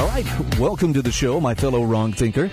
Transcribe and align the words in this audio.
All 0.00 0.08
right, 0.08 0.26
welcome 0.58 0.92
to 0.92 1.02
the 1.02 1.12
show, 1.12 1.40
my 1.40 1.54
fellow 1.54 1.84
wrong 1.84 2.12
thinker. 2.12 2.50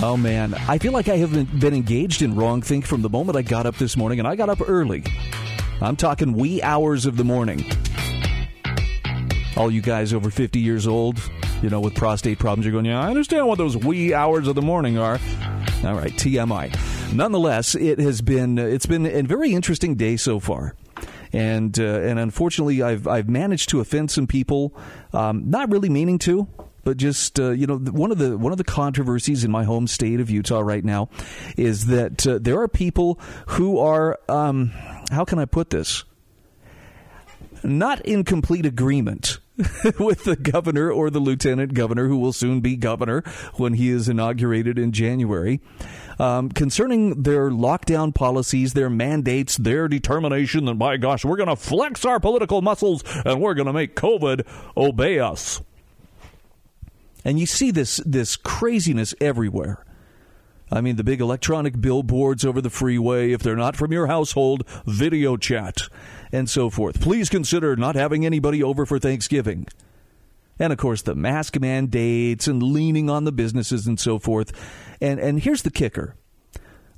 Oh 0.00 0.16
man, 0.16 0.54
I 0.68 0.78
feel 0.78 0.92
like 0.92 1.08
I 1.08 1.16
haven't 1.16 1.58
been 1.58 1.74
engaged 1.74 2.22
in 2.22 2.36
wrong 2.36 2.62
think 2.62 2.86
from 2.86 3.02
the 3.02 3.08
moment 3.08 3.36
I 3.36 3.42
got 3.42 3.66
up 3.66 3.76
this 3.76 3.96
morning, 3.96 4.20
and 4.20 4.28
I 4.28 4.36
got 4.36 4.48
up 4.48 4.60
early. 4.68 5.02
I'm 5.80 5.96
talking 5.96 6.34
wee 6.34 6.62
hours 6.62 7.04
of 7.04 7.16
the 7.16 7.24
morning. 7.24 7.64
All 9.56 9.70
you 9.72 9.80
guys 9.80 10.12
over 10.12 10.30
50 10.30 10.60
years 10.60 10.86
old, 10.86 11.18
you 11.62 11.68
know, 11.68 11.80
with 11.80 11.96
prostate 11.96 12.38
problems, 12.38 12.64
you're 12.64 12.72
going, 12.72 12.84
yeah, 12.84 13.00
I 13.00 13.08
understand 13.08 13.48
what 13.48 13.58
those 13.58 13.76
wee 13.76 14.14
hours 14.14 14.46
of 14.46 14.54
the 14.54 14.62
morning 14.62 14.98
are. 14.98 15.18
All 15.84 15.94
right, 15.94 16.12
TMI. 16.12 17.12
Nonetheless, 17.12 17.74
it 17.74 17.98
has 17.98 18.20
been 18.20 18.56
it's 18.58 18.86
been 18.86 19.04
a 19.04 19.22
very 19.22 19.52
interesting 19.52 19.96
day 19.96 20.16
so 20.16 20.38
far 20.38 20.74
and 21.32 21.78
uh, 21.78 21.82
and 21.82 22.18
unfortunately, 22.18 22.82
I've 22.82 23.06
I've 23.06 23.28
managed 23.28 23.68
to 23.70 23.80
offend 23.80 24.10
some 24.10 24.26
people, 24.26 24.76
um, 25.12 25.48
not 25.50 25.70
really 25.70 25.88
meaning 25.88 26.18
to. 26.20 26.48
But 26.84 26.96
just 26.96 27.38
uh, 27.38 27.50
you 27.50 27.66
know, 27.66 27.76
one 27.76 28.10
of 28.12 28.18
the 28.18 28.38
one 28.38 28.52
of 28.52 28.58
the 28.58 28.64
controversies 28.64 29.44
in 29.44 29.50
my 29.50 29.64
home 29.64 29.86
state 29.86 30.20
of 30.20 30.30
Utah 30.30 30.60
right 30.60 30.84
now 30.84 31.10
is 31.56 31.86
that 31.86 32.26
uh, 32.26 32.38
there 32.40 32.60
are 32.60 32.68
people 32.68 33.20
who 33.48 33.78
are 33.78 34.18
um, 34.28 34.72
how 35.10 35.24
can 35.24 35.38
I 35.38 35.44
put 35.44 35.70
this? 35.70 36.04
Not 37.62 38.00
in 38.06 38.24
complete 38.24 38.64
agreement 38.64 39.38
with 39.98 40.24
the 40.24 40.36
governor 40.36 40.90
or 40.90 41.10
the 41.10 41.18
lieutenant 41.18 41.74
governor, 41.74 42.06
who 42.06 42.16
will 42.16 42.32
soon 42.32 42.60
be 42.60 42.76
governor 42.76 43.22
when 43.54 43.74
he 43.74 43.90
is 43.90 44.08
inaugurated 44.08 44.78
in 44.78 44.92
January, 44.92 45.60
um, 46.18 46.48
concerning 46.48 47.22
their 47.22 47.50
lockdown 47.50 48.14
policies, 48.14 48.74
their 48.74 48.90
mandates, 48.90 49.56
their 49.56 49.88
determination 49.88 50.64
that, 50.66 50.74
my 50.74 50.96
gosh, 50.96 51.24
we're 51.24 51.36
going 51.36 51.48
to 51.48 51.56
flex 51.56 52.04
our 52.04 52.20
political 52.20 52.62
muscles 52.62 53.02
and 53.24 53.40
we're 53.40 53.54
going 53.54 53.66
to 53.66 53.72
make 53.72 53.96
COVID 53.96 54.46
obey 54.76 55.18
us. 55.18 55.60
And 57.24 57.38
you 57.38 57.46
see 57.46 57.72
this 57.72 57.96
this 58.06 58.36
craziness 58.36 59.12
everywhere. 59.20 59.84
I 60.70 60.80
mean, 60.80 60.96
the 60.96 61.04
big 61.04 61.20
electronic 61.20 61.80
billboards 61.80 62.44
over 62.44 62.60
the 62.60 62.70
freeway, 62.70 63.32
if 63.32 63.42
they're 63.42 63.56
not 63.56 63.76
from 63.76 63.92
your 63.92 64.06
household, 64.06 64.64
video 64.86 65.36
chat, 65.36 65.78
and 66.32 66.48
so 66.48 66.70
forth. 66.70 67.00
Please 67.00 67.28
consider 67.28 67.76
not 67.76 67.94
having 67.94 68.26
anybody 68.26 68.62
over 68.62 68.84
for 68.84 68.98
Thanksgiving. 68.98 69.66
And 70.58 70.72
of 70.72 70.78
course, 70.78 71.02
the 71.02 71.14
mask 71.14 71.58
mandates 71.58 72.48
and 72.48 72.62
leaning 72.62 73.08
on 73.08 73.24
the 73.24 73.32
businesses 73.32 73.86
and 73.86 73.98
so 73.98 74.18
forth. 74.18 74.52
And, 75.00 75.20
and 75.20 75.40
here's 75.40 75.62
the 75.62 75.70
kicker 75.70 76.16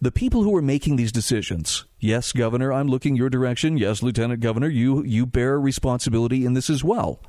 the 0.03 0.11
people 0.11 0.45
who 0.45 0.57
are 0.57 0.63
making 0.63 0.97
these 0.97 1.13
decisions 1.13 1.85
yes, 1.99 2.33
Governor, 2.33 2.73
I'm 2.73 2.89
looking 2.89 3.17
your 3.17 3.29
direction. 3.29 3.77
Yes, 3.77 4.03
Lieutenant 4.03 4.41
Governor, 4.41 4.69
you, 4.69 5.05
you 5.05 5.27
bear 5.27 5.61
responsibility 5.61 6.47
in 6.47 6.55
this 6.55 6.71
as 6.71 6.83
well 6.83 7.21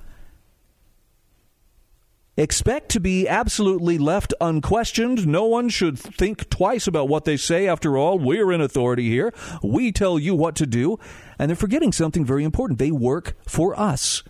expect 2.37 2.89
to 2.89 2.99
be 2.99 3.27
absolutely 3.27 3.97
left 3.97 4.33
unquestioned. 4.39 5.27
No 5.27 5.45
one 5.45 5.69
should 5.69 5.99
think 5.99 6.49
twice 6.49 6.87
about 6.87 7.09
what 7.09 7.25
they 7.25 7.37
say. 7.37 7.67
After 7.67 7.97
all, 7.97 8.17
we're 8.17 8.51
in 8.51 8.61
authority 8.61 9.09
here. 9.09 9.33
We 9.61 9.91
tell 9.91 10.17
you 10.17 10.35
what 10.35 10.55
to 10.57 10.65
do. 10.65 10.97
And 11.37 11.49
they're 11.49 11.55
forgetting 11.55 11.91
something 11.91 12.25
very 12.25 12.43
important. 12.43 12.79
They 12.79 12.91
work 12.91 13.35
for 13.47 13.77
us. 13.79 14.23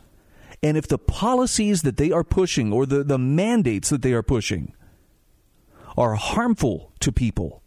And 0.63 0.77
if 0.77 0.87
the 0.87 0.97
policies 0.97 1.81
that 1.81 1.97
they 1.97 2.11
are 2.11 2.23
pushing 2.23 2.71
or 2.71 2.85
the, 2.85 3.03
the 3.03 3.17
mandates 3.17 3.89
that 3.89 4.01
they 4.01 4.13
are 4.13 4.23
pushing 4.23 4.73
are 5.97 6.15
harmful 6.15 6.93
to 6.99 7.11
people, 7.11 7.61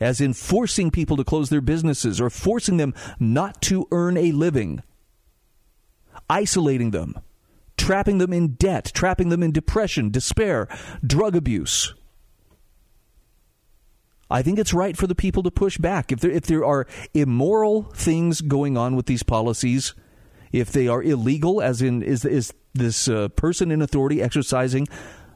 as 0.00 0.20
in 0.20 0.32
forcing 0.32 0.90
people 0.90 1.16
to 1.16 1.24
close 1.24 1.50
their 1.50 1.60
businesses 1.60 2.20
or 2.20 2.30
forcing 2.30 2.76
them 2.76 2.94
not 3.18 3.60
to 3.62 3.86
earn 3.90 4.16
a 4.16 4.32
living, 4.32 4.82
isolating 6.28 6.90
them, 6.90 7.18
trapping 7.76 8.18
them 8.18 8.32
in 8.32 8.54
debt, 8.54 8.90
trapping 8.94 9.28
them 9.28 9.42
in 9.42 9.52
depression, 9.52 10.10
despair, 10.10 10.68
drug 11.06 11.36
abuse. 11.36 11.94
I 14.30 14.42
think 14.42 14.58
it's 14.58 14.74
right 14.74 14.96
for 14.96 15.06
the 15.06 15.14
people 15.14 15.42
to 15.42 15.50
push 15.50 15.78
back. 15.78 16.10
If 16.10 16.20
there, 16.20 16.30
if 16.30 16.44
there 16.46 16.64
are 16.64 16.86
immoral 17.12 17.84
things 17.94 18.40
going 18.40 18.76
on 18.76 18.96
with 18.96 19.06
these 19.06 19.22
policies, 19.22 19.94
if 20.50 20.72
they 20.72 20.88
are 20.88 21.02
illegal, 21.02 21.60
as 21.60 21.82
in 21.82 22.02
is, 22.02 22.24
is 22.24 22.52
this 22.72 23.08
uh, 23.08 23.28
person 23.28 23.70
in 23.70 23.82
authority 23.82 24.22
exercising 24.22 24.88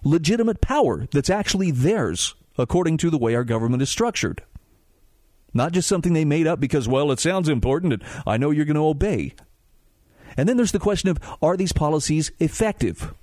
legitimate 0.04 0.60
power 0.60 1.06
that's 1.12 1.30
actually 1.30 1.70
theirs, 1.70 2.34
according 2.56 2.96
to 2.98 3.10
the 3.10 3.18
way 3.18 3.34
our 3.34 3.44
government 3.44 3.82
is 3.82 3.90
structured. 3.90 4.42
Not 5.54 5.72
just 5.72 5.88
something 5.88 6.12
they 6.12 6.24
made 6.24 6.46
up 6.46 6.60
because, 6.60 6.88
well, 6.88 7.10
it 7.10 7.20
sounds 7.20 7.48
important 7.48 7.92
and 7.94 8.02
I 8.26 8.36
know 8.36 8.50
you're 8.50 8.64
going 8.64 8.76
to 8.76 8.84
obey. 8.84 9.34
And 10.36 10.48
then 10.48 10.56
there's 10.56 10.72
the 10.72 10.78
question 10.78 11.08
of 11.08 11.18
are 11.42 11.56
these 11.56 11.72
policies 11.72 12.30
effective? 12.38 13.14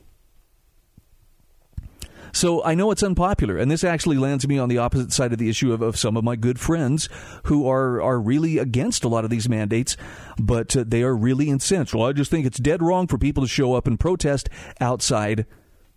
So 2.36 2.62
I 2.66 2.76
know 2.76 2.92
it's 2.92 3.02
unpopular, 3.02 3.56
and 3.56 3.72
this 3.72 3.86
actually 3.86 4.18
lands 4.18 4.46
me 4.46 4.60
on 4.60 4.68
the 4.68 4.78
opposite 4.78 5.14
side 5.14 5.32
of 5.32 5.40
the 5.40 5.48
issue 5.48 5.72
of, 5.72 5.82
of 5.82 5.96
some 5.96 6.18
of 6.18 6.26
my 6.26 6.36
good 6.36 6.60
friends 6.60 7.08
who 7.44 7.66
are 7.66 8.02
are 8.02 8.20
really 8.20 8.58
against 8.58 9.06
a 9.06 9.08
lot 9.08 9.24
of 9.24 9.30
these 9.30 9.48
mandates, 9.48 9.96
but 10.38 10.76
uh, 10.76 10.84
they 10.86 11.02
are 11.02 11.16
really 11.16 11.50
incensed. 11.50 11.96
Well, 11.96 12.10
I 12.10 12.12
just 12.12 12.30
think 12.30 12.46
it's 12.46 12.60
dead 12.60 12.84
wrong 12.84 13.08
for 13.08 13.18
people 13.18 13.42
to 13.44 13.48
show 13.48 13.74
up 13.74 13.88
and 13.88 13.98
protest 13.98 14.50
outside, 14.82 15.46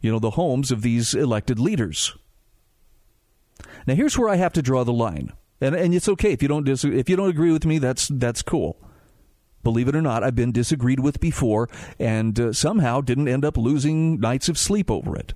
you 0.01 0.13
know, 0.13 0.21
the 0.21 0.31
homes 0.31 0.71
of 0.71 0.83
these 0.83 1.13
elected 1.13 1.59
leaders. 1.59 2.17
Now, 3.89 3.97
here's 3.97 4.17
where 4.17 4.29
I 4.29 4.37
have 4.37 4.53
to 4.53 4.63
draw 4.63 4.85
the 4.85 4.93
line, 4.93 5.33
and 5.61 5.75
and 5.75 5.93
it's 5.93 6.09
okay 6.09 6.31
if 6.31 6.41
you 6.41 6.47
don't 6.47 6.65
dis- 6.65 6.85
if 6.85 7.09
you 7.09 7.17
don't 7.17 7.31
agree 7.31 7.51
with 7.51 7.67
me. 7.67 7.79
That's 7.79 8.07
that's 8.07 8.43
cool 8.43 8.79
believe 9.63 9.89
it 9.89 9.97
or 9.97 10.03
not, 10.03 10.23
I've 10.23 10.35
been 10.35 10.53
disagreed 10.53 11.01
with 11.01 11.21
before 11.21 11.69
and 11.99 12.39
uh, 12.39 12.53
somehow 12.53 13.01
didn't 13.01 13.29
end 13.29 13.45
up 13.45 13.57
losing 13.57 14.21
nights 14.21 14.49
of 14.49 14.59
sleep 14.59 14.91
over 14.91 15.17
it. 15.17 15.35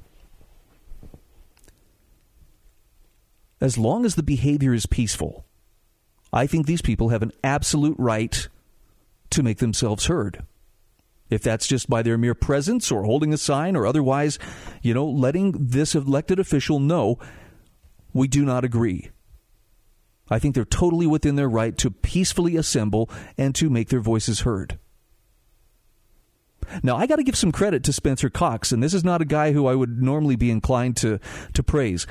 As 3.61 3.79
long 3.79 4.05
as 4.05 4.17
the 4.17 4.23
behavior 4.23 4.75
is 4.75 4.87
peaceful, 4.87 5.45
I 6.33 6.47
think 6.47 6.67
these 6.67 6.83
people 6.83 7.11
have 7.11 7.23
an 7.23 7.33
absolute 7.45 7.97
right 7.99 8.49
to 9.31 9.43
make 9.43 9.59
themselves 9.59 10.07
heard. 10.07 10.45
If 11.31 11.43
that's 11.43 11.67
just 11.67 11.89
by 11.89 12.03
their 12.03 12.19
mere 12.19 12.35
presence 12.35 12.91
or 12.91 13.05
holding 13.05 13.33
a 13.33 13.39
sign 13.39 13.77
or 13.77 13.87
otherwise, 13.87 14.39
you 14.83 14.93
know, 14.93 15.07
letting 15.07 15.53
this 15.53 15.95
elected 15.95 16.39
official 16.39 16.79
know 16.79 17.19
we 18.13 18.29
do 18.29 18.45
not 18.45 18.65
agree. 18.65 19.11
I 20.33 20.39
think 20.39 20.55
they're 20.55 20.65
totally 20.65 21.07
within 21.07 21.37
their 21.37 21.49
right 21.49 21.77
to 21.79 21.91
peacefully 21.91 22.57
assemble 22.57 23.11
and 23.37 23.55
to 23.57 23.71
make 23.71 23.89
their 23.89 24.01
voices 24.01 24.41
heard. 24.41 24.79
Now, 26.83 26.97
I 26.97 27.07
got 27.07 27.17
to 27.17 27.25
give 27.25 27.37
some 27.37 27.53
credit 27.53 27.85
to 27.85 27.93
Spencer 27.93 28.31
Cox, 28.31 28.73
and 28.73 28.83
this 28.83 28.95
is 28.95 29.05
not 29.05 29.21
a 29.21 29.27
guy 29.27 29.53
who 29.53 29.67
I 29.67 29.75
would 29.75 30.03
normally 30.03 30.37
be 30.37 30.51
inclined 30.51 30.97
to, 30.99 31.19
to 31.53 31.63
praise. 31.63 32.07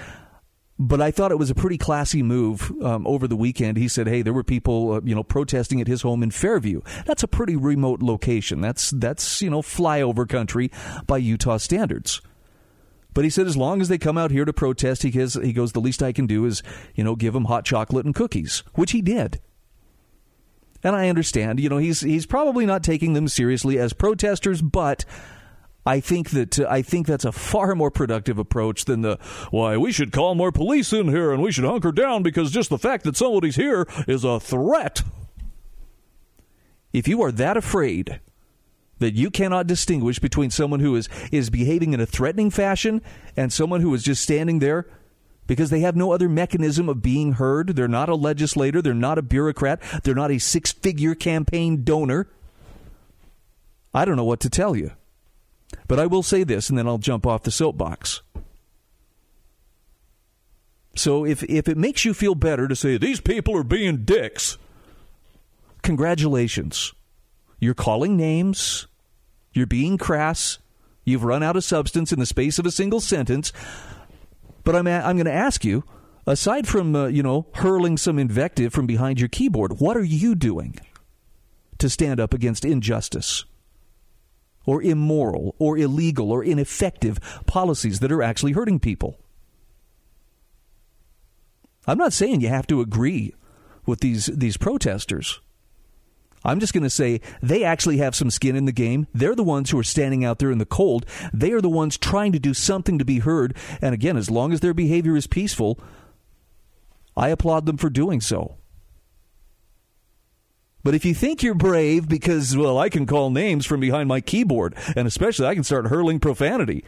But 0.78 1.02
I 1.02 1.12
thought 1.12 1.32
it 1.32 1.40
was 1.40 1.50
a 1.50 1.56
pretty 1.56 1.78
classy 1.78 2.24
move 2.24 2.72
um, 2.84 3.06
over 3.06 3.28
the 3.28 3.36
weekend. 3.36 3.78
He 3.78 3.88
said, 3.88 4.08
"Hey, 4.08 4.24
there 4.24 4.34
were 4.34 4.44
people, 4.44 4.94
uh, 4.94 5.02
you 5.04 5.14
know, 5.14 5.24
protesting 5.24 5.80
at 5.80 5.88
his 5.88 6.02
home 6.02 6.24
in 6.24 6.32
Fairview. 6.32 6.82
That's 7.06 7.22
a 7.22 7.28
pretty 7.28 7.56
remote 7.56 8.02
location. 8.02 8.62
That's 8.62 8.90
that's 8.90 9.44
you 9.44 9.52
know 9.52 9.62
flyover 9.62 10.28
country 10.28 10.72
by 11.06 11.18
Utah 11.18 11.58
standards." 11.58 12.22
But 13.14 13.24
he 13.24 13.30
said 13.30 13.48
as 13.48 13.58
long 13.58 13.82
as 13.82 13.90
they 13.90 13.98
come 13.98 14.18
out 14.18 14.32
here 14.32 14.46
to 14.46 14.54
protest, 14.54 15.04
he 15.04 15.12
goes, 15.12 15.34
he 15.34 15.54
goes 15.54 15.74
the 15.74 15.82
least 15.82 16.02
I 16.02 16.14
can 16.14 16.28
do 16.28 16.46
is, 16.46 16.64
you 16.96 17.04
know, 17.04 17.16
give 17.16 17.34
them 17.34 17.46
hot 17.46 17.66
chocolate 17.66 18.06
and 18.06 18.16
cookies, 18.16 18.64
which 18.74 18.92
he 18.92 19.02
did. 19.02 19.40
And 20.84 20.96
I 20.96 21.10
understand, 21.10 21.60
you 21.60 21.70
know, 21.70 21.78
he's 21.78 22.02
he's 22.02 22.26
probably 22.26 22.66
not 22.66 22.84
taking 22.84 23.14
them 23.14 23.28
seriously 23.28 23.78
as 23.78 23.94
protesters, 23.94 24.62
but 24.62 25.06
I 25.86 26.00
think 26.00 26.32
that 26.32 26.60
uh, 26.60 26.68
I 26.70 26.82
think 26.82 27.08
that's 27.08 27.26
a 27.26 27.32
far 27.32 27.76
more 27.76 27.92
productive 27.92 28.38
approach 28.38 28.86
than 28.86 29.02
the 29.02 29.18
why 29.52 29.78
we 29.78 29.92
should 29.92 30.12
call 30.12 30.36
more 30.36 30.52
police 30.52 30.94
in 30.94 31.08
here 31.08 31.32
and 31.32 31.42
we 31.42 31.52
should 31.52 31.66
hunker 31.66 31.92
down 31.92 32.24
because 32.24 32.52
just 32.52 32.70
the 32.70 32.78
fact 32.78 33.04
that 33.04 33.18
somebody's 33.18 33.56
here 33.56 33.88
is 34.08 34.24
a 34.24 34.40
threat. 34.40 35.02
If 36.94 37.08
you 37.08 37.22
are 37.22 37.32
that 37.32 37.58
afraid 37.58 38.20
that 39.02 39.16
you 39.16 39.30
cannot 39.30 39.68
distinguish 39.68 40.20
between 40.20 40.50
someone 40.50 40.80
who 40.80 40.96
is, 40.96 41.10
is 41.32 41.50
behaving 41.50 41.94
in 41.94 42.00
a 42.00 42.06
threatening 42.06 42.50
fashion 42.50 43.02
and 43.36 43.52
someone 43.52 43.82
who 43.82 43.94
is 43.94 44.04
just 44.04 44.22
standing 44.22 44.60
there 44.60 44.88
because 45.48 45.70
they 45.72 45.82
have 45.82 45.96
no 45.96 46.14
other 46.14 46.30
mechanism 46.30 46.88
of 46.88 47.02
being 47.02 47.34
heard. 47.34 47.76
They're 47.76 47.88
not 47.88 48.10
a 48.10 48.16
legislator, 48.16 48.82
they're 48.82 48.94
not 48.94 49.18
a 49.18 49.24
bureaucrat, 49.24 49.82
they're 50.04 50.16
not 50.16 50.32
a 50.32 50.38
six 50.38 50.72
figure 50.72 51.16
campaign 51.16 51.84
donor. 51.84 52.28
I 53.94 54.06
don't 54.06 54.16
know 54.16 54.24
what 54.24 54.40
to 54.42 54.50
tell 54.50 54.76
you. 54.76 54.92
But 55.88 56.00
I 56.00 56.06
will 56.06 56.24
say 56.24 56.44
this, 56.44 56.70
and 56.70 56.78
then 56.78 56.88
I'll 56.88 56.98
jump 56.98 57.26
off 57.26 57.44
the 57.44 57.52
soapbox. 57.52 58.22
So 60.96 61.26
if, 61.26 61.44
if 61.44 61.68
it 61.68 61.78
makes 61.78 62.06
you 62.06 62.14
feel 62.14 62.36
better 62.36 62.68
to 62.68 62.76
say 62.76 62.98
these 62.98 63.22
people 63.22 63.58
are 63.58 63.64
being 63.64 64.04
dicks, 64.04 64.58
congratulations. 65.82 66.94
You're 67.60 67.74
calling 67.74 68.18
names, 68.18 68.88
you're 69.54 69.68
being 69.68 69.98
crass, 69.98 70.60
you've 71.04 71.24
run 71.24 71.44
out 71.44 71.56
of 71.56 71.64
substance 71.64 72.12
in 72.12 72.20
the 72.20 72.26
space 72.26 72.60
of 72.60 72.66
a 72.66 72.72
single 72.72 73.00
sentence. 73.00 73.52
But 74.64 74.76
I'm, 74.76 74.88
I'm 74.88 75.16
going 75.16 75.26
to 75.26 75.32
ask 75.32 75.66
you, 75.66 75.84
aside 76.28 76.68
from, 76.68 76.96
uh, 76.96 77.08
you 77.08 77.24
know, 77.24 77.48
hurling 77.56 77.98
some 77.98 78.20
invective 78.20 78.74
from 78.74 78.88
behind 78.88 79.20
your 79.20 79.30
keyboard, 79.30 79.80
what 79.80 79.98
are 79.98 80.04
you 80.04 80.36
doing 80.36 80.80
to 81.80 81.90
stand 81.90 82.20
up 82.20 82.34
against 82.34 82.64
injustice? 82.64 83.46
Or 84.66 84.84
immoral, 84.84 85.56
or 85.58 85.78
illegal, 85.78 86.32
or 86.32 86.44
ineffective 86.44 87.20
policies 87.48 88.00
that 88.00 88.12
are 88.12 88.22
actually 88.22 88.52
hurting 88.52 88.80
people. 88.80 89.18
I'm 91.88 91.98
not 91.98 92.14
saying 92.14 92.42
you 92.42 92.50
have 92.50 92.68
to 92.68 92.80
agree 92.80 93.34
with 93.88 94.02
these 94.02 94.28
these 94.28 94.58
protesters. 94.58 95.42
I'm 96.44 96.60
just 96.60 96.74
going 96.74 96.84
to 96.84 96.90
say 96.90 97.22
they 97.42 97.64
actually 97.64 97.98
have 97.98 98.16
some 98.16 98.32
skin 98.32 98.56
in 98.56 98.66
the 98.66 98.72
game. 98.72 99.08
They're 99.14 99.36
the 99.36 99.44
ones 99.44 99.70
who 99.70 99.80
are 99.80 99.84
standing 99.84 100.26
out 100.26 100.40
there 100.40 100.52
in 100.52 100.58
the 100.58 100.66
cold. 100.66 101.06
They 101.34 101.52
are 101.52 101.62
the 101.62 101.70
ones 101.70 101.98
trying 101.98 102.32
to 102.32 102.40
do 102.40 102.54
something 102.54 102.98
to 102.98 103.06
be 103.06 103.20
heard. 103.20 103.56
And 103.82 103.94
again, 103.94 104.18
as 104.18 104.32
long 104.32 104.52
as 104.52 104.60
their 104.60 104.74
behavior 104.74 105.16
is 105.16 105.28
peaceful, 105.28 105.80
I 107.16 107.30
applaud 107.30 107.66
them 107.66 107.78
for 107.78 107.90
doing 107.90 108.22
so. 108.22 108.56
But 110.84 110.96
if 110.96 111.06
you 111.06 111.14
think 111.14 111.44
you're 111.44 111.54
brave 111.54 112.10
because, 112.10 112.58
well, 112.58 112.80
I 112.80 112.90
can 112.90 113.06
call 113.06 113.30
names 113.30 113.68
from 113.68 113.80
behind 113.80 114.08
my 114.10 114.20
keyboard, 114.20 114.76
and 114.96 115.08
especially 115.08 115.46
I 115.46 115.54
can 115.54 115.64
start 115.64 115.88
hurling 115.88 116.20
profanity, 116.20 116.84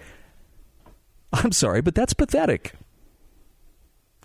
I'm 1.32 1.52
sorry, 1.52 1.82
but 1.82 1.94
that's 1.94 2.14
pathetic. 2.14 2.74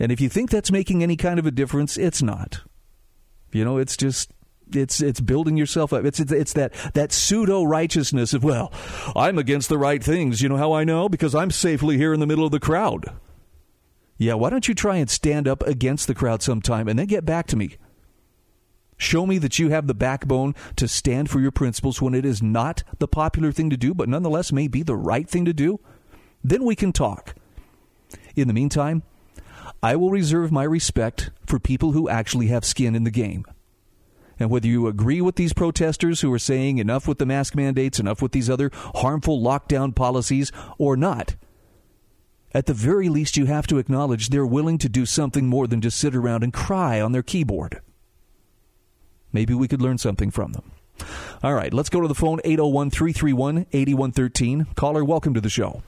And 0.01 0.11
if 0.11 0.21
you 0.21 0.29
think 0.31 0.49
that's 0.51 0.71
making 0.71 1.03
any 1.03 1.17
kind 1.17 1.39
of 1.39 1.45
a 1.45 1.51
difference, 1.51 1.99
it's 1.99 2.23
not. 2.23 2.63
You 3.53 3.65
know, 3.65 3.77
it's 3.77 3.97
just 3.97 4.31
it's 4.73 5.00
it's 5.00 5.20
building 5.20 5.56
yourself 5.56 5.93
up. 5.93 6.05
It's 6.05 6.20
it's, 6.20 6.32
it's 6.32 6.53
that 6.55 6.75
that 6.94 7.12
pseudo 7.12 7.65
righteousness 7.65 8.35
of 8.35 8.44
well, 8.44 8.73
I'm 9.17 9.38
against 9.38 9.69
the 9.69 9.79
right 9.79 10.03
things. 10.03 10.41
You 10.41 10.49
know 10.49 10.56
how 10.56 10.73
I 10.73 10.85
know 10.85 11.09
because 11.09 11.35
I'm 11.35 11.50
safely 11.50 11.97
here 11.97 12.12
in 12.12 12.20
the 12.20 12.26
middle 12.26 12.44
of 12.44 12.53
the 12.53 12.61
crowd. 12.61 13.06
Yeah, 14.17 14.35
why 14.35 14.50
don't 14.50 14.67
you 14.67 14.75
try 14.75 14.97
and 14.97 15.09
stand 15.09 15.47
up 15.47 15.62
against 15.62 16.09
the 16.09 16.15
crowd 16.15 16.43
sometime 16.43 16.88
and 16.88 16.99
then 16.99 17.06
get 17.06 17.25
back 17.25 17.47
to 17.49 17.56
me? 17.56 17.76
Show 18.97 19.26
me 19.26 19.38
that 19.38 19.61
you 19.61 19.69
have 19.70 19.87
the 19.87 19.94
backbone 19.94 20.56
to 20.75 20.88
stand 20.88 21.31
for 21.31 21.38
your 21.38 21.53
principles 21.53 22.03
when 22.03 22.14
it 22.14 22.25
is 22.25 22.43
not 22.43 22.82
the 22.99 23.06
popular 23.06 23.53
thing 23.53 23.71
to 23.71 23.76
do, 23.76 23.94
but 23.94 24.09
nonetheless 24.09 24.50
may 24.50 24.67
be 24.67 24.82
the 24.82 24.97
right 24.97 25.29
thing 25.29 25.44
to 25.44 25.53
do. 25.53 25.79
Then 26.43 26.64
we 26.64 26.75
can 26.75 26.93
talk. 26.93 27.37
In 28.35 28.49
the 28.49 28.55
meantime, 28.55 29.05
I 29.82 29.94
will 29.94 30.11
reserve 30.11 30.50
my 30.50 30.64
respect 30.64 31.31
for 31.47 31.61
people 31.61 31.93
who 31.93 32.09
actually 32.09 32.49
have 32.49 32.64
skin 32.64 32.97
in 32.97 33.05
the 33.05 33.11
game. 33.12 33.44
And 34.38 34.50
whether 34.50 34.69
you 34.69 34.87
agree 34.87 35.20
with 35.20 35.37
these 35.37 35.52
protesters 35.52 36.20
who 36.20 36.32
are 36.32 36.38
saying 36.38 36.79
enough 36.79 37.08
with 37.08 37.19
the 37.19 37.26
mask 37.26 37.55
mandates, 37.55 37.99
enough 37.99 38.23
with 38.23 38.32
these 38.32 38.49
other 38.49 38.70
harmful 38.96 39.40
lockdown 39.40 39.94
policies, 39.94 40.52
or 40.79 40.96
not, 40.96 41.35
at 42.55 42.67
the 42.67 42.75
very 42.75 43.08
least, 43.08 43.37
you 43.37 43.46
have 43.46 43.67
to 43.67 43.79
acknowledge 43.79 44.29
they're 44.29 44.46
willing 44.46 44.79
to 44.79 44.88
do 44.88 45.05
something 45.05 45.46
more 45.46 45.67
than 45.67 45.81
just 45.81 45.99
sit 45.99 46.14
around 46.14 46.43
and 46.43 46.52
cry 46.52 47.00
on 47.00 47.12
their 47.12 47.23
keyboard. 47.23 47.81
Maybe 49.32 49.55
we 49.55 49.69
could 49.69 49.82
learn 49.82 49.99
something 49.99 50.31
from 50.31 50.52
them. 50.52 50.73
All 51.43 51.55
right, 51.55 51.73
let's 51.73 51.90
go 51.90 52.00
to 52.00 52.08
the 52.08 52.14
phone 52.14 52.40
801 52.44 52.90
331 52.90 53.67
8113. 53.73 54.67
Caller, 54.75 55.05
welcome 55.05 55.35
to 55.35 55.40
the 55.40 55.50
show. 55.50 55.82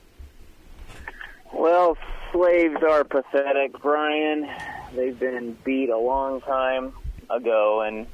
Well, 1.53 1.97
slaves 2.33 2.77
are 2.89 3.05
pathetic, 3.05 3.81
Brian. 3.81 4.49
They've 4.95 5.19
been 5.19 5.57
beat 5.65 5.89
a 5.89 5.99
long 5.99 6.41
time 6.43 6.93
ago, 7.29 7.81
and 7.83 8.07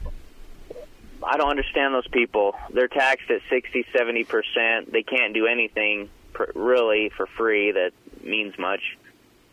I 1.23 1.37
don't 1.37 1.51
understand 1.51 1.95
those 1.95 2.09
people. 2.09 2.55
They're 2.73 2.89
taxed 2.89 3.31
at 3.31 3.41
60, 3.51 3.87
70%. 3.95 4.91
They 4.91 5.03
can't 5.03 5.35
do 5.35 5.47
anything 5.47 6.09
really 6.55 7.11
for 7.17 7.27
free 7.27 7.73
that 7.73 7.93
means 8.23 8.59
much 8.59 8.81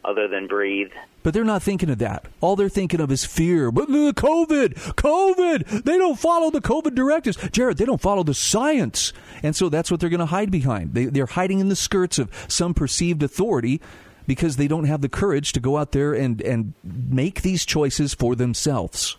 other 0.03 0.27
than 0.27 0.47
breathe. 0.47 0.91
But 1.23 1.33
they're 1.33 1.45
not 1.45 1.63
thinking 1.63 1.89
of 1.89 1.99
that. 1.99 2.25
All 2.41 2.57
they're 2.57 2.67
thinking 2.67 2.99
of 2.99 3.09
is 3.11 3.23
fear. 3.23 3.71
But 3.71 3.87
the 3.87 4.13
COVID, 4.13 4.73
COVID, 4.95 5.83
they 5.85 5.97
don't 5.97 6.19
follow 6.19 6.51
the 6.51 6.59
COVID 6.59 6.95
directives. 6.95 7.37
Jared, 7.51 7.77
they 7.77 7.85
don't 7.85 8.01
follow 8.01 8.23
the 8.23 8.33
science. 8.33 9.13
And 9.41 9.55
so 9.55 9.69
that's 9.69 9.89
what 9.89 10.01
they're 10.01 10.09
going 10.09 10.19
to 10.19 10.25
hide 10.25 10.51
behind. 10.51 10.93
They, 10.93 11.05
they're 11.05 11.25
hiding 11.25 11.59
in 11.59 11.69
the 11.69 11.77
skirts 11.77 12.19
of 12.19 12.29
some 12.49 12.73
perceived 12.73 13.23
authority 13.23 13.81
because 14.27 14.57
they 14.57 14.67
don't 14.67 14.85
have 14.85 15.01
the 15.01 15.09
courage 15.09 15.53
to 15.53 15.59
go 15.61 15.77
out 15.77 15.93
there 15.93 16.13
and, 16.13 16.41
and 16.41 16.73
make 16.83 17.41
these 17.41 17.65
choices 17.65 18.13
for 18.13 18.35
themselves. 18.35 19.17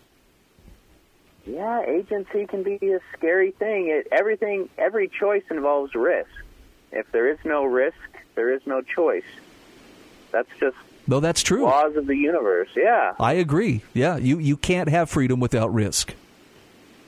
Yeah, 1.45 1.83
agency 1.85 2.47
can 2.47 2.63
be 2.63 2.75
a 2.91 2.99
scary 3.15 3.51
thing. 3.51 3.87
It, 3.89 4.07
everything, 4.11 4.69
every 4.77 5.07
choice 5.07 5.43
involves 5.51 5.93
risk. 5.93 6.29
If 6.91 7.11
there 7.11 7.29
is 7.29 7.37
no 7.43 7.65
risk, 7.65 7.97
there 8.35 8.53
is 8.53 8.61
no 8.65 8.81
choice. 8.81 9.23
That's 10.31 10.49
just 10.59 10.77
no. 11.07 11.19
that's 11.19 11.43
true. 11.43 11.63
laws 11.63 11.95
of 11.95 12.07
the 12.07 12.15
universe. 12.15 12.69
Yeah. 12.75 13.13
I 13.19 13.33
agree. 13.33 13.83
Yeah, 13.93 14.17
you, 14.17 14.39
you 14.39 14.57
can't 14.57 14.89
have 14.89 15.09
freedom 15.09 15.39
without 15.39 15.73
risk. 15.73 16.15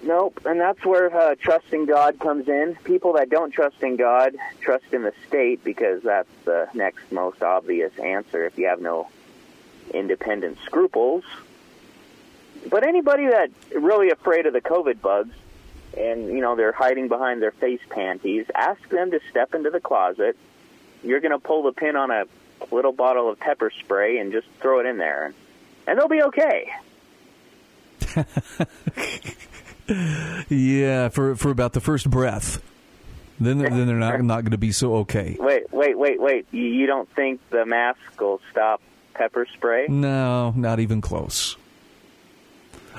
Nope, 0.03 0.41
and 0.45 0.59
that's 0.59 0.85
where 0.85 1.13
uh, 1.15 1.35
trusting 1.35 1.87
God 1.87 2.19
comes 2.19 2.47
in. 2.47 2.77
People 2.83 3.13
that 3.13 3.29
don't 3.29 3.51
trust 3.51 3.81
in 3.81 3.97
God 3.97 4.35
trust 4.61 4.85
in 4.91 5.01
the 5.01 5.13
state 5.27 5.63
because 5.63 6.03
that's 6.03 6.29
the 6.45 6.69
next 6.73 7.11
most 7.11 7.41
obvious 7.41 7.91
answer 7.97 8.45
if 8.45 8.57
you 8.57 8.67
have 8.67 8.79
no 8.79 9.09
independent 9.93 10.59
scruples. 10.65 11.23
But 12.69 12.83
anybody 12.85 13.27
that's 13.27 13.53
really 13.75 14.09
afraid 14.09 14.45
of 14.45 14.53
the 14.53 14.61
COVID 14.61 15.01
bugs 15.01 15.35
and, 15.97 16.27
you 16.27 16.41
know, 16.41 16.55
they're 16.55 16.71
hiding 16.71 17.07
behind 17.07 17.41
their 17.41 17.51
face 17.51 17.81
panties, 17.89 18.45
ask 18.53 18.87
them 18.89 19.11
to 19.11 19.19
step 19.29 19.55
into 19.55 19.69
the 19.69 19.79
closet. 19.79 20.37
You're 21.03 21.21
going 21.21 21.31
to 21.31 21.39
pull 21.39 21.63
the 21.63 21.71
pin 21.71 21.95
on 21.95 22.11
a 22.11 22.25
little 22.71 22.91
bottle 22.91 23.29
of 23.29 23.39
pepper 23.39 23.71
spray 23.79 24.17
and 24.17 24.31
just 24.31 24.47
throw 24.59 24.79
it 24.79 24.85
in 24.85 24.97
there, 24.97 25.33
and 25.85 25.97
they'll 25.97 26.07
be 26.07 26.23
okay. 26.23 26.71
Yeah, 30.49 31.09
for 31.09 31.35
for 31.35 31.49
about 31.49 31.73
the 31.73 31.79
first 31.79 32.09
breath. 32.09 32.61
Then 33.39 33.59
they're, 33.59 33.69
then 33.69 33.87
they're 33.87 33.95
not 33.95 34.21
not 34.21 34.41
going 34.41 34.51
to 34.51 34.57
be 34.57 34.71
so 34.71 34.95
okay. 34.97 35.37
Wait, 35.39 35.71
wait, 35.71 35.97
wait, 35.97 36.19
wait. 36.19 36.47
You, 36.51 36.63
you 36.63 36.87
don't 36.87 37.09
think 37.15 37.39
the 37.51 37.65
mask 37.65 37.99
will 38.19 38.41
stop 38.51 38.81
pepper 39.13 39.47
spray? 39.53 39.87
No, 39.87 40.51
not 40.55 40.79
even 40.79 41.01
close. 41.01 41.55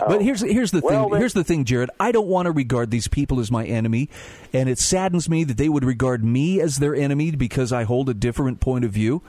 Oh. 0.01 0.09
But 0.09 0.23
here's 0.23 0.41
here's 0.41 0.71
the 0.71 0.81
Well, 0.81 1.05
thing. 1.05 1.13
then- 1.13 1.21
Here's 1.21 1.33
the 1.35 1.45
thing, 1.45 1.65
Jared. 1.65 1.91
I 1.99 2.13
don't 2.13 2.29
want 2.29 2.47
to 2.47 2.53
regard 2.53 2.91
these 2.91 3.09
people 3.09 3.41
as 3.41 3.51
my 3.51 3.65
enemy, 3.65 4.09
and 4.53 4.69
it 4.69 4.79
saddens 4.79 5.29
me 5.29 5.45
that 5.45 5.57
they 5.57 5.69
would 5.69 5.85
regard 5.85 6.25
me 6.25 6.61
as 6.61 6.77
their 6.77 6.95
enemy 6.95 7.31
because 7.33 7.73
I 7.73 7.85
hold 7.85 8.09
a 8.09 8.15
different 8.15 8.61
point 8.61 8.85
of 8.85 8.93
view. 8.93 9.23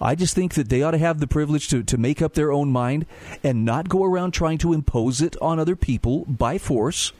I 0.00 0.14
just 0.14 0.34
think 0.34 0.54
that 0.54 0.68
they 0.68 0.82
ought 0.82 0.90
to 0.90 0.98
have 0.98 1.20
the 1.20 1.26
privilege 1.26 1.68
to, 1.68 1.82
to 1.84 1.96
make 1.96 2.20
up 2.20 2.34
their 2.34 2.52
own 2.52 2.70
mind 2.70 3.06
and 3.42 3.64
not 3.64 3.88
go 3.88 4.04
around 4.04 4.32
trying 4.32 4.58
to 4.58 4.72
impose 4.72 5.22
it 5.22 5.36
on 5.40 5.58
other 5.58 5.76
people 5.76 6.24
by 6.26 6.58
force. 6.58 7.12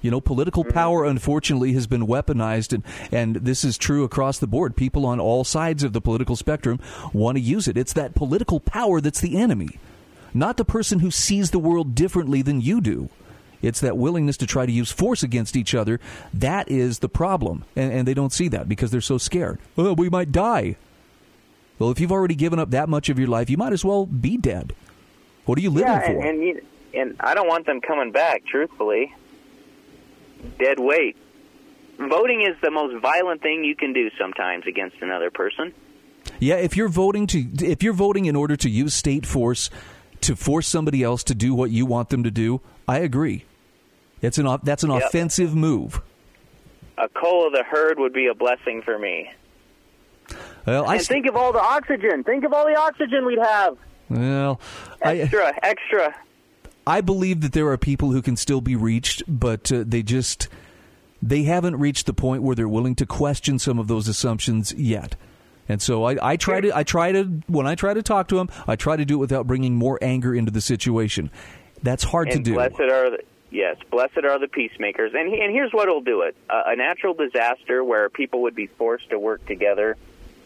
You 0.00 0.10
know, 0.10 0.20
political 0.20 0.64
mm-hmm. 0.64 0.72
power, 0.72 1.04
unfortunately, 1.04 1.74
has 1.74 1.86
been 1.86 2.06
weaponized, 2.06 2.72
and, 2.72 2.82
and 3.12 3.36
this 3.36 3.64
is 3.64 3.76
true 3.76 4.02
across 4.04 4.38
the 4.38 4.46
board. 4.46 4.76
People 4.76 5.04
on 5.04 5.20
all 5.20 5.44
sides 5.44 5.82
of 5.82 5.92
the 5.92 6.00
political 6.00 6.36
spectrum 6.36 6.80
want 7.12 7.36
to 7.36 7.42
use 7.42 7.68
it. 7.68 7.76
It's 7.76 7.92
that 7.92 8.14
political 8.14 8.60
power 8.60 9.02
that's 9.02 9.20
the 9.20 9.36
enemy, 9.36 9.78
not 10.34 10.56
the 10.56 10.64
person 10.64 11.00
who 11.00 11.10
sees 11.10 11.50
the 11.50 11.58
world 11.58 11.94
differently 11.94 12.42
than 12.42 12.60
you 12.60 12.80
do. 12.80 13.08
It's 13.62 13.80
that 13.80 13.96
willingness 13.96 14.36
to 14.38 14.46
try 14.46 14.64
to 14.64 14.72
use 14.72 14.90
force 14.90 15.22
against 15.22 15.56
each 15.56 15.74
other. 15.74 16.00
That 16.32 16.70
is 16.70 17.00
the 17.00 17.08
problem. 17.08 17.64
And, 17.76 17.92
and 17.92 18.08
they 18.08 18.14
don't 18.14 18.32
see 18.32 18.48
that 18.48 18.68
because 18.68 18.90
they're 18.90 19.00
so 19.00 19.18
scared. 19.18 19.58
Well, 19.76 19.94
we 19.94 20.08
might 20.08 20.32
die. 20.32 20.76
Well, 21.78 21.90
if 21.90 22.00
you've 22.00 22.12
already 22.12 22.34
given 22.34 22.58
up 22.58 22.70
that 22.70 22.88
much 22.88 23.08
of 23.08 23.18
your 23.18 23.28
life, 23.28 23.50
you 23.50 23.56
might 23.56 23.72
as 23.72 23.84
well 23.84 24.06
be 24.06 24.36
dead. 24.36 24.74
What 25.46 25.58
are 25.58 25.62
you 25.62 25.70
living 25.70 25.88
yeah, 25.88 26.06
for? 26.06 26.12
and 26.12 26.24
and, 26.24 26.42
you, 26.42 26.62
and 26.94 27.16
I 27.20 27.34
don't 27.34 27.48
want 27.48 27.66
them 27.66 27.80
coming 27.80 28.12
back. 28.12 28.44
Truthfully, 28.46 29.14
dead 30.58 30.78
weight. 30.78 31.16
Voting 31.98 32.42
is 32.42 32.56
the 32.62 32.70
most 32.70 33.00
violent 33.00 33.42
thing 33.42 33.64
you 33.64 33.74
can 33.74 33.92
do 33.92 34.10
sometimes 34.18 34.66
against 34.66 34.96
another 35.00 35.30
person. 35.30 35.72
Yeah, 36.38 36.56
if 36.56 36.76
you're 36.76 36.88
voting 36.88 37.26
to 37.28 37.48
if 37.62 37.82
you're 37.82 37.94
voting 37.94 38.26
in 38.26 38.36
order 38.36 38.56
to 38.56 38.68
use 38.68 38.94
state 38.94 39.26
force 39.26 39.70
to 40.22 40.36
force 40.36 40.66
somebody 40.68 41.02
else 41.02 41.22
to 41.24 41.34
do 41.34 41.54
what 41.54 41.70
you 41.70 41.86
want 41.86 42.08
them 42.10 42.22
to 42.24 42.30
do, 42.30 42.60
I 42.88 42.98
agree. 42.98 43.44
It's 44.22 44.38
an 44.38 44.46
that's 44.62 44.82
an 44.82 44.90
Yep. 44.90 45.02
offensive 45.04 45.54
move. 45.54 46.02
A 46.98 47.08
cull 47.08 47.46
of 47.46 47.52
the 47.52 47.62
herd 47.62 47.98
would 47.98 48.12
be 48.12 48.26
a 48.26 48.34
blessing 48.34 48.82
for 48.82 48.98
me. 48.98 49.30
Well, 50.66 50.86
I 50.86 50.98
st- 50.98 51.08
think 51.08 51.26
of 51.26 51.36
all 51.36 51.52
the 51.52 51.60
oxygen. 51.62 52.22
Think 52.24 52.44
of 52.44 52.52
all 52.52 52.66
the 52.66 52.76
oxygen 52.78 53.24
we'd 53.24 53.38
have. 53.38 53.76
well, 54.10 54.60
I 55.02 55.16
Extra, 55.18 55.58
extra. 55.62 56.14
I 56.86 57.00
believe 57.00 57.40
that 57.40 57.52
there 57.52 57.68
are 57.68 57.78
people 57.78 58.10
who 58.12 58.20
can 58.22 58.36
still 58.36 58.60
be 58.60 58.76
reached, 58.76 59.22
but 59.26 59.70
uh, 59.72 59.84
they 59.86 60.02
just 60.02 60.48
they 61.22 61.42
haven't 61.44 61.78
reached 61.78 62.06
the 62.06 62.12
point 62.14 62.42
where 62.42 62.54
they're 62.56 62.68
willing 62.68 62.94
to 62.96 63.06
question 63.06 63.58
some 63.58 63.78
of 63.78 63.88
those 63.88 64.08
assumptions 64.08 64.72
yet. 64.74 65.16
And 65.70 65.80
so 65.80 66.04
I, 66.04 66.32
I 66.32 66.36
try 66.36 66.60
to 66.60 66.76
I 66.76 66.82
try 66.82 67.12
to 67.12 67.24
when 67.46 67.66
I 67.66 67.76
try 67.76 67.94
to 67.94 68.02
talk 68.02 68.26
to 68.28 68.36
them, 68.36 68.48
I 68.66 68.74
try 68.74 68.96
to 68.96 69.04
do 69.04 69.14
it 69.14 69.18
without 69.18 69.46
bringing 69.46 69.76
more 69.76 69.98
anger 70.02 70.34
into 70.34 70.50
the 70.50 70.60
situation. 70.60 71.30
That's 71.82 72.02
hard 72.02 72.28
and 72.28 72.44
to 72.44 72.50
do. 72.50 72.54
Blessed 72.54 72.80
are 72.80 73.10
the, 73.10 73.18
yes, 73.50 73.76
blessed 73.88 74.24
are 74.24 74.38
the 74.40 74.48
peacemakers. 74.48 75.12
And 75.14 75.32
and 75.32 75.52
here's 75.52 75.70
what'll 75.72 76.00
do 76.00 76.22
it: 76.22 76.34
uh, 76.50 76.62
a 76.66 76.76
natural 76.76 77.14
disaster 77.14 77.84
where 77.84 78.08
people 78.08 78.42
would 78.42 78.56
be 78.56 78.66
forced 78.66 79.10
to 79.10 79.18
work 79.18 79.46
together. 79.46 79.96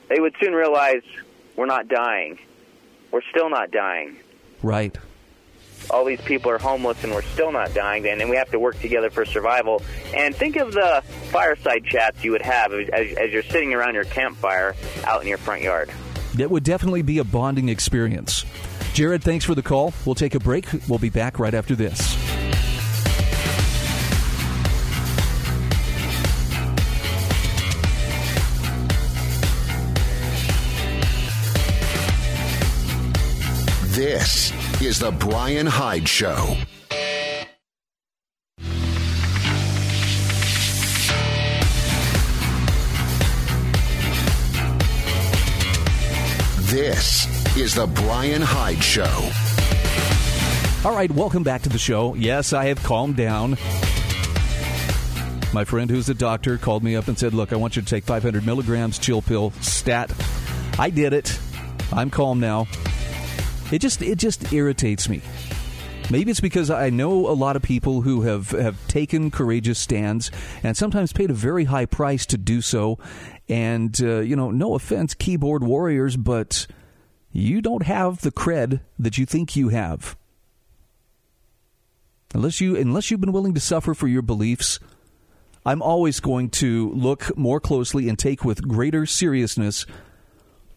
They 0.09 0.21
would 0.21 0.35
soon 0.39 0.53
realize 0.53 1.03
we're 1.57 1.65
not 1.65 1.89
dying. 1.89 2.39
We're 3.11 3.23
still 3.31 3.49
not 3.49 3.71
dying. 3.71 4.17
Right 4.63 4.97
all 5.91 6.05
these 6.05 6.21
people 6.21 6.51
are 6.51 6.59
homeless 6.59 7.03
and 7.05 7.13
we're 7.13 7.23
still 7.23 7.53
not 7.53 7.75
dying, 7.75 8.07
and, 8.07 8.21
and 8.21 8.31
we 8.31 8.37
have 8.37 8.51
to 8.51 8.59
work 8.59 8.79
together 8.81 9.11
for 9.11 9.25
survival. 9.25 9.83
And 10.15 10.35
think 10.35 10.57
of 10.57 10.73
the 10.73 11.03
fireside 11.31 11.85
chats 11.85 12.23
you 12.25 12.33
would 12.33 12.43
have 12.43 12.73
as, 12.73 12.89
as 12.91 13.33
you're 13.33 13.43
sitting 13.43 13.75
around 13.75 13.95
your 13.95 14.05
campfire 14.05 14.75
out 15.05 15.23
in 15.23 15.29
your 15.29 15.39
front 15.39 15.63
yard. 15.63 15.91
That 16.35 16.51
would 16.51 16.65
definitely 16.65 17.03
be 17.03 17.19
a 17.19 17.25
bonding 17.25 17.69
experience. 17.69 18.45
Jared, 18.93 19.23
thanks 19.23 19.45
for 19.45 19.55
the 19.55 19.63
call. 19.63 19.93
We'll 20.05 20.15
take 20.15 20.35
a 20.35 20.41
break. 20.41 20.67
We'll 20.89 20.99
be 20.99 21.11
back 21.11 21.39
right 21.39 21.55
after 21.55 21.75
this. 21.75 22.14
This 33.95 34.53
is 34.83 34.99
The 34.99 35.13
Brian 35.13 35.67
Hyde 35.67 36.09
Show. 36.09 36.57
This 46.63 47.57
is 47.57 47.77
The 47.77 47.87
Brian 47.87 48.43
Hyde 48.43 48.83
Show. 48.83 49.31
All 50.85 50.97
right, 50.97 51.09
welcome 51.13 51.45
back 51.45 51.63
to 51.63 51.69
the 51.69 51.79
show. 51.79 52.17
Yes, 52.17 52.53
I 52.53 52.65
have 52.65 52.83
calmed 52.83 53.15
down. 53.15 53.51
My 55.53 55.65
friend 55.65 55.89
who's 55.89 56.09
a 56.09 56.15
doctor 56.15 56.59
called 56.59 56.83
me 56.83 56.97
up 56.97 57.07
and 57.07 57.17
said, 57.17 57.33
Look, 57.33 57.53
I 57.53 57.57
want 57.57 57.77
you 57.77 57.83
to 57.83 57.89
take 57.89 58.03
500 58.03 58.45
milligrams 58.45 58.99
chill 58.99 59.23
pill 59.23 59.53
stat. 59.61 60.13
I 60.81 60.91
did 60.91 61.13
it. 61.13 61.39
I'm 61.93 62.11
calm 62.11 62.41
now. 62.41 62.67
It 63.71 63.81
just 63.81 64.03
it 64.03 64.19
just 64.19 64.53
irritates 64.53 65.09
me. 65.09 65.23
Maybe 66.11 66.31
it's 66.31 66.41
because 66.41 66.69
I 66.69 66.91
know 66.91 67.29
a 67.29 67.33
lot 67.33 67.57
of 67.57 67.63
people 67.63 68.03
who 68.03 68.23
have, 68.23 68.51
have 68.51 68.87
taken 68.89 69.31
courageous 69.31 69.79
stands 69.79 70.31
and 70.63 70.77
sometimes 70.77 71.15
paid 71.15 71.31
a 71.31 71.35
very 71.35 71.65
high 71.65 71.87
price 71.87 72.27
to 72.27 72.37
do 72.37 72.61
so. 72.61 72.99
And, 73.49 73.99
uh, 74.03 74.21
you 74.21 74.37
know, 74.37 74.51
no 74.51 74.75
offense, 74.75 75.15
keyboard 75.15 75.65
warriors, 75.65 76.17
but 76.17 76.67
you 77.33 77.63
don't 77.63 77.85
have 77.85 78.21
the 78.21 78.31
cred 78.31 78.81
that 78.99 79.17
you 79.17 79.25
think 79.25 79.57
you 79.57 79.71
have. 79.71 80.17
Unless, 82.35 82.61
you, 82.61 82.77
unless 82.77 83.11
you've 83.11 83.21
been 83.21 83.33
willing 83.33 83.55
to 83.55 83.61
suffer 83.61 83.95
for 83.95 84.07
your 84.07 84.23
beliefs, 84.23 84.79
I'm 85.65 85.81
always 85.81 86.21
going 86.21 86.51
to 86.51 86.91
look 86.93 87.35
more 87.37 87.61
closely 87.61 88.11
and 88.11 88.19
take 88.19 88.45
with 88.45 88.69
greater 88.69 89.07
seriousness 89.07 89.87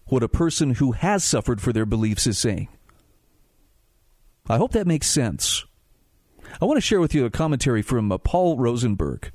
what 0.06 0.24
a 0.24 0.30
person 0.30 0.76
who 0.76 0.94
has 0.94 1.26
suffered 1.26 1.60
for 1.60 1.74
their 1.74 1.86
beliefs 1.86 2.26
is 2.28 2.40
saying. 2.40 2.70
I 4.50 4.58
hope 4.58 4.72
that 4.72 4.88
makes 4.88 5.08
sense. 5.08 5.66
I 6.62 6.66
want 6.66 6.78
to 6.78 6.82
share 6.82 7.02
with 7.02 7.14
you 7.14 7.26
a 7.26 7.30
commentary 7.30 7.82
from 7.82 8.12
uh, 8.12 8.18
Paul 8.18 8.58
Rosenberg 8.58 9.32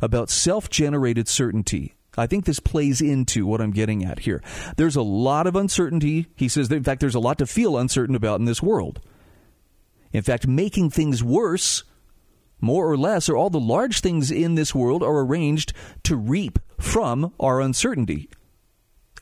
about 0.00 0.30
self 0.30 0.70
generated 0.70 1.28
certainty. 1.28 1.94
I 2.16 2.26
think 2.26 2.44
this 2.44 2.60
plays 2.60 3.00
into 3.00 3.46
what 3.46 3.60
I'm 3.60 3.72
getting 3.72 4.04
at 4.04 4.20
here. 4.20 4.42
There's 4.76 4.96
a 4.96 5.02
lot 5.02 5.46
of 5.46 5.56
uncertainty. 5.56 6.26
He 6.34 6.48
says, 6.48 6.68
that, 6.68 6.76
in 6.76 6.84
fact, 6.84 7.00
there's 7.00 7.14
a 7.14 7.20
lot 7.20 7.38
to 7.38 7.46
feel 7.46 7.76
uncertain 7.76 8.14
about 8.14 8.40
in 8.40 8.46
this 8.46 8.62
world. 8.62 9.00
In 10.12 10.22
fact, 10.22 10.46
making 10.46 10.90
things 10.90 11.22
worse, 11.22 11.84
more 12.58 12.90
or 12.90 12.96
less, 12.96 13.28
or 13.28 13.36
all 13.36 13.50
the 13.50 13.60
large 13.60 14.00
things 14.00 14.30
in 14.30 14.54
this 14.54 14.74
world 14.74 15.02
are 15.02 15.20
arranged 15.20 15.74
to 16.04 16.16
reap 16.16 16.58
from 16.78 17.34
our 17.38 17.60
uncertainty. 17.60 18.30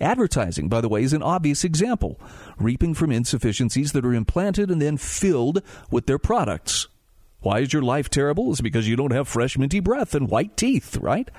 Advertising, 0.01 0.69
by 0.69 0.81
the 0.81 0.89
way, 0.89 1.03
is 1.05 1.13
an 1.13 1.23
obvious 1.23 1.63
example, 1.63 2.21
reaping 2.59 2.95
from 2.95 3.13
insufficiencies 3.13 3.93
that 3.93 4.05
are 4.05 4.15
implanted 4.15 4.71
and 4.71 4.83
then 4.83 4.97
filled 4.97 5.63
with 5.91 6.07
their 6.07 6.19
products. 6.19 6.89
Why 7.41 7.61
is 7.61 7.73
your 7.73 7.83
life 7.83 8.11
terrible? 8.11 8.51
It's 8.51 8.61
because 8.61 8.89
you 8.89 8.97
don't 8.97 9.13
have 9.13 9.29
fresh, 9.29 9.57
minty 9.57 9.79
breath 9.79 10.15
and 10.15 10.29
white 10.29 10.57
teeth, 10.57 10.97
right? 10.97 11.31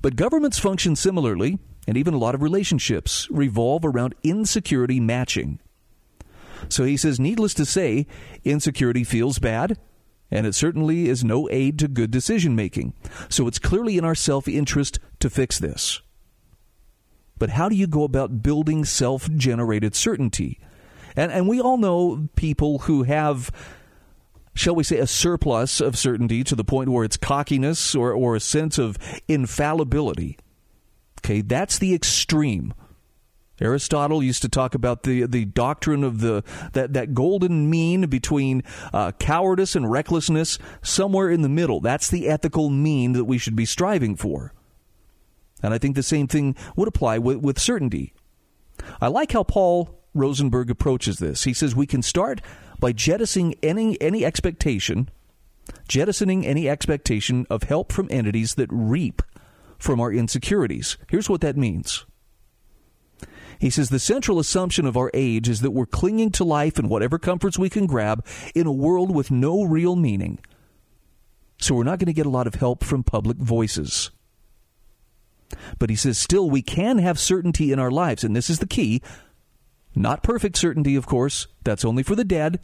But 0.00 0.16
governments 0.16 0.58
function 0.58 0.96
similarly, 0.96 1.58
and 1.86 1.96
even 1.96 2.14
a 2.14 2.18
lot 2.18 2.34
of 2.34 2.42
relationships 2.42 3.28
revolve 3.30 3.84
around 3.84 4.14
insecurity 4.22 5.00
matching. 5.00 5.58
So 6.68 6.84
he 6.84 6.96
says, 6.96 7.20
needless 7.20 7.54
to 7.54 7.66
say, 7.66 8.06
insecurity 8.44 9.04
feels 9.04 9.38
bad, 9.38 9.78
and 10.30 10.46
it 10.46 10.54
certainly 10.54 11.08
is 11.08 11.24
no 11.24 11.48
aid 11.50 11.78
to 11.80 11.88
good 11.88 12.10
decision 12.10 12.54
making. 12.54 12.94
So 13.28 13.46
it's 13.46 13.58
clearly 13.58 13.98
in 13.98 14.04
our 14.04 14.14
self 14.14 14.48
interest 14.48 14.98
to 15.20 15.28
fix 15.28 15.58
this. 15.58 16.00
But 17.38 17.50
how 17.50 17.68
do 17.68 17.76
you 17.76 17.86
go 17.86 18.04
about 18.04 18.42
building 18.42 18.84
self 18.84 19.30
generated 19.32 19.94
certainty? 19.94 20.58
And, 21.16 21.32
and 21.32 21.48
we 21.48 21.60
all 21.60 21.78
know 21.78 22.28
people 22.36 22.80
who 22.80 23.02
have, 23.02 23.50
shall 24.54 24.74
we 24.74 24.84
say, 24.84 24.98
a 24.98 25.06
surplus 25.06 25.80
of 25.80 25.98
certainty 25.98 26.44
to 26.44 26.54
the 26.54 26.64
point 26.64 26.90
where 26.90 27.04
it's 27.04 27.16
cockiness 27.16 27.94
or, 27.94 28.12
or 28.12 28.36
a 28.36 28.40
sense 28.40 28.78
of 28.78 28.98
infallibility. 29.26 30.38
Okay, 31.20 31.40
that's 31.40 31.78
the 31.78 31.94
extreme. 31.94 32.74
Aristotle 33.60 34.22
used 34.22 34.42
to 34.42 34.48
talk 34.48 34.76
about 34.76 35.02
the 35.02 35.26
the 35.26 35.44
doctrine 35.44 36.04
of 36.04 36.20
the 36.20 36.44
that, 36.74 36.92
that 36.92 37.12
golden 37.12 37.68
mean 37.68 38.06
between 38.06 38.62
uh, 38.92 39.12
cowardice 39.18 39.74
and 39.74 39.90
recklessness, 39.90 40.58
somewhere 40.80 41.28
in 41.28 41.42
the 41.42 41.48
middle. 41.48 41.80
That's 41.80 42.08
the 42.08 42.28
ethical 42.28 42.70
mean 42.70 43.14
that 43.14 43.24
we 43.24 43.36
should 43.36 43.56
be 43.56 43.64
striving 43.64 44.14
for. 44.14 44.52
And 45.62 45.74
I 45.74 45.78
think 45.78 45.96
the 45.96 46.02
same 46.02 46.28
thing 46.28 46.54
would 46.76 46.88
apply 46.88 47.18
with, 47.18 47.38
with 47.38 47.58
certainty. 47.58 48.12
I 49.00 49.08
like 49.08 49.32
how 49.32 49.42
Paul 49.42 49.98
Rosenberg 50.14 50.70
approaches 50.70 51.18
this. 51.18 51.44
He 51.44 51.52
says 51.52 51.74
we 51.74 51.86
can 51.86 52.02
start 52.02 52.40
by 52.78 52.92
jettisoning 52.92 53.54
any, 53.62 54.00
any 54.00 54.24
expectation, 54.24 55.08
jettisoning 55.88 56.46
any 56.46 56.68
expectation 56.68 57.46
of 57.50 57.64
help 57.64 57.92
from 57.92 58.08
entities 58.10 58.54
that 58.54 58.68
reap 58.70 59.22
from 59.78 60.00
our 60.00 60.12
insecurities. 60.12 60.96
Here's 61.08 61.28
what 61.28 61.40
that 61.40 61.56
means. 61.56 62.04
He 63.60 63.70
says 63.70 63.90
the 63.90 63.98
central 63.98 64.38
assumption 64.38 64.86
of 64.86 64.96
our 64.96 65.10
age 65.12 65.48
is 65.48 65.60
that 65.62 65.72
we're 65.72 65.86
clinging 65.86 66.30
to 66.32 66.44
life 66.44 66.78
and 66.78 66.88
whatever 66.88 67.18
comforts 67.18 67.58
we 67.58 67.68
can 67.68 67.86
grab 67.86 68.24
in 68.54 68.66
a 68.66 68.72
world 68.72 69.12
with 69.12 69.30
no 69.30 69.64
real 69.64 69.96
meaning. 69.96 70.38
So 71.60 71.74
we're 71.74 71.82
not 71.84 71.98
going 71.98 72.06
to 72.06 72.12
get 72.12 72.26
a 72.26 72.30
lot 72.30 72.46
of 72.46 72.54
help 72.54 72.84
from 72.84 73.02
public 73.02 73.36
voices. 73.38 74.12
But 75.78 75.90
he 75.90 75.96
says, 75.96 76.18
still, 76.18 76.48
we 76.50 76.62
can 76.62 76.98
have 76.98 77.18
certainty 77.18 77.72
in 77.72 77.78
our 77.78 77.90
lives, 77.90 78.24
and 78.24 78.34
this 78.34 78.50
is 78.50 78.58
the 78.58 78.66
key. 78.66 79.02
Not 79.94 80.22
perfect 80.22 80.56
certainty, 80.56 80.96
of 80.96 81.06
course, 81.06 81.46
that's 81.64 81.84
only 81.84 82.02
for 82.02 82.14
the 82.14 82.24
dead. 82.24 82.60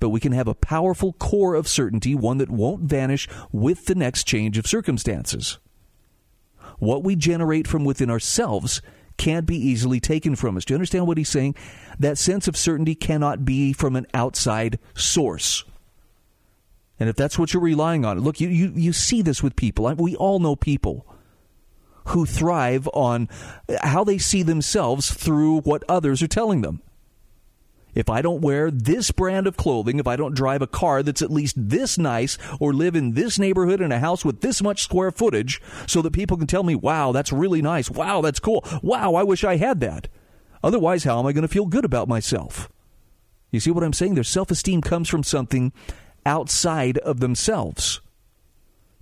But 0.00 0.10
we 0.10 0.20
can 0.20 0.32
have 0.32 0.48
a 0.48 0.54
powerful 0.54 1.14
core 1.14 1.54
of 1.54 1.68
certainty, 1.68 2.14
one 2.14 2.38
that 2.38 2.50
won't 2.50 2.82
vanish 2.82 3.28
with 3.52 3.86
the 3.86 3.94
next 3.94 4.24
change 4.24 4.58
of 4.58 4.66
circumstances. 4.66 5.58
What 6.78 7.04
we 7.04 7.16
generate 7.16 7.66
from 7.66 7.84
within 7.84 8.10
ourselves 8.10 8.82
can't 9.16 9.46
be 9.46 9.56
easily 9.56 10.00
taken 10.00 10.34
from 10.36 10.56
us. 10.56 10.64
Do 10.64 10.74
you 10.74 10.76
understand 10.76 11.06
what 11.06 11.18
he's 11.18 11.28
saying? 11.28 11.54
That 11.98 12.18
sense 12.18 12.48
of 12.48 12.56
certainty 12.56 12.94
cannot 12.94 13.44
be 13.44 13.72
from 13.72 13.96
an 13.96 14.06
outside 14.12 14.78
source. 14.94 15.64
And 16.98 17.08
if 17.08 17.16
that's 17.16 17.38
what 17.38 17.52
you're 17.52 17.62
relying 17.62 18.04
on, 18.04 18.20
look, 18.20 18.40
you, 18.40 18.48
you, 18.48 18.72
you 18.74 18.92
see 18.92 19.22
this 19.22 19.42
with 19.42 19.56
people. 19.56 19.92
We 19.94 20.16
all 20.16 20.38
know 20.38 20.56
people 20.56 21.06
who 22.06 22.26
thrive 22.26 22.88
on 22.92 23.28
how 23.82 24.04
they 24.04 24.18
see 24.18 24.42
themselves 24.42 25.12
through 25.12 25.60
what 25.60 25.84
others 25.88 26.22
are 26.22 26.28
telling 26.28 26.60
them. 26.60 26.80
If 27.94 28.10
I 28.10 28.22
don't 28.22 28.40
wear 28.40 28.70
this 28.70 29.12
brand 29.12 29.46
of 29.46 29.56
clothing, 29.56 29.98
if 29.98 30.06
I 30.06 30.16
don't 30.16 30.34
drive 30.34 30.62
a 30.62 30.66
car 30.66 31.02
that's 31.02 31.22
at 31.22 31.30
least 31.30 31.54
this 31.56 31.96
nice, 31.96 32.36
or 32.58 32.72
live 32.72 32.96
in 32.96 33.12
this 33.12 33.38
neighborhood 33.38 33.80
in 33.80 33.92
a 33.92 34.00
house 34.00 34.24
with 34.24 34.40
this 34.40 34.60
much 34.62 34.82
square 34.82 35.12
footage, 35.12 35.62
so 35.86 36.02
that 36.02 36.12
people 36.12 36.36
can 36.36 36.48
tell 36.48 36.64
me, 36.64 36.74
wow, 36.74 37.12
that's 37.12 37.32
really 37.32 37.62
nice. 37.62 37.88
Wow, 37.88 38.20
that's 38.20 38.40
cool. 38.40 38.64
Wow, 38.82 39.14
I 39.14 39.22
wish 39.22 39.44
I 39.44 39.56
had 39.56 39.80
that. 39.80 40.08
Otherwise, 40.62 41.04
how 41.04 41.20
am 41.20 41.26
I 41.26 41.32
going 41.32 41.42
to 41.42 41.48
feel 41.48 41.66
good 41.66 41.84
about 41.84 42.08
myself? 42.08 42.68
You 43.52 43.60
see 43.60 43.70
what 43.70 43.84
I'm 43.84 43.92
saying? 43.92 44.14
Their 44.14 44.24
self 44.24 44.50
esteem 44.50 44.80
comes 44.80 45.08
from 45.08 45.22
something 45.22 45.72
outside 46.26 46.98
of 46.98 47.20
themselves. 47.20 48.00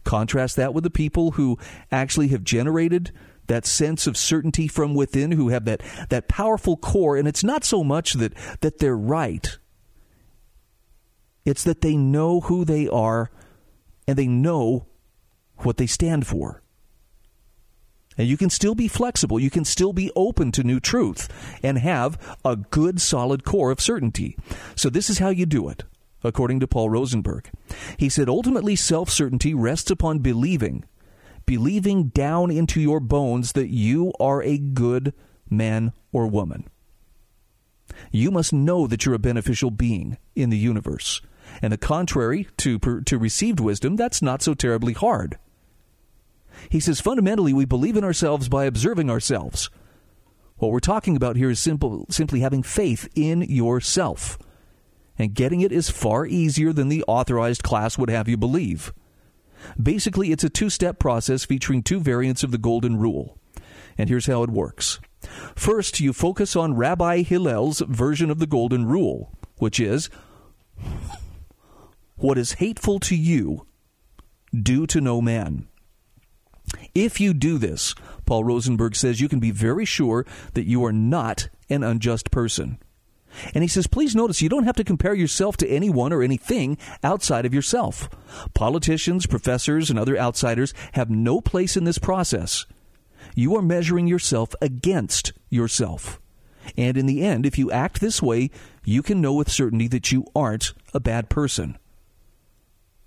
Contrast 0.04 0.56
that 0.56 0.74
with 0.74 0.84
the 0.84 0.90
people 0.90 1.32
who 1.32 1.58
actually 1.90 2.28
have 2.28 2.44
generated 2.44 3.12
that 3.46 3.66
sense 3.66 4.06
of 4.06 4.16
certainty 4.16 4.68
from 4.68 4.94
within, 4.94 5.32
who 5.32 5.48
have 5.48 5.64
that, 5.64 5.82
that 6.08 6.28
powerful 6.28 6.76
core. 6.76 7.16
And 7.16 7.26
it's 7.26 7.44
not 7.44 7.64
so 7.64 7.82
much 7.84 8.14
that, 8.14 8.32
that 8.60 8.78
they're 8.78 8.96
right, 8.96 9.58
it's 11.44 11.64
that 11.64 11.80
they 11.80 11.96
know 11.96 12.40
who 12.40 12.64
they 12.64 12.88
are 12.88 13.30
and 14.06 14.16
they 14.16 14.28
know 14.28 14.86
what 15.58 15.76
they 15.76 15.86
stand 15.86 16.26
for. 16.26 16.62
And 18.18 18.28
you 18.28 18.36
can 18.36 18.50
still 18.50 18.74
be 18.74 18.88
flexible. 18.88 19.40
You 19.40 19.50
can 19.50 19.64
still 19.64 19.92
be 19.92 20.12
open 20.14 20.52
to 20.52 20.62
new 20.62 20.80
truth 20.80 21.28
and 21.62 21.78
have 21.78 22.18
a 22.44 22.56
good, 22.56 23.00
solid 23.00 23.42
core 23.44 23.70
of 23.70 23.80
certainty. 23.80 24.36
So, 24.76 24.90
this 24.90 25.08
is 25.08 25.18
how 25.18 25.30
you 25.30 25.46
do 25.46 25.68
it, 25.68 25.84
according 26.24 26.60
to 26.60 26.66
Paul 26.66 26.90
Rosenberg. 26.90 27.50
He 27.96 28.08
said, 28.08 28.28
ultimately, 28.28 28.76
self 28.76 29.10
certainty 29.10 29.54
rests 29.54 29.90
upon 29.90 30.20
believing, 30.20 30.84
believing 31.46 32.08
down 32.08 32.50
into 32.50 32.80
your 32.80 33.00
bones 33.00 33.52
that 33.52 33.68
you 33.68 34.12
are 34.20 34.42
a 34.42 34.58
good 34.58 35.12
man 35.50 35.92
or 36.12 36.26
woman. 36.26 36.68
You 38.10 38.30
must 38.30 38.52
know 38.52 38.86
that 38.86 39.04
you're 39.04 39.14
a 39.14 39.18
beneficial 39.18 39.70
being 39.70 40.18
in 40.34 40.50
the 40.50 40.58
universe. 40.58 41.20
And 41.60 41.72
the 41.72 41.78
contrary 41.78 42.48
to, 42.58 42.78
to 42.78 43.18
received 43.18 43.60
wisdom, 43.60 43.96
that's 43.96 44.22
not 44.22 44.42
so 44.42 44.54
terribly 44.54 44.92
hard. 44.92 45.38
He 46.68 46.80
says 46.80 47.00
fundamentally, 47.00 47.52
we 47.52 47.64
believe 47.64 47.96
in 47.96 48.04
ourselves 48.04 48.48
by 48.48 48.64
observing 48.64 49.10
ourselves. 49.10 49.70
What 50.56 50.70
we're 50.70 50.80
talking 50.80 51.16
about 51.16 51.36
here 51.36 51.50
is 51.50 51.58
simple, 51.58 52.06
simply 52.08 52.40
having 52.40 52.62
faith 52.62 53.08
in 53.14 53.42
yourself. 53.42 54.38
And 55.22 55.34
getting 55.34 55.60
it 55.60 55.70
is 55.70 55.88
far 55.88 56.26
easier 56.26 56.72
than 56.72 56.88
the 56.88 57.04
authorized 57.06 57.62
class 57.62 57.96
would 57.96 58.10
have 58.10 58.28
you 58.28 58.36
believe. 58.36 58.92
Basically, 59.80 60.32
it's 60.32 60.42
a 60.42 60.50
two 60.50 60.68
step 60.68 60.98
process 60.98 61.44
featuring 61.44 61.84
two 61.84 62.00
variants 62.00 62.42
of 62.42 62.50
the 62.50 62.58
Golden 62.58 62.96
Rule. 62.96 63.38
And 63.96 64.08
here's 64.08 64.26
how 64.26 64.42
it 64.42 64.50
works. 64.50 64.98
First, 65.54 66.00
you 66.00 66.12
focus 66.12 66.56
on 66.56 66.74
Rabbi 66.74 67.22
Hillel's 67.22 67.82
version 67.86 68.32
of 68.32 68.40
the 68.40 68.48
Golden 68.48 68.84
Rule, 68.84 69.32
which 69.58 69.78
is 69.78 70.10
what 72.16 72.36
is 72.36 72.54
hateful 72.54 72.98
to 72.98 73.14
you, 73.14 73.64
do 74.52 74.88
to 74.88 75.00
no 75.00 75.20
man. 75.20 75.68
If 76.96 77.20
you 77.20 77.32
do 77.32 77.58
this, 77.58 77.94
Paul 78.26 78.42
Rosenberg 78.42 78.96
says 78.96 79.20
you 79.20 79.28
can 79.28 79.38
be 79.38 79.52
very 79.52 79.84
sure 79.84 80.26
that 80.54 80.66
you 80.66 80.84
are 80.84 80.92
not 80.92 81.48
an 81.70 81.84
unjust 81.84 82.32
person. 82.32 82.80
And 83.54 83.62
he 83.62 83.68
says, 83.68 83.86
please 83.86 84.14
notice 84.14 84.42
you 84.42 84.48
don't 84.48 84.64
have 84.64 84.76
to 84.76 84.84
compare 84.84 85.14
yourself 85.14 85.56
to 85.58 85.68
anyone 85.68 86.12
or 86.12 86.22
anything 86.22 86.78
outside 87.02 87.46
of 87.46 87.54
yourself. 87.54 88.08
Politicians, 88.54 89.26
professors, 89.26 89.90
and 89.90 89.98
other 89.98 90.18
outsiders 90.18 90.74
have 90.92 91.10
no 91.10 91.40
place 91.40 91.76
in 91.76 91.84
this 91.84 91.98
process. 91.98 92.66
You 93.34 93.56
are 93.56 93.62
measuring 93.62 94.06
yourself 94.06 94.54
against 94.60 95.32
yourself. 95.48 96.20
And 96.76 96.96
in 96.96 97.06
the 97.06 97.22
end, 97.22 97.46
if 97.46 97.58
you 97.58 97.70
act 97.70 98.00
this 98.00 98.22
way, 98.22 98.50
you 98.84 99.02
can 99.02 99.20
know 99.20 99.34
with 99.34 99.50
certainty 99.50 99.88
that 99.88 100.12
you 100.12 100.26
aren't 100.34 100.72
a 100.94 101.00
bad 101.00 101.28
person. 101.28 101.78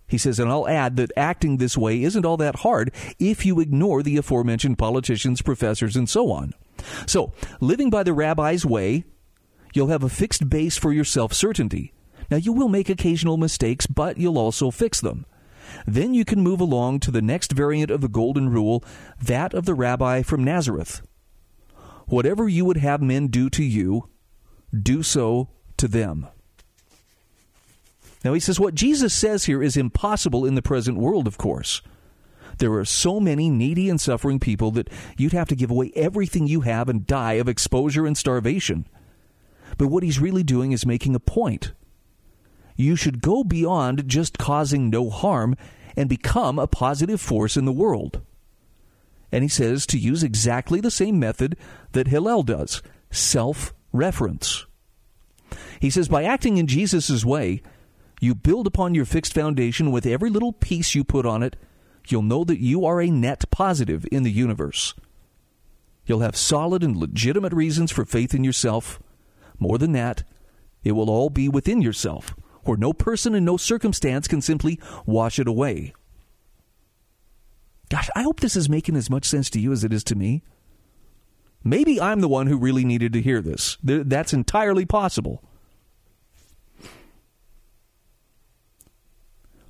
He 0.07 0.17
says, 0.17 0.39
and 0.39 0.49
I'll 0.49 0.67
add 0.67 0.97
that 0.97 1.11
acting 1.17 1.57
this 1.57 1.77
way 1.77 2.03
isn't 2.03 2.25
all 2.25 2.37
that 2.37 2.57
hard 2.57 2.91
if 3.17 3.45
you 3.45 3.59
ignore 3.59 4.03
the 4.03 4.17
aforementioned 4.17 4.77
politicians, 4.77 5.41
professors, 5.41 5.95
and 5.95 6.07
so 6.07 6.31
on. 6.31 6.53
So, 7.07 7.33
living 7.59 7.89
by 7.89 8.03
the 8.03 8.13
rabbi's 8.13 8.65
way, 8.65 9.05
you'll 9.75 9.87
have 9.87 10.03
a 10.03 10.09
fixed 10.09 10.49
base 10.49 10.77
for 10.77 10.93
your 10.93 11.03
self 11.03 11.33
certainty. 11.33 11.93
Now, 12.31 12.37
you 12.37 12.53
will 12.53 12.69
make 12.69 12.89
occasional 12.89 13.37
mistakes, 13.37 13.85
but 13.85 14.17
you'll 14.17 14.39
also 14.39 14.71
fix 14.71 14.99
them. 14.99 15.25
Then 15.85 16.13
you 16.13 16.25
can 16.25 16.41
move 16.41 16.59
along 16.59 17.01
to 17.01 17.11
the 17.11 17.21
next 17.21 17.51
variant 17.51 17.91
of 17.91 18.01
the 18.01 18.07
Golden 18.07 18.49
Rule, 18.49 18.83
that 19.21 19.53
of 19.53 19.65
the 19.65 19.73
rabbi 19.73 20.21
from 20.21 20.43
Nazareth. 20.43 21.01
Whatever 22.07 22.47
you 22.47 22.65
would 22.65 22.77
have 22.77 23.01
men 23.01 23.27
do 23.27 23.49
to 23.51 23.63
you, 23.63 24.09
do 24.73 25.03
so 25.03 25.49
to 25.77 25.87
them. 25.87 26.27
Now, 28.23 28.33
he 28.33 28.39
says 28.39 28.59
what 28.59 28.73
Jesus 28.73 29.13
says 29.13 29.45
here 29.45 29.61
is 29.61 29.77
impossible 29.77 30.45
in 30.45 30.55
the 30.55 30.61
present 30.61 30.97
world, 30.97 31.27
of 31.27 31.37
course. 31.37 31.81
There 32.57 32.73
are 32.73 32.85
so 32.85 33.19
many 33.19 33.49
needy 33.49 33.89
and 33.89 33.99
suffering 33.99 34.39
people 34.39 34.71
that 34.71 34.89
you'd 35.17 35.33
have 35.33 35.49
to 35.49 35.55
give 35.55 35.69
away 35.69 35.91
everything 35.95 36.47
you 36.47 36.61
have 36.61 36.89
and 36.89 37.05
die 37.05 37.33
of 37.33 37.49
exposure 37.49 38.07
and 38.07 38.17
starvation. 38.17 38.87
But 39.77 39.87
what 39.87 40.03
he's 40.03 40.19
really 40.19 40.43
doing 40.43 40.71
is 40.71 40.85
making 40.85 41.15
a 41.15 41.19
point. 41.19 41.73
You 42.75 42.95
should 42.95 43.21
go 43.21 43.43
beyond 43.43 44.07
just 44.07 44.37
causing 44.37 44.89
no 44.89 45.09
harm 45.09 45.55
and 45.95 46.09
become 46.09 46.59
a 46.59 46.67
positive 46.67 47.21
force 47.21 47.55
in 47.55 47.65
the 47.65 47.71
world. 47.71 48.21
And 49.31 49.43
he 49.43 49.47
says 49.47 49.85
to 49.87 49.97
use 49.97 50.23
exactly 50.23 50.79
the 50.81 50.91
same 50.91 51.19
method 51.19 51.57
that 51.93 52.07
Hillel 52.07 52.43
does 52.43 52.81
self 53.11 53.73
reference. 53.91 54.65
He 55.79 55.89
says 55.89 56.07
by 56.07 56.23
acting 56.23 56.57
in 56.57 56.67
Jesus' 56.67 57.25
way, 57.25 57.61
you 58.21 58.33
build 58.35 58.67
upon 58.67 58.95
your 58.95 59.05
fixed 59.05 59.33
foundation 59.33 59.91
with 59.91 60.05
every 60.05 60.29
little 60.29 60.53
piece 60.53 60.95
you 60.95 61.03
put 61.03 61.25
on 61.25 61.43
it. 61.43 61.55
You'll 62.07 62.21
know 62.21 62.43
that 62.43 62.61
you 62.61 62.85
are 62.85 63.01
a 63.01 63.09
net 63.09 63.45
positive 63.51 64.05
in 64.11 64.23
the 64.23 64.31
universe. 64.31 64.93
You'll 66.05 66.19
have 66.19 66.35
solid 66.35 66.83
and 66.83 66.95
legitimate 66.95 67.53
reasons 67.53 67.91
for 67.91 68.05
faith 68.05 68.33
in 68.33 68.43
yourself. 68.43 68.99
More 69.59 69.77
than 69.77 69.91
that, 69.93 70.23
it 70.83 70.93
will 70.93 71.09
all 71.09 71.29
be 71.29 71.49
within 71.49 71.81
yourself, 71.81 72.35
where 72.63 72.77
no 72.77 72.93
person 72.93 73.35
and 73.35 73.45
no 73.45 73.57
circumstance 73.57 74.27
can 74.27 74.41
simply 74.41 74.79
wash 75.05 75.39
it 75.39 75.47
away. 75.47 75.93
Gosh, 77.89 78.09
I 78.15 78.23
hope 78.23 78.39
this 78.39 78.55
is 78.55 78.67
making 78.69 78.95
as 78.95 79.09
much 79.09 79.25
sense 79.25 79.49
to 79.51 79.59
you 79.59 79.71
as 79.71 79.83
it 79.83 79.93
is 79.93 80.03
to 80.05 80.15
me. 80.15 80.43
Maybe 81.63 82.01
I'm 82.01 82.21
the 82.21 82.27
one 82.27 82.47
who 82.47 82.57
really 82.57 82.83
needed 82.83 83.13
to 83.13 83.21
hear 83.21 83.41
this. 83.41 83.77
That's 83.83 84.33
entirely 84.33 84.85
possible. 84.85 85.43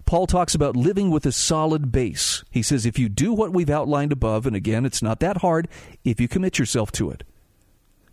Paul 0.06 0.28
talks 0.28 0.56
about 0.56 0.78
living 0.78 1.10
with 1.10 1.26
a 1.26 1.32
solid 1.32 1.91
base. 1.91 2.43
He 2.52 2.62
says, 2.62 2.86
if 2.86 2.98
you 2.98 3.10
do 3.10 3.34
what 3.34 3.52
we've 3.52 3.69
outlined 3.69 4.12
above, 4.12 4.45
and 4.45 4.56
again, 4.56 4.86
it's 4.86 5.02
not 5.02 5.19
that 5.19 5.38
hard 5.38 5.67
if 6.04 6.21
you 6.21 6.28
commit 6.28 6.60
yourself 6.60 6.91
to 6.93 7.10
it, 7.10 7.24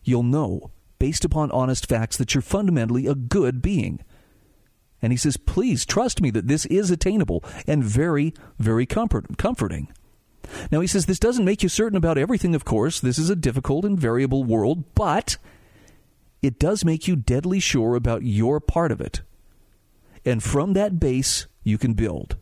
you'll 0.02 0.22
know, 0.24 0.71
based 1.02 1.24
upon 1.24 1.50
honest 1.50 1.88
facts, 1.88 2.16
that 2.16 2.32
you're 2.32 2.40
fundamentally 2.40 3.08
a 3.08 3.14
good 3.16 3.60
being. 3.60 3.98
And 5.02 5.12
he 5.12 5.16
says, 5.16 5.36
please 5.36 5.84
trust 5.84 6.22
me 6.22 6.30
that 6.30 6.46
this 6.46 6.64
is 6.66 6.92
attainable 6.92 7.42
and 7.66 7.82
very, 7.82 8.32
very 8.60 8.86
comfort- 8.86 9.36
comforting. 9.36 9.92
Now, 10.70 10.78
he 10.78 10.86
says, 10.86 11.06
this 11.06 11.18
doesn't 11.18 11.44
make 11.44 11.64
you 11.64 11.68
certain 11.68 11.96
about 11.96 12.18
everything, 12.18 12.54
of 12.54 12.64
course. 12.64 13.00
This 13.00 13.18
is 13.18 13.30
a 13.30 13.34
difficult 13.34 13.84
and 13.84 13.98
variable 13.98 14.44
world, 14.44 14.94
but 14.94 15.38
it 16.40 16.60
does 16.60 16.84
make 16.84 17.08
you 17.08 17.16
deadly 17.16 17.58
sure 17.58 17.96
about 17.96 18.22
your 18.22 18.60
part 18.60 18.92
of 18.92 19.00
it. 19.00 19.22
And 20.24 20.40
from 20.40 20.74
that 20.74 21.00
base, 21.00 21.48
you 21.64 21.78
can 21.78 21.94
build. 21.94 22.36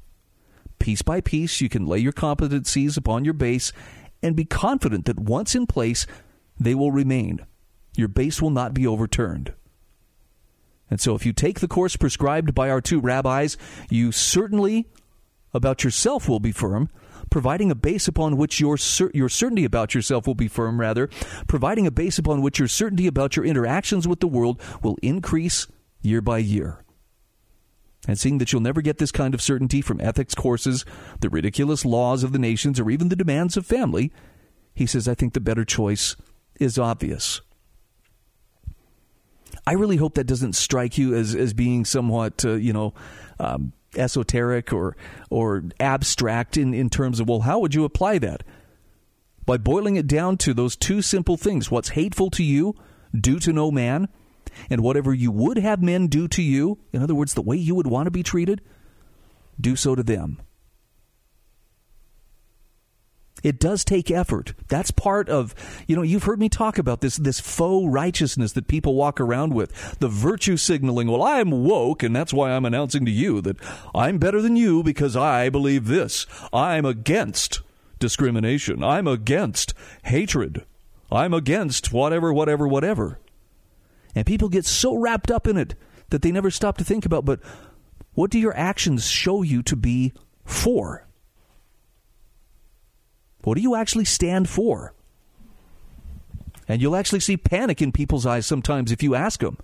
Piece 0.78 1.00
by 1.00 1.22
piece, 1.22 1.62
you 1.62 1.70
can 1.70 1.86
lay 1.86 2.00
your 2.00 2.12
competencies 2.12 2.98
upon 2.98 3.24
your 3.24 3.32
base 3.32 3.72
and 4.22 4.36
be 4.36 4.44
confident 4.44 5.06
that 5.06 5.18
once 5.18 5.54
in 5.54 5.66
place, 5.66 6.06
they 6.58 6.74
will 6.74 6.92
remain. 6.92 7.46
Your 8.00 8.08
base 8.08 8.40
will 8.40 8.48
not 8.48 8.72
be 8.72 8.86
overturned. 8.86 9.52
And 10.88 10.98
so, 10.98 11.14
if 11.14 11.26
you 11.26 11.34
take 11.34 11.60
the 11.60 11.68
course 11.68 11.96
prescribed 11.96 12.54
by 12.54 12.70
our 12.70 12.80
two 12.80 12.98
rabbis, 12.98 13.58
you 13.90 14.10
certainly 14.10 14.86
about 15.52 15.84
yourself 15.84 16.26
will 16.26 16.40
be 16.40 16.50
firm, 16.50 16.88
providing 17.30 17.70
a 17.70 17.74
base 17.74 18.08
upon 18.08 18.38
which 18.38 18.58
your 18.58 18.78
cer- 18.78 19.10
your 19.12 19.28
certainty 19.28 19.66
about 19.66 19.94
yourself 19.94 20.26
will 20.26 20.34
be 20.34 20.48
firm 20.48 20.80
rather, 20.80 21.10
providing 21.46 21.86
a 21.86 21.90
base 21.90 22.18
upon 22.18 22.40
which 22.40 22.58
your 22.58 22.68
certainty 22.68 23.06
about 23.06 23.36
your 23.36 23.44
interactions 23.44 24.08
with 24.08 24.20
the 24.20 24.26
world 24.26 24.58
will 24.82 24.96
increase 25.02 25.66
year 26.00 26.22
by 26.22 26.38
year. 26.38 26.82
And 28.08 28.18
seeing 28.18 28.38
that 28.38 28.50
you'll 28.50 28.62
never 28.62 28.80
get 28.80 28.96
this 28.96 29.12
kind 29.12 29.34
of 29.34 29.42
certainty 29.42 29.82
from 29.82 30.00
ethics 30.00 30.34
courses, 30.34 30.86
the 31.20 31.28
ridiculous 31.28 31.84
laws 31.84 32.24
of 32.24 32.32
the 32.32 32.38
nations, 32.38 32.80
or 32.80 32.90
even 32.90 33.10
the 33.10 33.14
demands 33.14 33.58
of 33.58 33.66
family, 33.66 34.10
he 34.74 34.86
says, 34.86 35.06
I 35.06 35.14
think 35.14 35.34
the 35.34 35.40
better 35.40 35.66
choice 35.66 36.16
is 36.58 36.78
obvious. 36.78 37.42
I 39.66 39.74
really 39.74 39.96
hope 39.96 40.14
that 40.14 40.24
doesn't 40.24 40.54
strike 40.54 40.98
you 40.98 41.14
as, 41.14 41.34
as 41.34 41.52
being 41.52 41.84
somewhat, 41.84 42.44
uh, 42.44 42.52
you 42.52 42.72
know, 42.72 42.94
um, 43.38 43.72
esoteric 43.96 44.72
or 44.72 44.96
or 45.30 45.64
abstract 45.78 46.56
in, 46.56 46.74
in 46.74 46.90
terms 46.90 47.20
of, 47.20 47.28
well, 47.28 47.40
how 47.40 47.58
would 47.58 47.74
you 47.74 47.84
apply 47.84 48.18
that? 48.18 48.42
By 49.46 49.56
boiling 49.56 49.96
it 49.96 50.06
down 50.06 50.36
to 50.38 50.54
those 50.54 50.76
two 50.76 51.02
simple 51.02 51.36
things 51.36 51.70
what's 51.70 51.90
hateful 51.90 52.30
to 52.30 52.44
you, 52.44 52.74
do 53.18 53.38
to 53.40 53.52
no 53.52 53.70
man, 53.70 54.08
and 54.68 54.82
whatever 54.82 55.12
you 55.12 55.30
would 55.30 55.58
have 55.58 55.82
men 55.82 56.06
do 56.06 56.28
to 56.28 56.42
you, 56.42 56.78
in 56.92 57.02
other 57.02 57.14
words, 57.14 57.34
the 57.34 57.42
way 57.42 57.56
you 57.56 57.74
would 57.74 57.86
want 57.86 58.06
to 58.06 58.10
be 58.10 58.22
treated, 58.22 58.60
do 59.60 59.76
so 59.76 59.94
to 59.94 60.02
them. 60.02 60.40
It 63.42 63.58
does 63.58 63.84
take 63.84 64.10
effort. 64.10 64.54
That's 64.68 64.90
part 64.90 65.28
of, 65.28 65.54
you 65.86 65.96
know, 65.96 66.02
you've 66.02 66.24
heard 66.24 66.40
me 66.40 66.48
talk 66.48 66.78
about 66.78 67.00
this 67.00 67.16
this 67.16 67.40
faux 67.40 67.88
righteousness 67.90 68.52
that 68.52 68.68
people 68.68 68.94
walk 68.94 69.20
around 69.20 69.54
with, 69.54 69.98
the 69.98 70.08
virtue 70.08 70.56
signaling. 70.56 71.08
Well, 71.08 71.22
I'm 71.22 71.50
woke, 71.50 72.02
and 72.02 72.14
that's 72.14 72.32
why 72.32 72.52
I'm 72.52 72.64
announcing 72.64 73.04
to 73.04 73.10
you 73.10 73.40
that 73.42 73.56
I'm 73.94 74.18
better 74.18 74.42
than 74.42 74.56
you 74.56 74.82
because 74.82 75.16
I 75.16 75.48
believe 75.48 75.86
this. 75.86 76.26
I'm 76.52 76.84
against 76.84 77.60
discrimination. 77.98 78.82
I'm 78.82 79.06
against 79.06 79.74
hatred. 80.04 80.64
I'm 81.10 81.34
against 81.34 81.92
whatever, 81.92 82.32
whatever, 82.32 82.68
whatever. 82.68 83.18
And 84.14 84.26
people 84.26 84.48
get 84.48 84.64
so 84.64 84.96
wrapped 84.96 85.30
up 85.30 85.46
in 85.46 85.56
it 85.56 85.74
that 86.10 86.22
they 86.22 86.32
never 86.32 86.50
stop 86.50 86.78
to 86.78 86.84
think 86.84 87.06
about, 87.06 87.24
but 87.24 87.40
what 88.14 88.30
do 88.30 88.38
your 88.38 88.56
actions 88.56 89.06
show 89.08 89.42
you 89.42 89.62
to 89.62 89.76
be 89.76 90.12
for? 90.44 91.06
What 93.42 93.54
do 93.54 93.62
you 93.62 93.74
actually 93.74 94.04
stand 94.04 94.48
for? 94.48 94.94
And 96.68 96.80
you'll 96.80 96.96
actually 96.96 97.20
see 97.20 97.36
panic 97.36 97.82
in 97.82 97.90
people's 97.90 98.26
eyes 98.26 98.46
sometimes 98.46 98.92
if 98.92 99.02
you 99.02 99.14
ask 99.14 99.40
them. 99.40 99.58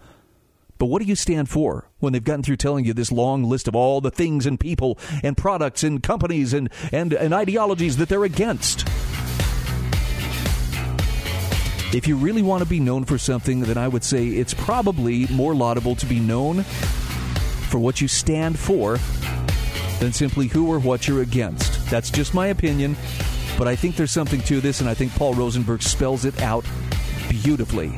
But 0.78 0.86
what 0.86 1.00
do 1.00 1.08
you 1.08 1.14
stand 1.14 1.48
for 1.48 1.88
when 2.00 2.12
they've 2.12 2.24
gotten 2.24 2.42
through 2.42 2.56
telling 2.56 2.84
you 2.84 2.92
this 2.92 3.10
long 3.10 3.44
list 3.44 3.66
of 3.68 3.74
all 3.74 4.00
the 4.00 4.10
things 4.10 4.44
and 4.44 4.60
people 4.60 4.98
and 5.22 5.36
products 5.36 5.82
and 5.82 6.02
companies 6.02 6.52
and, 6.52 6.68
and, 6.92 7.12
and 7.12 7.32
ideologies 7.32 7.96
that 7.96 8.08
they're 8.08 8.24
against? 8.24 8.86
If 11.94 12.06
you 12.06 12.16
really 12.16 12.42
want 12.42 12.62
to 12.62 12.68
be 12.68 12.80
known 12.80 13.04
for 13.04 13.16
something, 13.16 13.60
then 13.60 13.78
I 13.78 13.88
would 13.88 14.04
say 14.04 14.26
it's 14.26 14.52
probably 14.52 15.26
more 15.28 15.54
laudable 15.54 15.94
to 15.96 16.06
be 16.06 16.20
known 16.20 16.62
for 17.70 17.78
what 17.78 18.00
you 18.00 18.08
stand 18.08 18.58
for 18.58 18.98
than 20.00 20.12
simply 20.12 20.48
who 20.48 20.70
or 20.70 20.78
what 20.78 21.08
you're 21.08 21.22
against. 21.22 21.88
That's 21.88 22.10
just 22.10 22.34
my 22.34 22.48
opinion, 22.48 22.96
but 23.58 23.66
I 23.66 23.76
think 23.76 23.96
there's 23.96 24.10
something 24.10 24.40
to 24.42 24.60
this, 24.60 24.80
and 24.80 24.88
I 24.88 24.94
think 24.94 25.14
Paul 25.14 25.34
Rosenberg 25.34 25.82
spells 25.82 26.24
it 26.24 26.40
out 26.42 26.64
beautifully. 27.28 27.92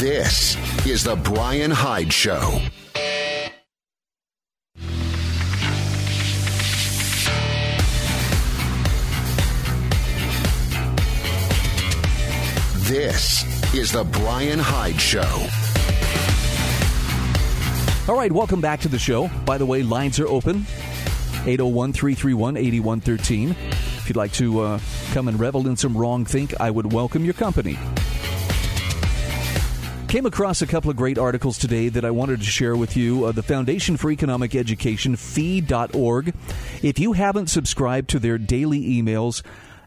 This 0.00 0.56
is 0.86 1.04
The 1.04 1.16
Brian 1.16 1.70
Hyde 1.70 2.10
Show. 2.10 2.60
This 12.90 13.44
is 13.74 13.92
The 13.92 14.04
Brian 14.04 14.58
Hyde 14.58 15.00
Show. 15.00 15.46
All 18.08 18.16
right, 18.16 18.32
welcome 18.32 18.60
back 18.60 18.80
to 18.80 18.88
the 18.88 18.98
show. 18.98 19.28
By 19.44 19.58
the 19.58 19.66
way, 19.66 19.82
lines 19.82 20.18
are 20.18 20.26
open 20.26 20.66
801 21.44 21.92
331 21.92 22.56
8113. 22.56 23.50
If 23.50 24.08
you'd 24.08 24.16
like 24.16 24.32
to 24.32 24.60
uh, 24.60 24.80
come 25.12 25.28
and 25.28 25.38
revel 25.38 25.68
in 25.68 25.76
some 25.76 25.96
wrong 25.96 26.24
think, 26.24 26.58
I 26.60 26.70
would 26.70 26.92
welcome 26.92 27.24
your 27.24 27.34
company. 27.34 27.78
Came 30.08 30.26
across 30.26 30.60
a 30.60 30.66
couple 30.66 30.90
of 30.90 30.96
great 30.96 31.18
articles 31.18 31.56
today 31.56 31.88
that 31.90 32.04
I 32.04 32.10
wanted 32.10 32.40
to 32.40 32.46
share 32.46 32.74
with 32.74 32.96
you. 32.96 33.26
Uh, 33.26 33.32
the 33.32 33.44
Foundation 33.44 33.96
for 33.96 34.10
Economic 34.10 34.56
Education, 34.56 35.14
fee.org. 35.14 36.34
If 36.82 36.98
you 36.98 37.12
haven't 37.12 37.46
subscribed 37.46 38.10
to 38.10 38.18
their 38.18 38.38
daily 38.38 38.80
emails, 38.80 39.42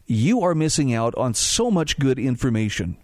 you 0.06 0.42
are 0.44 0.56
missing 0.56 0.94
out 0.94 1.14
on 1.16 1.34
so 1.34 1.70
much 1.70 2.00
good 2.00 2.20
information. 2.20 2.96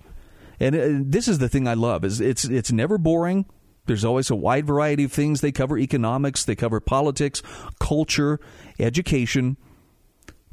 And 0.62 0.76
uh, 0.76 0.88
this 1.04 1.28
is 1.28 1.40
the 1.40 1.50
thing 1.50 1.68
I 1.68 1.74
love 1.74 2.06
is 2.06 2.22
it's 2.22 2.46
it's 2.46 2.72
never 2.72 2.98
boring. 2.98 3.46
There's 3.90 4.06
always 4.06 4.30
a 4.30 4.36
wide 4.36 4.68
variety 4.68 5.04
of 5.04 5.12
things 5.12 5.42
they 5.42 5.52
cover 5.52 5.76
economics, 5.76 6.46
they 6.46 6.56
cover 6.56 6.80
politics, 6.80 7.42
culture, 7.80 8.40
education, 8.78 9.58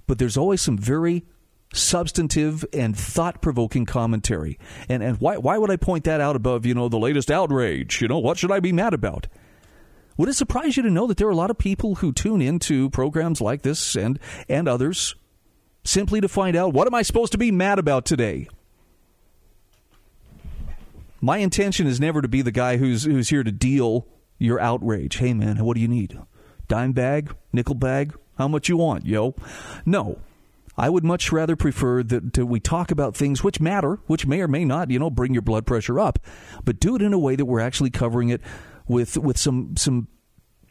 but 0.07 0.19
there's 0.19 0.39
always 0.39 0.63
some 0.63 0.79
very 0.79 1.23
substantive 1.75 2.65
and 2.73 2.97
thought-provoking 2.97 3.85
commentary. 3.85 4.59
And 4.89 5.03
and 5.03 5.21
why 5.21 5.37
why 5.37 5.59
would 5.59 5.71
I 5.71 5.77
point 5.77 6.05
that 6.05 6.19
out 6.19 6.35
above, 6.35 6.65
you 6.65 6.73
know, 6.73 6.89
the 6.89 6.99
latest 6.99 7.31
outrage? 7.31 8.01
You 8.01 8.09
know, 8.09 8.19
what 8.19 8.39
should 8.39 8.51
I 8.51 8.61
be 8.61 8.73
mad 8.73 8.95
about? 8.95 9.27
Would 10.17 10.31
it 10.31 10.35
surprise 10.35 10.79
you 10.79 10.83
to 10.85 10.91
know 10.91 11.07
that 11.07 11.19
there 11.19 11.29
are 11.29 11.31
a 11.31 11.37
lot 11.37 11.51
of 11.51 11.59
people 11.59 11.97
who 11.97 12.15
tune 12.15 12.41
into 12.41 12.89
programs 12.89 13.43
like 13.43 13.61
this 13.61 13.97
and 13.97 14.19
and 14.49 14.67
others 14.67 15.15
simply 15.85 16.23
to 16.23 16.29
find 16.29 16.57
out 16.57 16.73
what 16.73 16.87
am 16.87 16.95
I 16.95 17.03
supposed 17.03 17.33
to 17.33 17.39
be 17.39 17.51
mad 17.51 17.79
about 17.79 18.07
today? 18.07 18.49
My 21.27 21.39
intention 21.39 21.89
is 21.89 21.99
never 21.99 22.23
to 22.23 22.29
be 22.29 22.41
the 22.41 22.53
guy 22.53 22.77
who's 22.77 23.03
who's 23.03 23.31
here 23.31 23.43
to 23.43 23.51
deal 23.51 24.07
your 24.39 24.61
outrage. 24.61 25.17
Hey 25.17 25.35
man, 25.35 25.57
what 25.65 25.75
do 25.75 25.81
you 25.81 25.89
need? 25.89 26.17
Dime 26.69 26.93
bag, 26.93 27.35
nickel 27.53 27.75
bag, 27.75 28.15
how 28.39 28.47
much 28.47 28.69
you 28.69 28.77
want, 28.77 29.05
yo? 29.05 29.35
No. 29.85 30.21
I 30.79 30.89
would 30.89 31.03
much 31.03 31.33
rather 31.33 31.57
prefer 31.57 32.05
that, 32.05 32.39
we 32.47 32.61
talk 32.61 32.93
about 32.93 33.17
things 33.17 33.43
which 33.43 33.61
matter, 33.61 33.99
which 34.07 34.25
may 34.25 34.41
or 34.41 34.47
may 34.47 34.65
not, 34.65 34.93
you 34.93 35.01
know, 35.01 35.11
bring 35.11 35.33
your 35.33 35.43
blood 35.43 35.67
pressure 35.67 35.99
up, 35.99 36.21
but 36.65 36.79
do 36.79 36.95
it 36.95 37.03
in 37.03 37.13
a 37.13 37.19
way 37.19 37.35
that 37.35 37.47
we're 37.47 37.59
actually 37.59 37.91
covering 37.91 38.29
it 38.29 38.41
with 38.87 39.19
with 39.19 39.37
some 39.37 39.77
some 39.77 40.07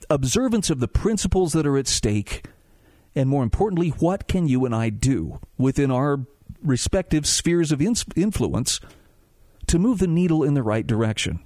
observance 0.09 0.69
of 0.69 0.79
the 0.79 0.87
principles 0.87 1.51
that 1.51 1.67
are 1.67 1.77
at 1.77 1.87
stake 1.87 2.45
and 3.13 3.29
more 3.29 3.43
importantly, 3.43 3.89
what 3.89 4.29
can 4.29 4.47
you 4.47 4.63
and 4.63 4.73
I 4.73 4.89
do 4.89 5.41
within 5.57 5.91
our 5.91 6.25
respective 6.63 7.27
spheres 7.27 7.73
of 7.73 7.81
influence 7.81 8.79
to 9.67 9.79
move 9.79 9.99
the 9.99 10.07
needle 10.07 10.43
in 10.43 10.53
the 10.53 10.63
right 10.63 10.85
direction? 10.85 11.39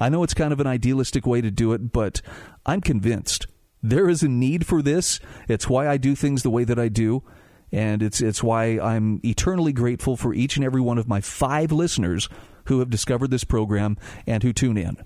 I 0.00 0.08
know 0.08 0.22
it's 0.22 0.34
kind 0.34 0.52
of 0.52 0.60
an 0.60 0.66
idealistic 0.66 1.26
way 1.26 1.40
to 1.40 1.50
do 1.50 1.72
it, 1.72 1.92
but 1.92 2.20
I'm 2.66 2.80
convinced 2.80 3.46
there 3.82 4.08
is 4.08 4.22
a 4.22 4.28
need 4.28 4.66
for 4.66 4.82
this. 4.82 5.20
It's 5.48 5.68
why 5.68 5.88
I 5.88 5.98
do 5.98 6.14
things 6.14 6.42
the 6.42 6.50
way 6.50 6.64
that 6.64 6.78
I 6.78 6.88
do. 6.88 7.22
And 7.70 8.02
it's, 8.02 8.20
it's 8.20 8.42
why 8.42 8.78
I'm 8.78 9.20
eternally 9.24 9.72
grateful 9.72 10.16
for 10.16 10.32
each 10.32 10.56
and 10.56 10.64
every 10.64 10.80
one 10.80 10.98
of 10.98 11.08
my 11.08 11.20
five 11.20 11.70
listeners 11.72 12.28
who 12.66 12.78
have 12.78 12.90
discovered 12.90 13.30
this 13.30 13.44
program 13.44 13.96
and 14.26 14.42
who 14.42 14.52
tune 14.52 14.78
in. 14.78 14.96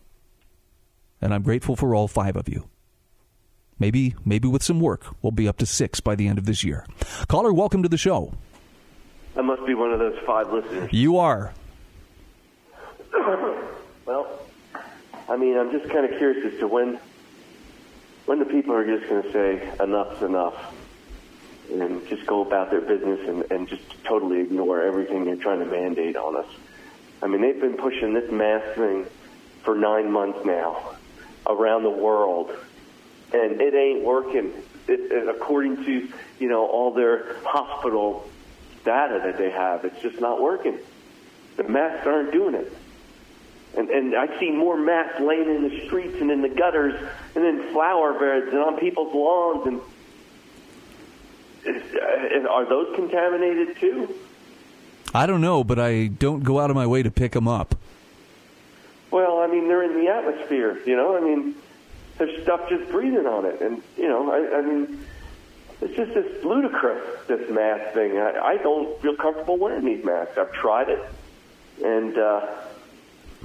And 1.20 1.34
I'm 1.34 1.42
grateful 1.42 1.76
for 1.76 1.94
all 1.94 2.08
five 2.08 2.37
of 2.37 2.48
you. 2.48 2.68
Maybe, 3.78 4.14
maybe 4.24 4.48
with 4.48 4.62
some 4.62 4.80
work, 4.80 5.06
we'll 5.22 5.32
be 5.32 5.48
up 5.48 5.56
to 5.58 5.66
six 5.66 6.00
by 6.00 6.14
the 6.14 6.26
end 6.26 6.38
of 6.38 6.46
this 6.46 6.64
year. 6.64 6.84
Caller, 7.28 7.52
welcome 7.52 7.82
to 7.82 7.88
the 7.88 7.96
show. 7.96 8.34
I 9.38 9.42
must 9.42 9.64
be 9.64 9.74
one 9.74 9.92
of 9.92 10.01
those 10.01 10.18
five 10.27 10.53
listeners. 10.53 10.92
You 10.92 11.18
are. 11.18 11.53
well, 14.05 14.40
I 15.29 15.37
mean, 15.37 15.57
I'm 15.57 15.70
just 15.70 15.88
kind 15.90 16.05
of 16.05 16.18
curious 16.18 16.53
as 16.53 16.59
to 16.59 16.66
when, 16.66 16.98
when 18.27 18.40
the 18.40 18.44
people 18.44 18.74
are 18.74 18.85
just 18.85 19.09
going 19.09 19.22
to 19.22 19.33
say 19.33 19.72
enough's 19.81 20.22
enough, 20.22 20.74
and 21.70 22.05
just 22.09 22.27
go 22.27 22.42
about 22.42 22.70
their 22.70 22.81
business 22.81 23.29
and, 23.29 23.44
and 23.53 23.68
just 23.68 23.83
totally 24.03 24.40
ignore 24.40 24.83
everything 24.83 25.24
they're 25.24 25.37
trying 25.37 25.61
to 25.61 25.66
mandate 25.66 26.16
on 26.16 26.37
us. 26.37 26.48
I 27.22 27.29
mean, 27.29 27.40
they've 27.40 27.61
been 27.61 27.77
pushing 27.77 28.14
this 28.14 28.31
mask 28.33 28.74
thing 28.74 29.07
for 29.62 29.77
nine 29.77 30.11
months 30.11 30.44
now 30.44 30.96
around 31.46 31.85
the 31.85 31.90
world 31.90 32.51
and 33.33 33.61
it 33.61 33.74
ain't 33.74 34.03
working. 34.03 34.53
It, 34.87 35.12
it, 35.12 35.29
according 35.29 35.85
to 35.85 36.09
you 36.38 36.48
know 36.48 36.66
all 36.66 36.92
their 36.92 37.37
hospital 37.44 38.29
data 38.88 39.20
that 39.22 39.37
they 39.37 39.51
have, 39.51 39.85
it's 39.85 40.01
just 40.01 40.18
not 40.18 40.40
working. 40.40 40.79
The 41.59 41.64
masks 41.64 42.07
aren't 42.07 42.33
doing 42.33 42.55
it. 42.55 42.72
And, 43.77 43.90
and 43.90 44.16
I 44.16 44.40
see 44.40 44.51
more 44.51 44.79
masks 44.79 45.20
laying 45.20 45.55
in 45.55 45.68
the 45.68 45.87
streets 45.87 46.16
and 46.22 46.31
in 46.31 46.40
the 46.40 46.48
gutters 46.48 46.94
and 47.35 47.44
in 47.44 47.70
flower 47.70 48.18
beds 48.18 48.48
and 48.51 48.59
on 48.59 48.79
people's 48.79 49.14
lawns. 49.14 49.66
And 49.66 49.81
is, 51.66 51.83
are 52.48 52.66
those 52.66 52.96
contaminated 52.96 53.77
too? 53.77 54.14
I 55.12 55.27
don't 55.27 55.42
know, 55.42 55.62
but 55.64 55.79
I 55.79 56.07
don't 56.07 56.42
go 56.42 56.59
out 56.61 56.70
of 56.70 56.77
my 56.77 56.87
way 56.87 57.03
to 57.03 57.11
pick 57.11 57.33
them 57.33 57.46
up. 57.46 57.74
Well, 59.11 59.40
I 59.40 59.48
mean, 59.48 59.68
they're 59.68 59.83
in 59.83 60.03
the 60.03 60.11
atmosphere, 60.11 60.79
you 60.87 60.96
know. 60.96 61.14
I 61.14 61.20
mean, 61.20 61.55
there's 62.16 62.42
stuff 62.42 62.70
just 62.70 62.90
breathing 62.90 63.27
on 63.27 63.44
it. 63.44 63.61
And, 63.61 63.83
you 63.98 64.09
know, 64.09 64.33
I, 64.33 64.59
I 64.59 64.62
mean, 64.62 65.05
it's 65.81 65.95
just 65.95 66.14
this 66.14 66.45
ludicrous, 66.45 67.03
this 67.27 67.51
mask 67.51 67.95
thing. 67.95 68.19
I, 68.19 68.38
I 68.38 68.57
don't 68.57 69.01
feel 69.01 69.17
comfortable 69.17 69.57
wearing 69.57 69.85
these 69.85 70.05
masks. 70.05 70.37
I've 70.37 70.53
tried 70.53 70.88
it, 70.88 71.01
and 71.85 72.19
uh, 72.19 72.47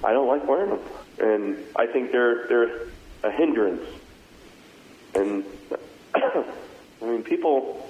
I 0.03 0.13
don't 0.13 0.27
like 0.27 0.47
wearing 0.47 0.71
them. 0.71 0.79
And 1.19 1.57
I 1.75 1.85
think 1.85 2.11
they're, 2.11 2.47
they're 2.47 2.87
a 3.23 3.31
hindrance. 3.31 3.87
And, 5.13 5.43
I 6.15 6.43
mean, 7.01 7.23
people 7.23 7.83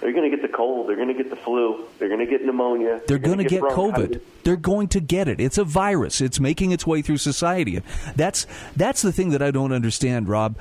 they're 0.00 0.12
going 0.12 0.30
to 0.30 0.34
get 0.34 0.42
the 0.42 0.54
cold. 0.54 0.88
They're 0.88 0.96
going 0.96 1.08
to 1.08 1.14
get 1.14 1.28
the 1.28 1.36
flu. 1.36 1.86
They're 1.98 2.08
going 2.08 2.20
to 2.20 2.26
get 2.26 2.44
pneumonia. 2.44 3.02
They're, 3.06 3.18
going 3.18 3.38
to 3.38 3.44
get, 3.44 3.60
get 3.60 3.70
COVID. 3.70 4.20
They're 4.44 4.56
going 4.56 4.88
to 4.88 5.00
get 5.00 5.28
it. 5.28 5.40
It's 5.40 5.58
a 5.58 5.64
virus. 5.64 6.22
It's 6.22 6.40
making 6.40 6.72
its 6.72 6.86
way 6.86 7.02
through 7.02 7.18
society. 7.18 7.82
That's 8.16 8.46
that's 8.74 9.02
the 9.02 9.12
thing 9.12 9.30
that 9.30 9.42
I 9.42 9.50
don't 9.50 9.72
understand, 9.72 10.28
Rob. 10.28 10.56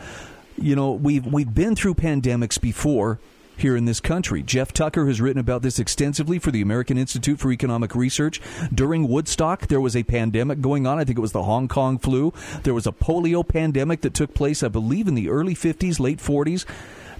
You 0.62 0.76
know, 0.76 0.92
we've 0.92 1.26
we've 1.26 1.54
been 1.54 1.76
through 1.76 1.96
pandemics 1.96 2.60
before 2.60 3.18
here 3.56 3.76
in 3.78 3.86
this 3.86 4.00
country. 4.00 4.44
Jeff 4.44 4.74
Tucker 4.74 5.06
has 5.08 5.22
written 5.22 5.40
about 5.40 5.62
this 5.62 5.80
extensively 5.80 6.38
for 6.40 6.52
the 6.52 6.62
American 6.62 6.98
Institute 6.98 7.40
for 7.40 7.52
Economic 7.52 7.96
Research. 7.96 8.42
During 8.74 9.08
Woodstock, 9.08 9.68
there 9.68 9.82
was 9.82 9.96
a 9.96 10.04
pandemic 10.04 10.62
going 10.62 10.86
on. 10.86 11.00
I 11.00 11.06
think 11.06 11.18
it 11.18 11.22
was 11.22 11.32
the 11.32 11.44
Hong 11.44 11.68
Kong 11.68 11.98
flu. 11.98 12.34
There 12.64 12.74
was 12.74 12.88
a 12.88 12.92
polio 12.92 13.48
pandemic 13.48 14.02
that 14.02 14.14
took 14.14 14.34
place, 14.34 14.64
I 14.64 14.68
believe, 14.68 15.08
in 15.08 15.16
the 15.16 15.30
early 15.30 15.56
50s, 15.56 16.00
late 16.00 16.20
40s. 16.20 16.66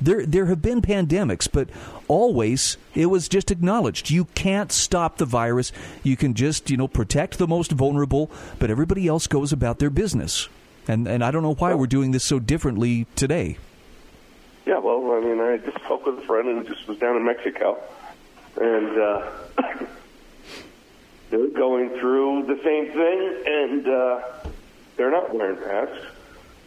There, 0.02 0.26
there 0.26 0.46
have 0.46 0.62
been 0.62 0.82
pandemics, 0.82 1.50
but 1.52 1.70
always 2.08 2.78
it 2.96 3.08
was 3.08 3.28
just 3.28 3.52
acknowledged. 3.52 4.10
You 4.10 4.26
can't 4.36 4.72
stop 4.72 5.18
the 5.18 5.26
virus. 5.26 5.74
You 6.04 6.16
can 6.16 6.34
just, 6.34 6.70
you 6.70 6.78
know, 6.78 6.88
protect 6.88 7.38
the 7.38 7.48
most 7.48 7.72
vulnerable, 7.72 8.32
but 8.60 8.70
everybody 8.70 9.08
else 9.08 9.28
goes 9.28 9.52
about 9.52 9.80
their 9.80 9.90
business. 9.90 10.48
And 10.90 11.08
and 11.08 11.24
I 11.24 11.30
don't 11.30 11.44
know 11.44 11.54
why 11.54 11.76
we're 11.76 11.86
doing 11.86 12.12
this 12.12 12.24
so 12.24 12.40
differently 12.40 13.06
today. 13.16 13.60
Yeah, 14.66 14.80
well, 14.80 15.12
I 15.12 15.20
mean, 15.20 15.40
I 15.40 15.58
just 15.58 15.78
spoke 15.86 16.08
with 16.08 16.18
a 16.18 16.22
friend 16.24 16.48
and 16.48 16.68
just 16.68 16.88
was 16.88 16.98
down 16.98 17.16
in 17.16 17.24
Mexico, 17.24 17.78
and 18.60 19.00
uh, 19.00 19.32
they're 21.30 21.48
going 21.50 21.92
through 22.00 22.48
the 22.48 22.60
same 22.64 22.92
thing, 22.92 23.44
and 23.46 23.88
uh, 23.88 24.22
they're 24.98 25.12
not 25.12 25.32
wearing 25.32 25.60
masks. 25.60 26.08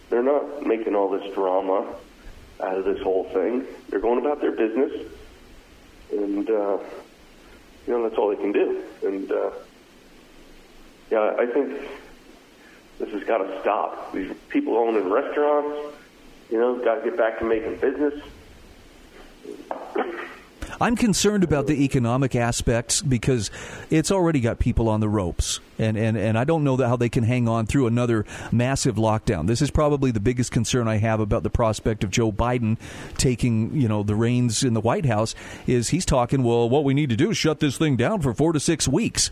They're 0.08 0.22
not 0.22 0.64
making 0.64 0.94
all 0.94 1.10
this 1.10 1.34
drama 1.34 1.92
out 2.60 2.78
of 2.78 2.84
this 2.84 3.02
whole 3.02 3.24
thing. 3.30 3.66
They're 3.88 3.98
going 3.98 4.20
about 4.20 4.40
their 4.40 4.52
business, 4.52 4.92
and 6.12 6.48
uh, 6.48 6.78
you 7.88 7.92
know 7.92 8.04
that's 8.04 8.16
all 8.16 8.28
they 8.28 8.36
can 8.36 8.52
do. 8.52 8.84
And 9.04 9.32
uh, 9.32 9.50
yeah, 11.10 11.34
I 11.40 11.46
think 11.46 11.76
this 13.02 13.12
has 13.14 13.24
got 13.24 13.38
to 13.38 13.60
stop. 13.60 14.12
These 14.12 14.32
people 14.48 14.76
owning 14.76 15.10
restaurants, 15.10 15.96
you 16.50 16.58
know, 16.58 16.76
got 16.84 17.02
to 17.02 17.10
get 17.10 17.18
back 17.18 17.40
to 17.40 17.44
making 17.44 17.76
business. 17.78 18.22
I'm 20.80 20.94
concerned 20.94 21.42
about 21.42 21.66
the 21.66 21.84
economic 21.84 22.36
aspects 22.36 23.02
because 23.02 23.50
it's 23.90 24.12
already 24.12 24.40
got 24.40 24.60
people 24.60 24.88
on 24.88 25.00
the 25.00 25.08
ropes. 25.08 25.58
And, 25.78 25.96
and, 25.96 26.16
and 26.16 26.38
I 26.38 26.44
don't 26.44 26.62
know 26.62 26.76
how 26.76 26.94
they 26.94 27.08
can 27.08 27.24
hang 27.24 27.48
on 27.48 27.66
through 27.66 27.88
another 27.88 28.24
massive 28.52 28.96
lockdown. 28.96 29.48
This 29.48 29.62
is 29.62 29.70
probably 29.72 30.12
the 30.12 30.20
biggest 30.20 30.52
concern 30.52 30.86
I 30.86 30.98
have 30.98 31.18
about 31.18 31.42
the 31.42 31.50
prospect 31.50 32.04
of 32.04 32.10
Joe 32.10 32.30
Biden 32.30 32.78
taking, 33.18 33.74
you 33.74 33.88
know, 33.88 34.04
the 34.04 34.14
reins 34.14 34.62
in 34.62 34.74
the 34.74 34.80
White 34.80 35.06
House 35.06 35.34
is 35.66 35.88
he's 35.88 36.06
talking, 36.06 36.44
well, 36.44 36.68
what 36.68 36.84
we 36.84 36.94
need 36.94 37.10
to 37.10 37.16
do 37.16 37.30
is 37.30 37.36
shut 37.36 37.58
this 37.58 37.76
thing 37.76 37.96
down 37.96 38.20
for 38.20 38.32
four 38.32 38.52
to 38.52 38.60
six 38.60 38.86
weeks. 38.86 39.30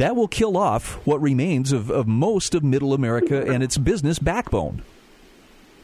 That 0.00 0.16
will 0.16 0.28
kill 0.28 0.56
off 0.56 0.94
what 1.06 1.20
remains 1.20 1.72
of, 1.72 1.90
of 1.90 2.06
most 2.06 2.54
of 2.54 2.64
middle 2.64 2.94
America 2.94 3.44
and 3.46 3.62
its 3.62 3.76
business 3.76 4.18
backbone. 4.18 4.82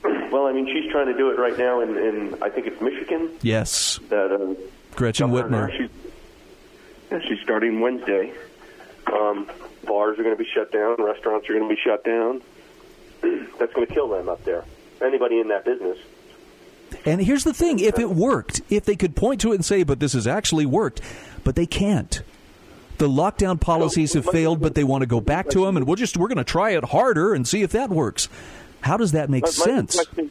Well, 0.02 0.46
I 0.46 0.52
mean, 0.52 0.66
she's 0.72 0.90
trying 0.90 1.08
to 1.08 1.16
do 1.18 1.30
it 1.30 1.38
right 1.38 1.58
now 1.58 1.80
in, 1.80 1.98
in 1.98 2.42
I 2.42 2.48
think 2.48 2.66
it's 2.66 2.80
Michigan. 2.80 3.30
Yes. 3.42 4.00
That 4.08 4.32
uh, 4.32 4.54
Gretchen 4.94 5.28
Whitmer. 5.28 5.70
She's, 5.70 5.90
yeah, 7.12 7.18
she's 7.28 7.40
starting 7.42 7.80
Wednesday. 7.80 8.32
Um, 9.12 9.50
bars 9.84 10.18
are 10.18 10.22
going 10.22 10.34
to 10.34 10.42
be 10.42 10.48
shut 10.50 10.72
down. 10.72 10.96
Restaurants 10.98 11.50
are 11.50 11.52
going 11.52 11.68
to 11.68 11.74
be 11.74 11.80
shut 11.84 12.02
down. 12.02 12.40
That's 13.58 13.74
going 13.74 13.86
to 13.86 13.92
kill 13.92 14.08
them 14.08 14.30
up 14.30 14.42
there. 14.44 14.64
Anybody 15.02 15.40
in 15.40 15.48
that 15.48 15.66
business. 15.66 15.98
And 17.04 17.20
here's 17.20 17.44
the 17.44 17.52
thing 17.52 17.80
if 17.80 17.98
it 17.98 18.08
worked, 18.08 18.62
if 18.70 18.86
they 18.86 18.96
could 18.96 19.14
point 19.14 19.42
to 19.42 19.52
it 19.52 19.56
and 19.56 19.64
say, 19.64 19.82
but 19.82 20.00
this 20.00 20.14
has 20.14 20.26
actually 20.26 20.64
worked, 20.64 21.02
but 21.44 21.54
they 21.54 21.66
can't. 21.66 22.22
The 22.98 23.08
lockdown 23.08 23.60
policies 23.60 24.14
have 24.14 24.24
failed, 24.26 24.60
but 24.60 24.74
they 24.74 24.84
want 24.84 25.02
to 25.02 25.06
go 25.06 25.20
back 25.20 25.48
to 25.50 25.64
them, 25.64 25.76
and 25.76 25.86
we'll 25.86 25.96
just 25.96 26.16
we're 26.16 26.28
going 26.28 26.38
to 26.38 26.44
try 26.44 26.70
it 26.70 26.84
harder 26.84 27.34
and 27.34 27.46
see 27.46 27.62
if 27.62 27.72
that 27.72 27.90
works. 27.90 28.28
How 28.80 28.96
does 28.96 29.12
that 29.12 29.28
make 29.28 29.42
My- 29.42 29.48
my 29.48 29.50
big 29.50 29.64
sense? 29.64 29.94
question- 29.96 30.30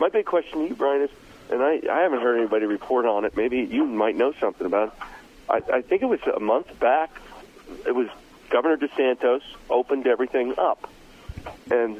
my 0.00 0.08
big 0.08 0.26
question 0.26 0.60
to 0.60 0.68
you, 0.68 0.74
Brian, 0.74 1.02
is, 1.02 1.10
and 1.50 1.62
I, 1.62 1.80
I 1.90 2.00
haven't 2.02 2.20
heard 2.20 2.36
anybody 2.38 2.66
report 2.66 3.04
on 3.04 3.24
it. 3.24 3.36
Maybe 3.36 3.58
you 3.58 3.84
might 3.84 4.16
know 4.16 4.32
something 4.40 4.66
about 4.66 4.88
it. 4.88 5.62
I, 5.72 5.76
I 5.78 5.82
think 5.82 6.02
it 6.02 6.06
was 6.06 6.20
a 6.34 6.40
month 6.40 6.78
back. 6.78 7.10
It 7.86 7.94
was 7.94 8.08
Governor 8.50 8.76
DeSantis 8.76 9.42
opened 9.68 10.06
everything 10.06 10.54
up 10.58 10.88
and 11.70 11.96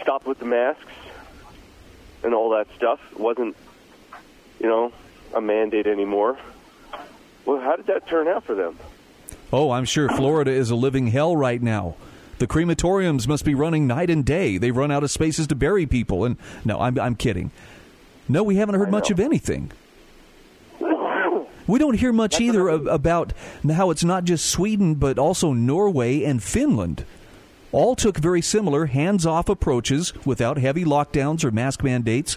stopped 0.00 0.26
with 0.26 0.38
the 0.38 0.44
masks 0.44 0.84
and 2.22 2.34
all 2.34 2.50
that 2.50 2.66
stuff. 2.76 3.00
It 3.12 3.20
wasn't, 3.20 3.56
you 4.60 4.66
know, 4.66 4.92
a 5.34 5.40
mandate 5.40 5.86
anymore. 5.86 6.38
Well, 7.48 7.62
how 7.62 7.76
did 7.76 7.86
that 7.86 8.06
turn 8.06 8.28
out 8.28 8.44
for 8.44 8.54
them? 8.54 8.78
Oh, 9.50 9.70
I'm 9.70 9.86
sure 9.86 10.10
Florida 10.10 10.50
is 10.50 10.68
a 10.68 10.74
living 10.74 11.06
hell 11.06 11.34
right 11.34 11.62
now. 11.62 11.96
The 12.40 12.46
crematoriums 12.46 13.26
must 13.26 13.42
be 13.46 13.54
running 13.54 13.86
night 13.86 14.10
and 14.10 14.22
day. 14.22 14.58
They've 14.58 14.76
run 14.76 14.90
out 14.90 15.02
of 15.02 15.10
spaces 15.10 15.46
to 15.46 15.54
bury 15.54 15.86
people. 15.86 16.26
And 16.26 16.36
no, 16.66 16.78
I'm, 16.78 17.00
I'm 17.00 17.14
kidding. 17.14 17.50
No, 18.28 18.42
we 18.42 18.56
haven't 18.56 18.74
heard 18.74 18.90
much 18.90 19.10
of 19.10 19.18
anything. 19.18 19.72
We 21.66 21.78
don't 21.78 21.98
hear 21.98 22.12
much 22.12 22.38
either 22.38 22.68
of, 22.68 22.86
about 22.86 23.32
how 23.66 23.88
it's 23.88 24.04
not 24.04 24.24
just 24.24 24.44
Sweden, 24.44 24.96
but 24.96 25.18
also 25.18 25.54
Norway 25.54 26.24
and 26.24 26.42
Finland. 26.42 27.06
All 27.72 27.96
took 27.96 28.18
very 28.18 28.42
similar 28.42 28.86
hands 28.86 29.24
off 29.24 29.48
approaches 29.48 30.12
without 30.26 30.58
heavy 30.58 30.84
lockdowns 30.84 31.44
or 31.44 31.50
mask 31.50 31.82
mandates, 31.82 32.36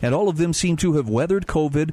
and 0.00 0.14
all 0.14 0.28
of 0.28 0.36
them 0.36 0.52
seem 0.52 0.76
to 0.76 0.92
have 0.92 1.08
weathered 1.08 1.48
COVID 1.48 1.90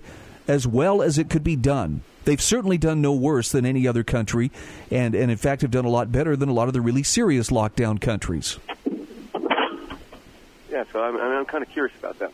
as 0.47 0.67
well 0.67 1.01
as 1.01 1.17
it 1.17 1.27
could 1.27 1.43
be 1.43 1.55
done. 1.55 2.03
They've 2.23 2.41
certainly 2.41 2.77
done 2.77 3.01
no 3.01 3.13
worse 3.13 3.51
than 3.51 3.65
any 3.65 3.87
other 3.87 4.03
country, 4.03 4.51
and, 4.91 5.15
and 5.15 5.31
in 5.31 5.37
fact 5.37 5.61
have 5.63 5.71
done 5.71 5.85
a 5.85 5.89
lot 5.89 6.11
better 6.11 6.35
than 6.35 6.49
a 6.49 6.53
lot 6.53 6.67
of 6.67 6.73
the 6.73 6.81
really 6.81 7.03
serious 7.03 7.49
lockdown 7.49 7.99
countries. 7.99 8.59
Yeah, 10.69 10.83
so 10.93 11.03
I'm, 11.03 11.17
I'm 11.17 11.45
kind 11.45 11.63
of 11.63 11.69
curious 11.69 11.97
about 11.99 12.19
that, 12.19 12.31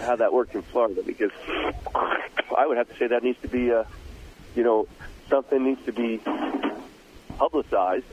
how 0.00 0.16
that 0.16 0.32
worked 0.32 0.54
in 0.54 0.62
Florida, 0.62 1.02
because 1.04 1.32
I 1.94 2.66
would 2.66 2.76
have 2.76 2.88
to 2.88 2.96
say 2.96 3.06
that 3.08 3.24
needs 3.24 3.40
to 3.42 3.48
be, 3.48 3.72
uh, 3.72 3.84
you 4.54 4.62
know, 4.62 4.86
something 5.28 5.64
needs 5.64 5.84
to 5.86 5.92
be 5.92 6.20
publicized, 7.38 8.04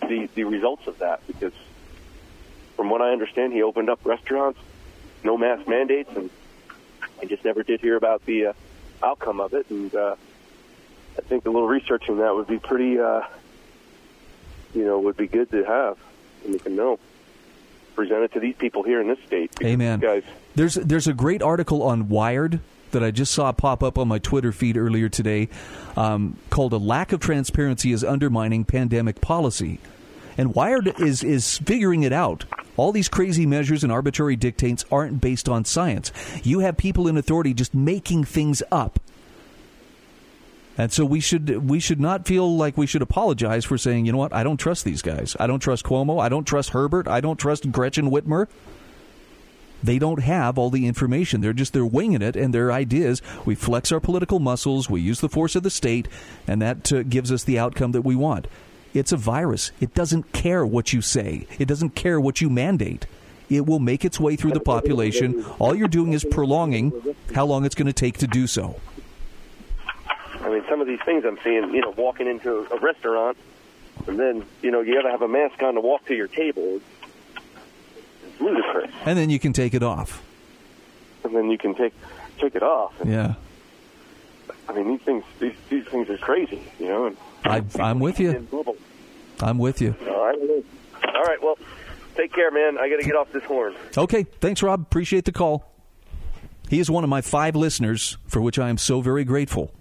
the 0.00 0.28
the 0.34 0.44
results 0.44 0.86
of 0.86 0.98
that, 0.98 1.20
because 1.26 1.52
from 2.76 2.88
what 2.90 3.02
I 3.02 3.12
understand, 3.12 3.52
he 3.52 3.62
opened 3.62 3.90
up 3.90 4.00
restaurants, 4.04 4.58
no 5.22 5.36
mask 5.36 5.68
mandates, 5.68 6.10
and 6.16 6.30
I 7.20 7.26
just 7.26 7.44
never 7.44 7.62
did 7.62 7.80
hear 7.80 7.96
about 7.96 8.24
the 8.24 8.46
uh, 8.46 8.52
outcome 9.02 9.40
of 9.40 9.54
it, 9.54 9.68
and 9.70 9.94
uh, 9.94 10.16
I 11.18 11.20
think 11.22 11.46
a 11.46 11.50
little 11.50 11.68
research 11.68 12.08
on 12.08 12.18
that 12.18 12.34
would 12.34 12.46
be 12.46 12.58
pretty, 12.58 12.98
uh, 12.98 13.22
you 14.74 14.84
know, 14.84 14.98
would 15.00 15.16
be 15.16 15.26
good 15.26 15.50
to 15.50 15.64
have, 15.64 15.98
and 16.44 16.54
you 16.54 16.60
can 16.60 16.76
know 16.76 16.98
present 17.94 18.22
it 18.22 18.32
to 18.32 18.40
these 18.40 18.56
people 18.56 18.82
here 18.82 19.00
in 19.00 19.08
this 19.08 19.18
state. 19.26 19.52
Amen. 19.62 20.00
Guys, 20.00 20.22
There's 20.54 20.74
there's 20.74 21.06
a 21.06 21.12
great 21.12 21.42
article 21.42 21.82
on 21.82 22.08
Wired 22.08 22.60
that 22.92 23.02
I 23.02 23.10
just 23.10 23.32
saw 23.32 23.52
pop 23.52 23.82
up 23.82 23.98
on 23.98 24.08
my 24.08 24.18
Twitter 24.18 24.52
feed 24.52 24.76
earlier 24.76 25.08
today, 25.08 25.48
um, 25.96 26.38
called 26.50 26.72
"A 26.72 26.78
Lack 26.78 27.12
of 27.12 27.20
Transparency 27.20 27.92
is 27.92 28.02
Undermining 28.04 28.64
Pandemic 28.64 29.20
Policy," 29.20 29.78
and 30.38 30.54
Wired 30.54 31.00
is 31.00 31.22
is 31.22 31.58
figuring 31.58 32.02
it 32.02 32.12
out. 32.12 32.44
All 32.76 32.92
these 32.92 33.08
crazy 33.08 33.46
measures 33.46 33.84
and 33.84 33.92
arbitrary 33.92 34.36
dictates 34.36 34.84
aren't 34.90 35.20
based 35.20 35.48
on 35.48 35.64
science. 35.64 36.10
You 36.42 36.60
have 36.60 36.76
people 36.76 37.06
in 37.06 37.16
authority 37.16 37.54
just 37.54 37.74
making 37.74 38.24
things 38.24 38.62
up. 38.72 38.98
And 40.78 40.90
so 40.90 41.04
we 41.04 41.20
should 41.20 41.68
we 41.68 41.80
should 41.80 42.00
not 42.00 42.26
feel 42.26 42.56
like 42.56 42.78
we 42.78 42.86
should 42.86 43.02
apologize 43.02 43.64
for 43.64 43.76
saying, 43.76 44.06
you 44.06 44.12
know 44.12 44.18
what, 44.18 44.32
I 44.32 44.42
don't 44.42 44.56
trust 44.56 44.84
these 44.84 45.02
guys. 45.02 45.36
I 45.38 45.46
don't 45.46 45.60
trust 45.60 45.84
Cuomo. 45.84 46.20
I 46.20 46.30
don't 46.30 46.46
trust 46.46 46.70
Herbert. 46.70 47.06
I 47.06 47.20
don't 47.20 47.36
trust 47.36 47.70
Gretchen 47.70 48.10
Whitmer. 48.10 48.48
They 49.82 49.98
don't 49.98 50.22
have 50.22 50.58
all 50.58 50.70
the 50.70 50.86
information. 50.86 51.40
They're 51.40 51.52
just 51.52 51.72
they're 51.72 51.84
winging 51.84 52.22
it, 52.22 52.36
and 52.36 52.54
their 52.54 52.72
ideas. 52.72 53.20
We 53.44 53.54
flex 53.54 53.92
our 53.92 54.00
political 54.00 54.38
muscles. 54.38 54.88
We 54.88 55.00
use 55.00 55.20
the 55.20 55.28
force 55.28 55.56
of 55.56 55.62
the 55.62 55.70
state, 55.70 56.08
and 56.46 56.62
that 56.62 56.92
uh, 56.92 57.02
gives 57.02 57.32
us 57.32 57.44
the 57.44 57.58
outcome 57.58 57.92
that 57.92 58.02
we 58.02 58.14
want. 58.14 58.46
It's 58.94 59.12
a 59.12 59.16
virus. 59.16 59.72
It 59.80 59.94
doesn't 59.94 60.32
care 60.32 60.66
what 60.66 60.92
you 60.92 61.00
say. 61.00 61.46
It 61.58 61.66
doesn't 61.66 61.94
care 61.94 62.20
what 62.20 62.40
you 62.40 62.50
mandate. 62.50 63.06
It 63.48 63.66
will 63.66 63.78
make 63.78 64.04
its 64.04 64.18
way 64.18 64.36
through 64.36 64.52
the 64.52 64.60
population. 64.60 65.44
All 65.58 65.74
you're 65.74 65.88
doing 65.88 66.12
is 66.12 66.24
prolonging 66.24 67.14
how 67.34 67.44
long 67.44 67.64
it's 67.64 67.74
going 67.74 67.86
to 67.86 67.92
take 67.92 68.18
to 68.18 68.26
do 68.26 68.46
so. 68.46 68.80
I 70.40 70.48
mean, 70.48 70.64
some 70.68 70.80
of 70.80 70.86
these 70.86 71.00
things 71.04 71.24
I'm 71.24 71.38
seeing, 71.44 71.74
you 71.74 71.80
know, 71.80 71.94
walking 71.96 72.26
into 72.26 72.66
a 72.72 72.78
restaurant, 72.78 73.36
and 74.06 74.18
then, 74.18 74.44
you 74.62 74.70
know, 74.70 74.80
you 74.80 74.94
got 74.94 75.02
to 75.02 75.10
have 75.10 75.22
a 75.22 75.28
mask 75.28 75.62
on 75.62 75.74
to 75.74 75.80
walk 75.80 76.06
to 76.06 76.14
your 76.14 76.28
table. 76.28 76.80
It's 78.26 78.40
ludicrous. 78.40 78.90
And 79.04 79.18
then 79.18 79.30
you 79.30 79.38
can 79.38 79.52
take 79.52 79.74
it 79.74 79.82
off. 79.82 80.22
And 81.24 81.36
then 81.36 81.50
you 81.50 81.58
can 81.58 81.74
take 81.74 81.94
take 82.38 82.54
it 82.54 82.62
off. 82.62 82.92
Yeah. 83.04 83.34
I 84.68 84.72
mean, 84.72 84.88
these 84.88 85.00
things 85.02 85.24
these 85.38 85.54
these 85.68 85.86
things 85.86 86.08
are 86.08 86.18
crazy, 86.18 86.62
you 86.80 86.88
know. 86.88 87.06
And 87.06 87.16
I, 87.44 87.62
I'm 87.78 87.98
with 87.98 88.20
you. 88.20 88.46
I'm 89.40 89.58
with 89.58 89.80
you. 89.80 89.94
All 90.08 90.24
right. 90.26 90.64
All 91.04 91.22
right. 91.22 91.42
Well, 91.42 91.58
take 92.16 92.32
care, 92.32 92.50
man. 92.50 92.78
I 92.78 92.88
got 92.88 92.96
to 92.96 93.04
get 93.04 93.16
off 93.16 93.32
this 93.32 93.44
horn. 93.44 93.74
Okay. 93.96 94.24
Thanks, 94.40 94.62
Rob. 94.62 94.80
Appreciate 94.82 95.24
the 95.24 95.32
call. 95.32 95.68
He 96.68 96.78
is 96.78 96.90
one 96.90 97.04
of 97.04 97.10
my 97.10 97.20
five 97.20 97.54
listeners, 97.56 98.16
for 98.26 98.40
which 98.40 98.58
I 98.58 98.68
am 98.70 98.78
so 98.78 99.00
very 99.00 99.24
grateful. 99.24 99.72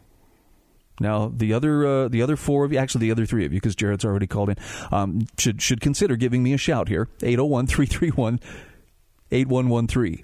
Now, 1.00 1.32
the 1.36 1.54
other 1.54 1.86
uh, 1.86 2.08
the 2.10 2.21
other 2.21 2.36
four 2.36 2.65
of 2.65 2.71
you, 2.71 2.78
actually 2.78 3.02
the 3.08 3.12
other 3.12 3.26
three 3.26 3.45
of 3.45 3.54
you, 3.54 3.60
because 3.60 3.76
Jared's 3.76 4.06
already 4.06 4.28
called 4.28 4.50
in, 4.50 4.58
um, 4.91 5.26
should 5.38 5.62
should 5.62 5.82
consider 5.82 6.15
giving 6.15 6.43
me 6.43 6.54
a 6.54 6.58
shout 6.58 6.89
here. 6.89 7.08
801 7.24 7.67
331 7.67 8.39
8113. 9.32 10.24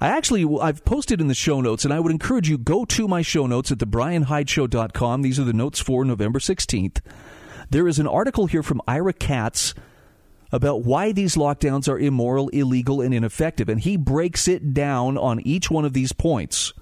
I 0.00 0.08
actually 0.08 0.46
I've 0.60 0.84
posted 0.84 1.20
in 1.20 1.28
the 1.28 1.34
show 1.34 1.60
notes, 1.60 1.84
and 1.84 1.92
I 1.92 2.00
would 2.00 2.12
encourage 2.12 2.48
you 2.48 2.58
go 2.58 2.84
to 2.86 3.06
my 3.06 3.22
show 3.22 3.46
notes 3.46 3.70
at 3.70 3.78
thebrianhydeshow.com. 3.78 5.22
These 5.22 5.38
are 5.38 5.44
the 5.44 5.52
notes 5.52 5.80
for 5.80 6.04
November 6.04 6.38
16th. 6.38 7.00
There 7.70 7.86
is 7.86 7.98
an 7.98 8.06
article 8.06 8.46
here 8.46 8.62
from 8.62 8.82
Ira 8.88 9.12
Katz 9.12 9.74
about 10.52 10.82
why 10.82 11.12
these 11.12 11.36
lockdowns 11.36 11.88
are 11.88 11.98
immoral, 11.98 12.48
illegal, 12.48 13.00
and 13.00 13.14
ineffective, 13.14 13.68
and 13.68 13.80
he 13.80 13.96
breaks 13.96 14.48
it 14.48 14.74
down 14.74 15.16
on 15.16 15.40
each 15.40 15.70
one 15.70 15.84
of 15.84 15.92
these 15.92 16.12
points. 16.12 16.72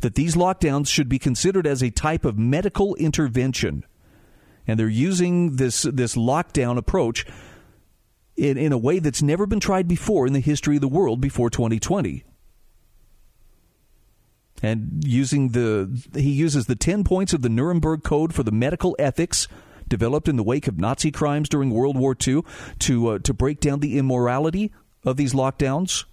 That 0.00 0.16
these 0.16 0.34
lockdowns 0.34 0.88
should 0.88 1.08
be 1.08 1.20
considered 1.20 1.66
as 1.66 1.82
a 1.82 1.90
type 1.90 2.24
of 2.24 2.36
medical 2.36 2.96
intervention, 2.96 3.84
and 4.66 4.80
they're 4.80 4.88
using 4.88 5.56
this 5.56 5.82
this 5.82 6.16
lockdown 6.16 6.76
approach 6.76 7.24
in, 8.36 8.56
in 8.56 8.72
a 8.72 8.78
way 8.78 8.98
that's 8.98 9.22
never 9.22 9.46
been 9.46 9.60
tried 9.60 9.88
before 9.88 10.26
in 10.26 10.32
the 10.32 10.40
history 10.40 10.76
of 10.76 10.80
the 10.80 10.88
world 10.88 11.20
before 11.20 11.50
2020. 11.50 12.24
And 14.62 15.02
using 15.04 15.50
the 15.50 15.90
he 16.14 16.30
uses 16.30 16.66
the 16.66 16.76
10 16.76 17.02
points 17.02 17.32
of 17.32 17.42
the 17.42 17.48
Nuremberg 17.48 18.04
Code 18.04 18.32
for 18.32 18.44
the 18.44 18.52
medical 18.52 18.94
ethics 18.98 19.48
developed 19.88 20.28
in 20.28 20.36
the 20.36 20.42
wake 20.44 20.68
of 20.68 20.78
Nazi 20.78 21.10
crimes 21.10 21.48
during 21.48 21.70
World 21.70 21.98
War 21.98 22.16
II 22.26 22.42
to 22.78 23.08
uh, 23.08 23.18
to 23.18 23.34
break 23.34 23.58
down 23.60 23.80
the 23.80 23.98
immorality 23.98 24.72
of 25.04 25.16
these 25.16 25.34
lockdowns. 25.34 26.04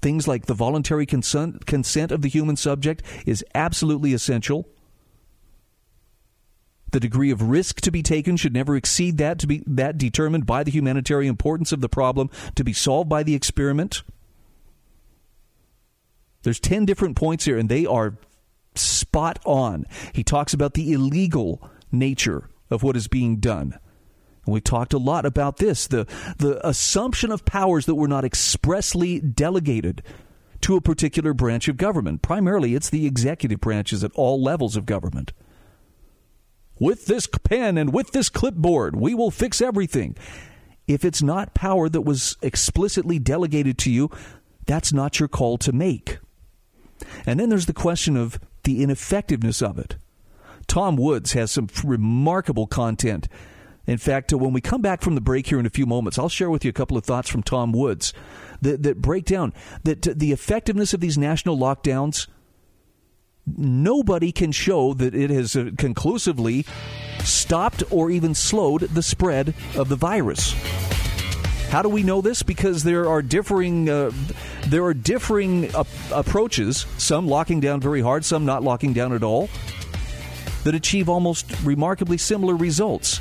Things 0.00 0.28
like 0.28 0.46
the 0.46 0.54
voluntary 0.54 1.06
consent, 1.06 1.64
consent 1.64 2.12
of 2.12 2.22
the 2.22 2.28
human 2.28 2.56
subject 2.56 3.02
is 3.24 3.44
absolutely 3.54 4.12
essential. 4.12 4.68
The 6.92 7.00
degree 7.00 7.30
of 7.30 7.42
risk 7.42 7.80
to 7.80 7.90
be 7.90 8.02
taken 8.02 8.36
should 8.36 8.52
never 8.52 8.76
exceed 8.76 9.18
that 9.18 9.38
to 9.40 9.46
be 9.46 9.62
that 9.66 9.98
determined 9.98 10.46
by 10.46 10.62
the 10.62 10.70
humanitarian 10.70 11.30
importance 11.30 11.72
of 11.72 11.80
the 11.80 11.88
problem 11.88 12.30
to 12.54 12.64
be 12.64 12.72
solved 12.72 13.08
by 13.08 13.22
the 13.22 13.34
experiment. 13.34 14.02
There's 16.42 16.60
10 16.60 16.84
different 16.84 17.16
points 17.16 17.46
here 17.46 17.56
and 17.56 17.68
they 17.68 17.86
are 17.86 18.18
spot 18.74 19.38
on. 19.44 19.86
He 20.12 20.22
talks 20.22 20.52
about 20.52 20.74
the 20.74 20.92
illegal 20.92 21.68
nature 21.90 22.50
of 22.70 22.82
what 22.82 22.96
is 22.96 23.08
being 23.08 23.36
done. 23.36 23.78
And 24.44 24.52
we 24.52 24.60
talked 24.60 24.92
a 24.92 24.98
lot 24.98 25.24
about 25.24 25.58
this 25.58 25.86
the, 25.86 26.06
the 26.38 26.66
assumption 26.66 27.30
of 27.30 27.44
powers 27.44 27.86
that 27.86 27.94
were 27.94 28.08
not 28.08 28.24
expressly 28.24 29.18
delegated 29.20 30.02
to 30.62 30.76
a 30.76 30.80
particular 30.80 31.32
branch 31.32 31.68
of 31.68 31.76
government. 31.76 32.22
Primarily, 32.22 32.74
it's 32.74 32.90
the 32.90 33.06
executive 33.06 33.60
branches 33.60 34.04
at 34.04 34.12
all 34.14 34.42
levels 34.42 34.76
of 34.76 34.86
government. 34.86 35.32
With 36.78 37.06
this 37.06 37.26
pen 37.26 37.78
and 37.78 37.92
with 37.92 38.12
this 38.12 38.28
clipboard, 38.28 38.96
we 38.96 39.14
will 39.14 39.30
fix 39.30 39.60
everything. 39.60 40.16
If 40.86 41.04
it's 41.04 41.22
not 41.22 41.54
power 41.54 41.88
that 41.88 42.00
was 42.02 42.36
explicitly 42.42 43.18
delegated 43.18 43.78
to 43.78 43.90
you, 43.90 44.10
that's 44.66 44.92
not 44.92 45.20
your 45.20 45.28
call 45.28 45.58
to 45.58 45.72
make. 45.72 46.18
And 47.26 47.38
then 47.38 47.48
there's 47.48 47.66
the 47.66 47.72
question 47.72 48.16
of 48.16 48.38
the 48.64 48.82
ineffectiveness 48.82 49.62
of 49.62 49.78
it. 49.78 49.96
Tom 50.66 50.96
Woods 50.96 51.32
has 51.32 51.50
some 51.50 51.68
remarkable 51.84 52.66
content. 52.66 53.28
In 53.86 53.98
fact, 53.98 54.32
uh, 54.32 54.38
when 54.38 54.52
we 54.52 54.60
come 54.60 54.80
back 54.80 55.02
from 55.02 55.14
the 55.14 55.20
break 55.20 55.48
here 55.48 55.58
in 55.58 55.66
a 55.66 55.70
few 55.70 55.86
moments, 55.86 56.18
I'll 56.18 56.28
share 56.28 56.50
with 56.50 56.64
you 56.64 56.70
a 56.70 56.74
couple 56.74 56.96
of 56.96 57.04
thoughts 57.04 57.28
from 57.28 57.42
Tom 57.42 57.72
Woods 57.72 58.12
that, 58.60 58.82
that 58.84 59.02
break 59.02 59.24
down 59.24 59.52
that 59.84 60.06
uh, 60.06 60.14
the 60.16 60.32
effectiveness 60.32 60.94
of 60.94 61.00
these 61.00 61.18
national 61.18 61.58
lockdowns. 61.58 62.28
Nobody 63.46 64.30
can 64.30 64.52
show 64.52 64.94
that 64.94 65.14
it 65.14 65.30
has 65.30 65.56
uh, 65.56 65.70
conclusively 65.76 66.64
stopped 67.24 67.82
or 67.90 68.10
even 68.10 68.34
slowed 68.34 68.82
the 68.82 69.02
spread 69.02 69.54
of 69.76 69.88
the 69.88 69.96
virus. 69.96 70.52
How 71.68 71.82
do 71.82 71.88
we 71.88 72.02
know 72.02 72.20
this? 72.20 72.42
Because 72.42 72.84
there 72.84 73.08
are 73.08 73.22
differing 73.22 73.88
uh, 73.88 74.12
there 74.66 74.84
are 74.84 74.94
differing 74.94 75.70
approaches. 76.12 76.86
Some 76.98 77.26
locking 77.26 77.60
down 77.60 77.80
very 77.80 78.00
hard, 78.00 78.24
some 78.24 78.44
not 78.44 78.62
locking 78.62 78.92
down 78.92 79.12
at 79.12 79.22
all. 79.22 79.48
That 80.64 80.74
achieve 80.74 81.08
almost 81.08 81.50
remarkably 81.64 82.18
similar 82.18 82.54
results. 82.54 83.20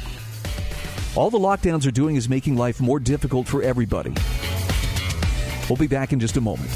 All 1.15 1.29
the 1.29 1.39
lockdowns 1.39 1.87
are 1.87 1.91
doing 1.91 2.15
is 2.15 2.29
making 2.29 2.57
life 2.57 2.79
more 2.79 2.99
difficult 2.99 3.47
for 3.47 3.63
everybody. 3.63 4.13
We'll 5.67 5.77
be 5.77 5.87
back 5.87 6.13
in 6.13 6.19
just 6.19 6.37
a 6.37 6.41
moment. 6.41 6.69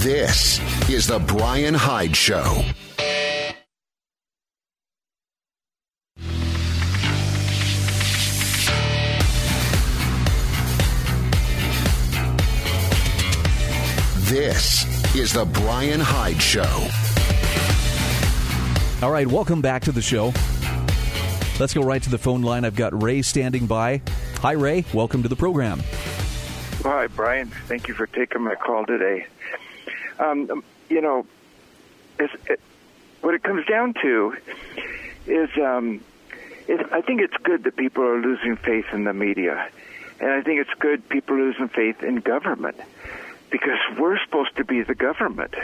This 0.00 0.58
is 0.88 1.06
the 1.06 1.18
Brian 1.18 1.74
Hyde 1.74 2.16
Show. 2.16 2.64
This 14.20 15.14
is 15.14 15.34
the 15.34 15.44
Brian 15.44 16.00
Hyde 16.00 16.40
Show. 16.40 16.62
All 19.02 19.12
right, 19.12 19.26
welcome 19.26 19.60
back 19.60 19.82
to 19.82 19.92
the 19.92 20.00
show. 20.00 20.32
Let's 21.60 21.74
go 21.74 21.82
right 21.82 22.02
to 22.02 22.08
the 22.08 22.16
phone 22.16 22.40
line. 22.40 22.64
I've 22.64 22.74
got 22.74 23.02
Ray 23.02 23.20
standing 23.20 23.66
by. 23.66 24.00
Hi, 24.36 24.52
Ray. 24.52 24.86
Welcome 24.94 25.22
to 25.24 25.28
the 25.28 25.36
program. 25.36 25.82
Hi, 26.84 27.06
Brian. 27.08 27.48
Thank 27.66 27.86
you 27.86 27.92
for 27.92 28.06
taking 28.06 28.40
my 28.40 28.54
call 28.54 28.86
today. 28.86 29.26
Um, 30.20 30.62
you 30.88 31.00
know, 31.00 31.26
it, 32.18 32.60
what 33.22 33.34
it 33.34 33.42
comes 33.42 33.66
down 33.66 33.94
to 34.02 34.36
is 35.26 35.48
um, 35.56 36.04
it, 36.68 36.86
I 36.92 37.00
think 37.00 37.20
it's 37.20 37.36
good 37.42 37.64
that 37.64 37.76
people 37.76 38.04
are 38.04 38.20
losing 38.20 38.56
faith 38.56 38.86
in 38.92 39.04
the 39.04 39.12
media. 39.12 39.68
And 40.20 40.30
I 40.30 40.42
think 40.42 40.60
it's 40.60 40.78
good 40.78 41.08
people 41.08 41.36
are 41.36 41.40
losing 41.40 41.68
faith 41.68 42.02
in 42.02 42.16
government 42.16 42.76
because 43.50 43.78
we're 43.98 44.18
supposed 44.24 44.56
to 44.56 44.64
be 44.64 44.82
the 44.82 44.94
government. 44.94 45.54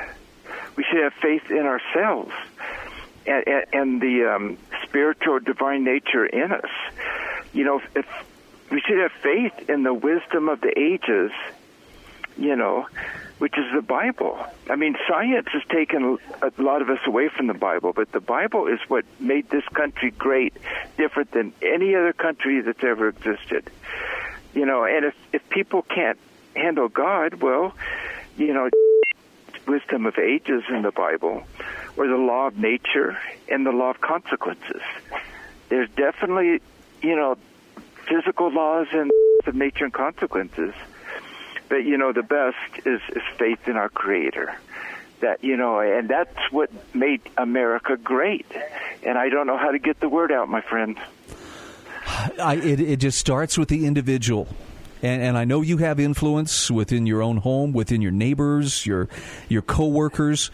We 0.76 0.84
should 0.84 1.02
have 1.02 1.12
faith 1.14 1.50
in 1.50 1.66
ourselves 1.66 2.32
and, 3.26 3.44
and 3.72 4.00
the 4.00 4.34
um, 4.34 4.58
spiritual 4.84 5.40
divine 5.40 5.84
nature 5.84 6.24
in 6.24 6.52
us. 6.52 6.70
You 7.52 7.64
know, 7.64 7.80
if 7.94 8.06
we 8.70 8.80
should 8.80 8.98
have 8.98 9.12
faith 9.22 9.68
in 9.68 9.82
the 9.82 9.94
wisdom 9.94 10.48
of 10.48 10.60
the 10.60 10.72
ages, 10.78 11.30
you 12.38 12.56
know, 12.56 12.86
which 13.38 13.54
is 13.58 13.64
the 13.74 13.82
Bible. 13.82 14.38
I 14.70 14.76
mean, 14.76 14.96
science 15.08 15.46
has 15.52 15.62
taken 15.70 16.18
a 16.42 16.62
lot 16.62 16.80
of 16.80 16.88
us 16.88 17.00
away 17.06 17.28
from 17.28 17.48
the 17.48 17.54
Bible, 17.54 17.92
but 17.92 18.10
the 18.12 18.20
Bible 18.20 18.66
is 18.66 18.80
what 18.88 19.04
made 19.20 19.50
this 19.50 19.64
country 19.74 20.10
great, 20.10 20.54
different 20.96 21.32
than 21.32 21.52
any 21.62 21.94
other 21.94 22.12
country 22.12 22.60
that's 22.62 22.82
ever 22.82 23.08
existed. 23.08 23.70
You 24.54 24.64
know, 24.64 24.84
and 24.84 25.04
if 25.04 25.14
if 25.32 25.48
people 25.50 25.82
can't 25.82 26.18
handle 26.54 26.88
God, 26.88 27.42
well, 27.42 27.74
you 28.38 28.54
know, 28.54 28.70
wisdom 29.68 30.06
of 30.06 30.18
ages 30.18 30.62
in 30.70 30.82
the 30.82 30.92
Bible, 30.92 31.42
or 31.96 32.06
the 32.06 32.16
law 32.16 32.46
of 32.46 32.56
nature 32.56 33.18
and 33.50 33.66
the 33.66 33.70
law 33.70 33.90
of 33.90 34.00
consequences. 34.00 34.80
There's 35.68 35.90
definitely, 35.90 36.60
you 37.02 37.16
know, 37.16 37.36
physical 38.08 38.50
laws 38.50 38.86
and 38.92 39.10
of 39.46 39.54
nature 39.54 39.84
and 39.84 39.92
consequences. 39.92 40.74
But 41.68 41.84
you 41.84 41.98
know, 41.98 42.12
the 42.12 42.22
best 42.22 42.86
is, 42.86 43.00
is 43.10 43.22
faith 43.38 43.66
in 43.68 43.76
our 43.76 43.88
Creator. 43.88 44.56
That 45.20 45.42
you 45.42 45.56
know, 45.56 45.80
and 45.80 46.08
that's 46.08 46.36
what 46.50 46.70
made 46.94 47.22
America 47.36 47.96
great. 47.96 48.46
And 49.02 49.16
I 49.16 49.30
don't 49.30 49.46
know 49.46 49.56
how 49.56 49.70
to 49.70 49.78
get 49.78 49.98
the 50.00 50.08
word 50.08 50.30
out, 50.30 50.48
my 50.48 50.60
friend. 50.60 50.98
I, 52.06 52.56
it, 52.56 52.80
it 52.80 52.96
just 52.96 53.18
starts 53.18 53.58
with 53.58 53.68
the 53.68 53.86
individual. 53.86 54.46
And, 55.02 55.22
and 55.22 55.38
I 55.38 55.44
know 55.44 55.60
you 55.60 55.78
have 55.78 56.00
influence 56.00 56.70
within 56.70 57.06
your 57.06 57.22
own 57.22 57.38
home, 57.38 57.72
within 57.72 58.02
your 58.02 58.12
neighbors, 58.12 58.86
your 58.86 59.08
your 59.48 59.62
coworkers. 59.62 60.50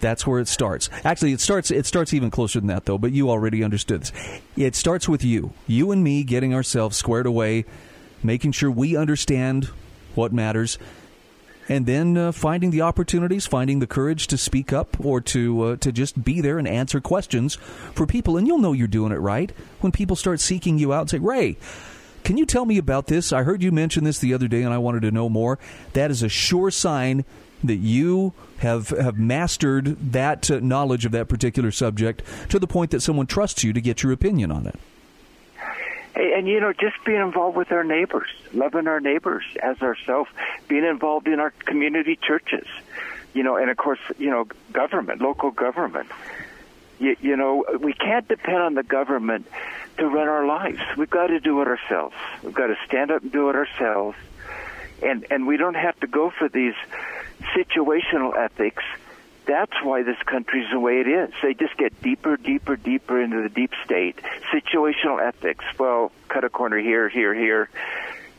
That's 0.00 0.26
where 0.26 0.38
it 0.38 0.48
starts. 0.48 0.90
Actually, 1.04 1.32
it 1.32 1.40
starts 1.40 1.70
it 1.70 1.86
starts 1.86 2.12
even 2.12 2.30
closer 2.30 2.60
than 2.60 2.68
that 2.68 2.84
though, 2.84 2.98
but 2.98 3.12
you 3.12 3.30
already 3.30 3.64
understood 3.64 4.02
this. 4.02 4.12
It 4.56 4.74
starts 4.74 5.08
with 5.08 5.24
you. 5.24 5.52
You 5.66 5.92
and 5.92 6.04
me 6.04 6.24
getting 6.24 6.54
ourselves 6.54 6.96
squared 6.96 7.26
away, 7.26 7.64
making 8.22 8.52
sure 8.52 8.70
we 8.70 8.96
understand 8.96 9.70
what 10.16 10.32
matters, 10.32 10.78
and 11.68 11.86
then 11.86 12.16
uh, 12.16 12.32
finding 12.32 12.70
the 12.70 12.82
opportunities, 12.82 13.46
finding 13.46 13.78
the 13.78 13.86
courage 13.86 14.26
to 14.28 14.36
speak 14.36 14.72
up 14.72 14.96
or 15.04 15.20
to 15.20 15.62
uh, 15.62 15.76
to 15.76 15.92
just 15.92 16.22
be 16.24 16.40
there 16.40 16.58
and 16.58 16.68
answer 16.68 17.00
questions 17.00 17.54
for 17.94 18.06
people. 18.06 18.36
And 18.36 18.46
you'll 18.46 18.58
know 18.58 18.72
you're 18.72 18.86
doing 18.88 19.12
it 19.12 19.16
right 19.16 19.52
when 19.80 19.92
people 19.92 20.16
start 20.16 20.40
seeking 20.40 20.78
you 20.78 20.92
out 20.92 21.02
and 21.02 21.10
say, 21.10 21.18
"Ray, 21.18 21.56
can 22.24 22.38
you 22.38 22.46
tell 22.46 22.64
me 22.64 22.78
about 22.78 23.06
this? 23.06 23.32
I 23.32 23.42
heard 23.42 23.62
you 23.62 23.70
mention 23.70 24.04
this 24.04 24.18
the 24.18 24.32
other 24.32 24.48
day 24.48 24.62
and 24.62 24.72
I 24.72 24.78
wanted 24.78 25.02
to 25.02 25.10
know 25.10 25.28
more. 25.28 25.58
That 25.92 26.10
is 26.10 26.22
a 26.22 26.28
sure 26.28 26.70
sign 26.70 27.26
that 27.62 27.76
you 27.76 28.32
have 28.58 28.88
have 28.88 29.18
mastered 29.18 30.12
that 30.12 30.50
uh, 30.50 30.60
knowledge 30.60 31.04
of 31.04 31.12
that 31.12 31.28
particular 31.28 31.70
subject 31.70 32.22
to 32.48 32.58
the 32.58 32.66
point 32.66 32.90
that 32.92 33.00
someone 33.00 33.26
trusts 33.26 33.62
you 33.62 33.72
to 33.74 33.80
get 33.80 34.02
your 34.02 34.12
opinion 34.12 34.50
on 34.50 34.66
it. 34.66 34.78
And 36.16 36.46
you 36.46 36.60
know, 36.60 36.72
just 36.72 36.96
being 37.04 37.20
involved 37.20 37.56
with 37.56 37.72
our 37.72 37.82
neighbors, 37.82 38.28
loving 38.52 38.86
our 38.86 39.00
neighbors 39.00 39.44
as 39.60 39.80
ourselves, 39.82 40.30
being 40.68 40.84
involved 40.84 41.26
in 41.26 41.40
our 41.40 41.50
community 41.50 42.16
churches, 42.20 42.66
you 43.32 43.42
know, 43.42 43.56
and 43.56 43.68
of 43.68 43.76
course, 43.76 43.98
you 44.16 44.30
know, 44.30 44.46
government, 44.72 45.20
local 45.20 45.50
government. 45.50 46.08
You, 47.00 47.16
you 47.20 47.36
know, 47.36 47.64
we 47.80 47.92
can't 47.92 48.28
depend 48.28 48.58
on 48.58 48.74
the 48.74 48.84
government 48.84 49.48
to 49.98 50.06
run 50.06 50.28
our 50.28 50.46
lives. 50.46 50.78
We've 50.96 51.10
got 51.10 51.26
to 51.26 51.40
do 51.40 51.60
it 51.62 51.66
ourselves. 51.66 52.14
We've 52.44 52.54
got 52.54 52.68
to 52.68 52.76
stand 52.86 53.10
up 53.10 53.22
and 53.22 53.32
do 53.32 53.50
it 53.50 53.56
ourselves. 53.56 54.16
And 55.02 55.26
and 55.30 55.46
we 55.48 55.56
don't 55.56 55.74
have 55.74 55.98
to 56.00 56.06
go 56.06 56.30
for 56.30 56.48
these 56.48 56.74
situational 57.56 58.36
ethics. 58.36 58.84
That's 59.46 59.72
why 59.82 60.02
this 60.02 60.16
country's 60.24 60.70
the 60.72 60.80
way 60.80 61.00
it 61.00 61.08
is. 61.08 61.30
They 61.42 61.54
just 61.54 61.76
get 61.76 62.00
deeper, 62.02 62.36
deeper, 62.36 62.76
deeper 62.76 63.20
into 63.20 63.42
the 63.42 63.48
deep 63.48 63.72
state. 63.84 64.18
Situational 64.52 65.20
ethics. 65.20 65.64
Well, 65.78 66.12
cut 66.28 66.44
a 66.44 66.48
corner 66.48 66.78
here, 66.78 67.08
here, 67.08 67.34
here. 67.34 67.68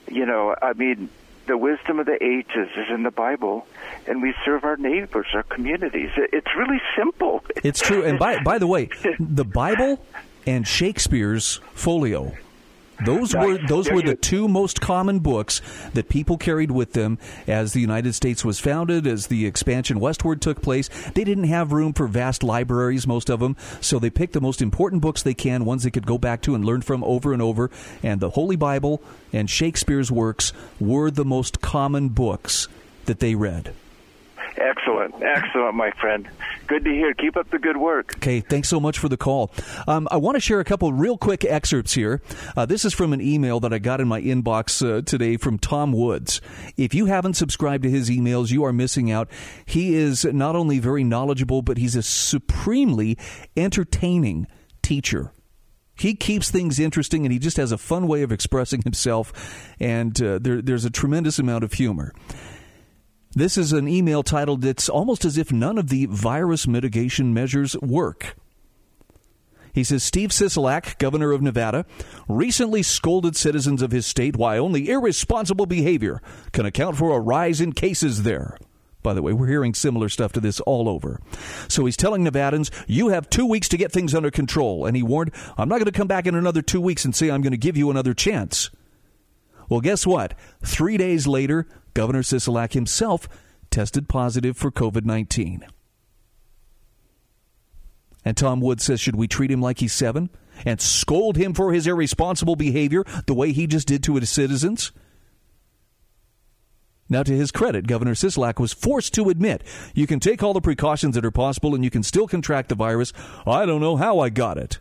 You 0.10 0.26
know, 0.26 0.56
I 0.62 0.74
mean, 0.74 1.10
the 1.48 1.58
wisdom 1.58 2.00
of 2.00 2.06
the 2.06 2.22
ages 2.24 2.70
is 2.76 2.88
in 2.90 3.04
the 3.04 3.12
Bible, 3.12 3.68
and 4.08 4.22
we 4.22 4.34
serve 4.44 4.64
our 4.64 4.78
neighbors, 4.78 5.28
our 5.34 5.44
communities. 5.44 6.10
It's 6.16 6.56
really 6.58 6.82
simple. 6.98 7.44
It's 7.64 7.82
true. 7.82 8.04
And 8.04 8.18
by 8.18 8.40
by 8.40 8.58
the 8.58 8.68
way, 8.68 8.90
the 9.20 9.46
Bible 9.46 10.04
and 10.48 10.68
Shakespeare's 10.68 11.60
Folio 11.74 12.34
Those 13.04 13.36
were 13.36 13.58
those 13.68 13.90
were 13.90 14.02
the 14.02 14.16
two 14.16 14.48
most 14.48 14.80
common 14.80 15.20
books 15.20 15.62
that 15.94 16.08
people 16.10 16.38
carried 16.38 16.72
with 16.72 16.94
them 16.94 17.18
as 17.48 17.74
the 17.74 17.82
United 17.82 18.14
States 18.14 18.46
was 18.46 18.60
founded, 18.60 19.06
as 19.06 19.28
the 19.28 19.46
expansion 19.46 20.00
westward 20.00 20.42
took 20.42 20.62
place. 20.62 20.90
They 21.14 21.24
didn't 21.24 21.46
have 21.46 21.72
room 21.72 21.94
for 21.94 22.08
vast 22.08 22.44
libraries, 22.44 23.06
most 23.06 23.30
of 23.30 23.40
them, 23.40 23.58
so 23.82 24.00
they 24.00 24.10
picked 24.10 24.34
the 24.34 24.42
most 24.42 24.62
important 24.62 25.02
books 25.02 25.24
they 25.24 25.34
can, 25.34 25.66
ones 25.66 25.84
they 25.84 25.92
could 25.92 26.06
go 26.06 26.18
back 26.18 26.42
to 26.44 26.56
and 26.56 26.64
learn 26.64 26.82
from 26.82 27.04
over 27.04 27.34
and 27.34 27.42
over. 27.42 27.70
And 28.02 28.20
the 28.20 28.32
Holy 28.32 28.56
Bible 28.56 29.02
and 29.34 29.50
Shakespeare's 29.50 30.12
works 30.12 30.54
were 30.80 31.12
the 31.12 31.26
most 31.26 31.62
common 31.62 32.10
books 32.10 32.68
that 33.06 33.20
they 33.20 33.36
read. 33.36 33.74
Excellent, 34.58 35.16
excellent, 35.22 35.76
my 35.76 35.92
friend. 36.00 36.28
Good 36.68 36.86
to 36.86 36.92
hear. 36.92 37.14
Keep 37.14 37.36
up 37.36 37.50
the 37.52 37.60
good 37.60 37.78
work. 37.78 38.16
Okay, 38.18 38.40
thanks 38.40 38.70
so 38.70 38.80
much 38.80 38.98
for 38.98 39.10
the 39.10 39.18
call. 39.18 39.52
Um, 39.88 40.08
I 40.10 40.18
want 40.18 40.36
to 40.36 40.40
share 40.40 40.60
a 40.60 40.64
couple 40.64 40.92
real 40.94 41.18
quick 41.18 41.44
excerpts 41.44 41.94
here. 41.94 42.22
Uh, 42.56 42.66
this 42.66 42.86
is 42.86 42.94
from 42.94 43.12
an 43.12 43.22
email 43.22 43.60
that 43.60 43.74
I 43.74 43.80
got 43.80 44.00
in 44.00 44.08
my 44.08 44.22
inbox 44.22 44.82
uh, 44.86 45.02
today 45.02 45.38
from 45.38 45.60
Tom 45.60 45.92
Woods. 45.92 46.40
If 46.78 46.94
you 46.94 47.08
haven't 47.08 47.34
subscribed 47.34 47.84
to 47.84 47.90
his 47.90 48.10
emails, 48.10 48.50
you 48.50 48.64
are 48.64 48.74
missing 48.74 49.12
out. 49.12 49.30
He 49.66 49.94
is 49.94 50.24
not 50.26 50.56
only 50.56 50.80
very 50.80 51.04
knowledgeable, 51.04 51.62
but 51.62 51.78
he's 51.78 51.96
a 51.96 52.04
supremely 52.04 53.18
entertaining 53.58 54.48
teacher. 54.82 55.34
He 55.98 56.14
keeps 56.14 56.52
things 56.52 56.80
interesting 56.80 57.26
and 57.26 57.32
he 57.32 57.40
just 57.40 57.58
has 57.58 57.72
a 57.72 57.78
fun 57.78 58.08
way 58.08 58.22
of 58.22 58.32
expressing 58.32 58.82
himself, 58.82 59.66
and 59.80 60.22
uh, 60.22 60.40
there, 60.40 60.62
there's 60.62 60.86
a 60.86 60.90
tremendous 60.90 61.40
amount 61.40 61.64
of 61.64 61.74
humor. 61.74 62.14
This 63.38 63.58
is 63.58 63.74
an 63.74 63.90
email 63.90 64.24
titled 64.24 64.64
It's 64.64 64.88
Almost 64.88 65.26
as 65.26 65.38
if 65.38 65.52
none 65.52 65.78
of 65.78 65.90
the 65.90 66.06
virus 66.06 66.68
mitigation 66.68 67.34
measures 67.34 67.76
work. 67.82 68.38
He 69.74 69.84
says 69.84 70.04
Steve 70.04 70.30
Sisolak, 70.30 70.98
governor 71.00 71.34
of 71.34 71.42
Nevada, 71.42 71.86
recently 72.30 72.82
scolded 72.82 73.36
citizens 73.36 73.82
of 73.82 73.92
his 73.92 74.06
state 74.06 74.38
why 74.38 74.58
only 74.58 74.90
irresponsible 74.90 75.66
behavior 75.66 76.22
can 76.54 76.66
account 76.66 76.96
for 76.96 77.14
a 77.14 77.20
rise 77.20 77.60
in 77.60 77.74
cases 77.74 78.24
there. 78.24 78.58
By 79.04 79.14
the 79.14 79.22
way, 79.22 79.34
we're 79.34 79.48
hearing 79.48 79.74
similar 79.74 80.08
stuff 80.08 80.32
to 80.32 80.40
this 80.40 80.62
all 80.62 80.88
over. 80.88 81.20
So 81.68 81.84
he's 81.84 81.98
telling 81.98 82.24
Nevadans, 82.24 82.72
you 82.88 83.10
have 83.10 83.30
two 83.30 83.46
weeks 83.46 83.68
to 83.68 83.78
get 83.78 83.92
things 83.92 84.16
under 84.16 84.32
control. 84.32 84.86
And 84.86 84.96
he 84.96 85.04
warned, 85.04 85.32
I'm 85.58 85.68
not 85.68 85.76
going 85.76 85.86
to 85.86 85.92
come 85.92 86.08
back 86.08 86.26
in 86.26 86.36
another 86.36 86.62
two 86.62 86.80
weeks 86.80 87.04
and 87.04 87.14
say 87.14 87.30
I'm 87.30 87.42
going 87.42 87.52
to 87.52 87.58
give 87.58 87.76
you 87.76 87.92
another 87.92 88.14
chance. 88.14 88.70
Well, 89.68 89.82
guess 89.82 90.08
what? 90.08 90.36
Three 90.64 90.96
days 90.96 91.28
later, 91.28 91.68
Governor 91.96 92.22
Sisolak 92.22 92.74
himself 92.74 93.28
tested 93.72 94.08
positive 94.08 94.56
for 94.56 94.70
COVID 94.70 95.06
19. 95.06 95.66
And 98.24 98.38
Tom 98.38 98.60
Wood 98.60 98.82
says, 98.82 99.00
should 99.00 99.16
we 99.16 99.28
treat 99.28 99.52
him 99.52 99.62
like 99.62 99.80
he's 99.80 99.94
seven 99.94 100.30
and 100.66 100.82
scold 100.82 101.38
him 101.38 101.54
for 101.54 101.74
his 101.74 101.88
irresponsible 101.88 102.56
behavior 102.56 103.04
the 103.28 103.34
way 103.34 103.52
he 103.52 103.68
just 103.68 103.88
did 103.88 104.04
to 104.04 104.16
his 104.16 104.30
citizens? 104.30 104.92
Now, 107.08 107.22
to 107.22 107.34
his 107.34 107.52
credit, 107.52 107.86
Governor 107.86 108.16
Sisolak 108.16 108.60
was 108.60 108.74
forced 108.74 109.14
to 109.14 109.30
admit 109.30 109.64
you 109.94 110.08
can 110.08 110.20
take 110.20 110.42
all 110.42 110.54
the 110.54 110.62
precautions 110.62 111.14
that 111.14 111.24
are 111.24 111.30
possible 111.30 111.76
and 111.76 111.84
you 111.84 111.92
can 111.92 112.02
still 112.02 112.28
contract 112.28 112.70
the 112.70 112.76
virus. 112.76 113.14
I 113.46 113.68
don't 113.68 113.82
know 113.82 113.96
how 113.96 114.20
I 114.20 114.30
got 114.30 114.58
it. 114.58 114.80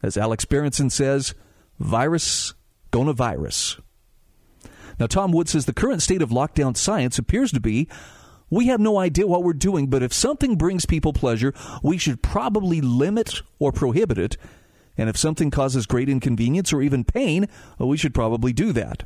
As 0.00 0.16
Alex 0.16 0.44
Berenson 0.44 0.90
says, 0.90 1.34
virus 1.80 2.54
gonna 2.92 3.14
virus. 3.14 3.80
Now, 4.98 5.06
Tom 5.06 5.32
Wood 5.32 5.48
says 5.48 5.66
the 5.66 5.72
current 5.72 6.02
state 6.02 6.22
of 6.22 6.30
lockdown 6.30 6.76
science 6.76 7.18
appears 7.18 7.52
to 7.52 7.60
be 7.60 7.88
we 8.50 8.66
have 8.66 8.80
no 8.80 8.98
idea 8.98 9.26
what 9.26 9.42
we're 9.42 9.52
doing, 9.52 9.88
but 9.88 10.02
if 10.02 10.12
something 10.12 10.56
brings 10.56 10.86
people 10.86 11.12
pleasure, 11.12 11.52
we 11.82 11.98
should 11.98 12.22
probably 12.22 12.80
limit 12.80 13.42
or 13.58 13.72
prohibit 13.72 14.18
it. 14.18 14.36
And 14.96 15.08
if 15.08 15.16
something 15.16 15.50
causes 15.50 15.86
great 15.86 16.08
inconvenience 16.08 16.72
or 16.72 16.80
even 16.80 17.04
pain, 17.04 17.48
well, 17.78 17.88
we 17.88 17.96
should 17.96 18.14
probably 18.14 18.52
do 18.52 18.72
that. 18.72 19.04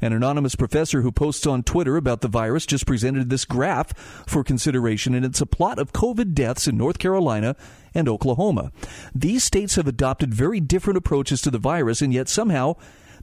An 0.00 0.12
anonymous 0.12 0.54
professor 0.54 1.02
who 1.02 1.12
posts 1.12 1.46
on 1.46 1.62
Twitter 1.62 1.96
about 1.96 2.20
the 2.20 2.28
virus 2.28 2.66
just 2.66 2.86
presented 2.86 3.30
this 3.30 3.44
graph 3.44 3.92
for 4.26 4.42
consideration, 4.42 5.14
and 5.14 5.24
it's 5.24 5.40
a 5.40 5.46
plot 5.46 5.78
of 5.78 5.92
COVID 5.92 6.34
deaths 6.34 6.66
in 6.66 6.76
North 6.76 6.98
Carolina 6.98 7.54
and 7.94 8.08
Oklahoma. 8.08 8.72
These 9.14 9.44
states 9.44 9.74
have 9.74 9.86
adopted 9.86 10.32
very 10.32 10.60
different 10.60 10.96
approaches 10.96 11.42
to 11.42 11.50
the 11.50 11.58
virus, 11.58 12.00
and 12.00 12.12
yet 12.12 12.28
somehow 12.28 12.76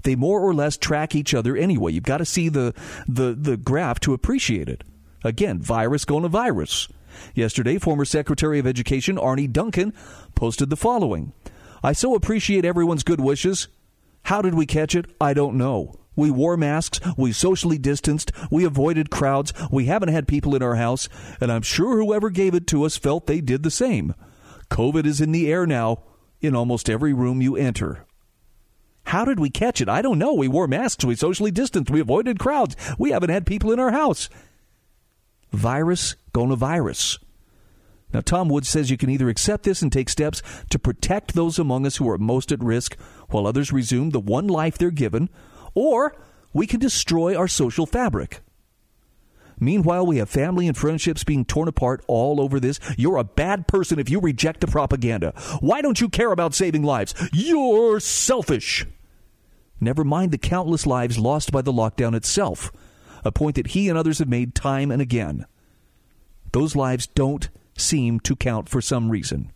they 0.05 0.15
more 0.15 0.39
or 0.39 0.53
less 0.53 0.77
track 0.77 1.13
each 1.13 1.33
other 1.33 1.57
anyway. 1.57 1.91
You've 1.91 2.03
got 2.03 2.17
to 2.17 2.25
see 2.25 2.47
the, 2.49 2.73
the, 3.07 3.35
the 3.37 3.57
graph 3.57 3.99
to 4.01 4.13
appreciate 4.13 4.69
it. 4.69 4.83
Again, 5.23 5.59
virus 5.59 6.05
going 6.05 6.23
to 6.23 6.29
virus. 6.29 6.87
Yesterday, 7.33 7.77
former 7.77 8.05
Secretary 8.05 8.59
of 8.59 8.67
Education 8.67 9.17
Arne 9.17 9.51
Duncan 9.51 9.93
posted 10.35 10.69
the 10.69 10.75
following 10.77 11.33
I 11.83 11.93
so 11.93 12.15
appreciate 12.15 12.65
everyone's 12.65 13.03
good 13.03 13.19
wishes. 13.19 13.67
How 14.23 14.41
did 14.41 14.55
we 14.55 14.65
catch 14.65 14.95
it? 14.95 15.05
I 15.21 15.33
don't 15.33 15.57
know. 15.57 15.93
We 16.15 16.31
wore 16.31 16.57
masks, 16.57 16.99
we 17.17 17.31
socially 17.33 17.77
distanced, 17.77 18.31
we 18.49 18.63
avoided 18.63 19.11
crowds, 19.11 19.53
we 19.69 19.85
haven't 19.85 20.09
had 20.09 20.27
people 20.27 20.55
in 20.55 20.63
our 20.63 20.75
house, 20.75 21.09
and 21.41 21.51
I'm 21.51 21.61
sure 21.61 21.97
whoever 21.97 22.29
gave 22.29 22.55
it 22.55 22.67
to 22.67 22.85
us 22.85 22.97
felt 22.97 23.27
they 23.27 23.41
did 23.41 23.63
the 23.63 23.71
same. 23.71 24.15
COVID 24.71 25.05
is 25.05 25.19
in 25.19 25.31
the 25.31 25.51
air 25.51 25.67
now, 25.67 26.03
in 26.41 26.55
almost 26.55 26.89
every 26.89 27.13
room 27.13 27.41
you 27.41 27.55
enter. 27.55 28.05
How 29.15 29.23
did 29.23 29.39
we 29.39 29.49
catch 29.49 29.79
it? 29.79 29.87
I 29.87 30.01
don't 30.01 30.19
know. 30.19 30.33
We 30.33 30.49
wore 30.49 30.67
masks, 30.67 31.05
we 31.05 31.15
socially 31.15 31.49
distanced, 31.49 31.89
we 31.89 32.01
avoided 32.01 32.37
crowds, 32.37 32.75
we 32.99 33.11
haven't 33.11 33.29
had 33.29 33.45
people 33.45 33.71
in 33.71 33.79
our 33.79 33.91
house. 33.91 34.27
Virus 35.53 36.17
gonna 36.33 36.57
virus. 36.57 37.17
Now, 38.13 38.19
Tom 38.19 38.49
Woods 38.49 38.67
says 38.67 38.91
you 38.91 38.97
can 38.97 39.09
either 39.09 39.29
accept 39.29 39.63
this 39.63 39.81
and 39.81 39.89
take 39.89 40.09
steps 40.09 40.41
to 40.69 40.77
protect 40.77 41.33
those 41.33 41.57
among 41.57 41.85
us 41.85 41.95
who 41.95 42.09
are 42.09 42.17
most 42.17 42.51
at 42.51 42.61
risk 42.61 42.97
while 43.29 43.47
others 43.47 43.71
resume 43.71 44.09
the 44.09 44.19
one 44.19 44.49
life 44.49 44.77
they're 44.77 44.91
given, 44.91 45.29
or 45.73 46.13
we 46.51 46.67
can 46.67 46.81
destroy 46.81 47.37
our 47.37 47.47
social 47.47 47.85
fabric. 47.85 48.41
Meanwhile, 49.57 50.05
we 50.05 50.17
have 50.17 50.29
family 50.29 50.67
and 50.67 50.75
friendships 50.75 51.23
being 51.23 51.45
torn 51.45 51.69
apart 51.69 52.03
all 52.07 52.41
over 52.41 52.59
this. 52.59 52.81
You're 52.97 53.15
a 53.15 53.23
bad 53.23 53.65
person 53.69 53.97
if 53.97 54.09
you 54.09 54.19
reject 54.19 54.59
the 54.59 54.67
propaganda. 54.67 55.33
Why 55.61 55.81
don't 55.81 56.01
you 56.01 56.09
care 56.09 56.33
about 56.33 56.53
saving 56.53 56.83
lives? 56.83 57.13
You're 57.31 58.01
selfish. 58.01 58.85
Never 59.79 60.03
mind 60.03 60.31
the 60.31 60.37
countless 60.37 60.85
lives 60.85 61.17
lost 61.17 61.51
by 61.51 61.61
the 61.61 61.73
lockdown 61.73 62.15
itself, 62.15 62.71
a 63.23 63.31
point 63.31 63.55
that 63.55 63.67
he 63.67 63.89
and 63.89 63.97
others 63.97 64.19
have 64.19 64.29
made 64.29 64.55
time 64.55 64.91
and 64.91 65.01
again. 65.01 65.45
Those 66.53 66.75
lives 66.75 67.07
don't 67.07 67.49
seem 67.77 68.19
to 68.21 68.35
count 68.35 68.69
for 68.69 68.81
some 68.81 69.09
reason. 69.09 69.51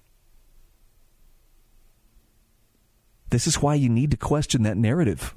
This 3.30 3.47
is 3.47 3.61
why 3.61 3.76
you 3.76 3.89
need 3.89 4.11
to 4.11 4.17
question 4.17 4.63
that 4.63 4.78
narrative. 4.78 5.36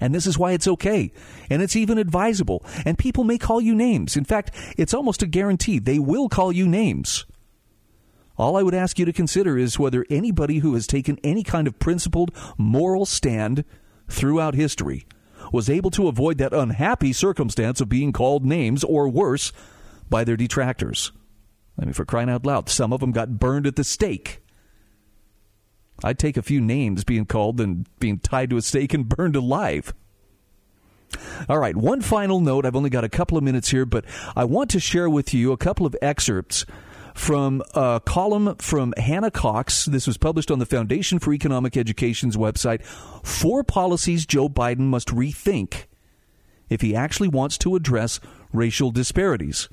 And 0.00 0.14
this 0.14 0.26
is 0.26 0.38
why 0.38 0.52
it's 0.52 0.68
okay. 0.68 1.12
And 1.48 1.62
it's 1.62 1.76
even 1.76 1.98
advisable. 1.98 2.64
And 2.84 2.98
people 2.98 3.24
may 3.24 3.38
call 3.38 3.60
you 3.60 3.74
names. 3.74 4.16
In 4.16 4.24
fact, 4.24 4.54
it's 4.76 4.94
almost 4.94 5.22
a 5.22 5.26
guarantee 5.26 5.78
they 5.78 5.98
will 5.98 6.28
call 6.28 6.52
you 6.52 6.66
names. 6.66 7.26
All 8.40 8.56
I 8.56 8.62
would 8.62 8.74
ask 8.74 8.98
you 8.98 9.04
to 9.04 9.12
consider 9.12 9.58
is 9.58 9.78
whether 9.78 10.06
anybody 10.08 10.60
who 10.60 10.72
has 10.72 10.86
taken 10.86 11.18
any 11.22 11.42
kind 11.42 11.66
of 11.66 11.78
principled 11.78 12.34
moral 12.56 13.04
stand 13.04 13.66
throughout 14.08 14.54
history 14.54 15.06
was 15.52 15.68
able 15.68 15.90
to 15.90 16.08
avoid 16.08 16.38
that 16.38 16.54
unhappy 16.54 17.12
circumstance 17.12 17.82
of 17.82 17.90
being 17.90 18.14
called 18.14 18.46
names 18.46 18.82
or 18.82 19.10
worse 19.10 19.52
by 20.08 20.24
their 20.24 20.38
detractors. 20.38 21.12
I 21.78 21.84
mean, 21.84 21.92
for 21.92 22.06
crying 22.06 22.30
out 22.30 22.46
loud, 22.46 22.70
some 22.70 22.94
of 22.94 23.00
them 23.00 23.12
got 23.12 23.38
burned 23.38 23.66
at 23.66 23.76
the 23.76 23.84
stake. 23.84 24.42
I'd 26.02 26.18
take 26.18 26.38
a 26.38 26.42
few 26.42 26.62
names 26.62 27.04
being 27.04 27.26
called 27.26 27.58
than 27.58 27.86
being 27.98 28.20
tied 28.20 28.48
to 28.50 28.56
a 28.56 28.62
stake 28.62 28.94
and 28.94 29.06
burned 29.16 29.36
alive. 29.36 29.92
All 31.46 31.58
right, 31.58 31.76
one 31.76 32.00
final 32.00 32.40
note. 32.40 32.64
I've 32.64 32.76
only 32.76 32.88
got 32.88 33.04
a 33.04 33.10
couple 33.10 33.36
of 33.36 33.44
minutes 33.44 33.68
here, 33.68 33.84
but 33.84 34.06
I 34.34 34.44
want 34.44 34.70
to 34.70 34.80
share 34.80 35.10
with 35.10 35.34
you 35.34 35.52
a 35.52 35.58
couple 35.58 35.84
of 35.84 35.94
excerpts 36.00 36.64
from 37.14 37.62
a 37.74 38.00
column 38.04 38.56
from 38.56 38.94
Hannah 38.96 39.30
Cox. 39.30 39.86
This 39.86 40.06
was 40.06 40.16
published 40.16 40.50
on 40.50 40.58
the 40.58 40.66
Foundation 40.66 41.18
for 41.18 41.32
Economic 41.32 41.76
Education's 41.76 42.36
website. 42.36 42.82
Four 43.24 43.64
policies 43.64 44.26
Joe 44.26 44.48
Biden 44.48 44.80
must 44.80 45.08
rethink 45.08 45.84
if 46.68 46.80
he 46.80 46.94
actually 46.94 47.28
wants 47.28 47.58
to 47.58 47.76
address 47.76 48.20
racial 48.52 48.90
disparities. 48.90 49.68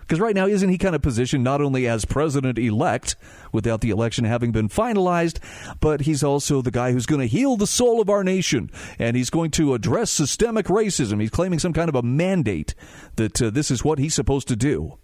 Because 0.00 0.20
right 0.20 0.34
now, 0.34 0.46
isn't 0.46 0.70
he 0.70 0.78
kind 0.78 0.94
of 0.94 1.02
positioned 1.02 1.44
not 1.44 1.60
only 1.60 1.86
as 1.86 2.06
president 2.06 2.58
elect, 2.58 3.14
without 3.52 3.82
the 3.82 3.90
election 3.90 4.24
having 4.24 4.52
been 4.52 4.70
finalized, 4.70 5.38
but 5.80 6.00
he's 6.00 6.22
also 6.22 6.62
the 6.62 6.70
guy 6.70 6.92
who's 6.92 7.04
going 7.04 7.20
to 7.20 7.26
heal 7.26 7.58
the 7.58 7.66
soul 7.66 8.00
of 8.00 8.08
our 8.08 8.24
nation 8.24 8.70
and 8.98 9.16
he's 9.16 9.28
going 9.28 9.50
to 9.50 9.74
address 9.74 10.10
systemic 10.10 10.66
racism. 10.66 11.20
He's 11.20 11.28
claiming 11.28 11.58
some 11.58 11.74
kind 11.74 11.90
of 11.90 11.94
a 11.94 12.02
mandate 12.02 12.74
that 13.16 13.40
uh, 13.42 13.50
this 13.50 13.70
is 13.70 13.84
what 13.84 13.98
he's 13.98 14.14
supposed 14.14 14.48
to 14.48 14.56
do. 14.56 14.98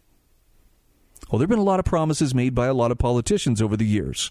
Well, 1.31 1.39
there 1.39 1.45
have 1.45 1.51
been 1.51 1.59
a 1.59 1.63
lot 1.63 1.81
of 1.81 1.85
promises 1.85 2.35
made 2.35 2.55
by 2.55 2.67
a 2.67 2.75
lot 2.75 2.91
of 2.91 2.99
politicians 2.99 3.63
over 3.63 3.77
the 3.77 3.87
years. 3.87 4.31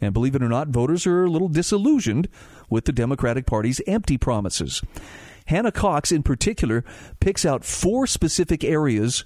And 0.00 0.12
believe 0.12 0.34
it 0.34 0.42
or 0.42 0.48
not, 0.48 0.68
voters 0.68 1.06
are 1.06 1.24
a 1.24 1.30
little 1.30 1.48
disillusioned 1.48 2.28
with 2.68 2.86
the 2.86 2.92
Democratic 2.92 3.46
Party's 3.46 3.80
empty 3.86 4.18
promises. 4.18 4.82
Hannah 5.46 5.72
Cox, 5.72 6.12
in 6.12 6.22
particular, 6.22 6.84
picks 7.20 7.44
out 7.44 7.64
four 7.64 8.06
specific 8.06 8.64
areas 8.64 9.24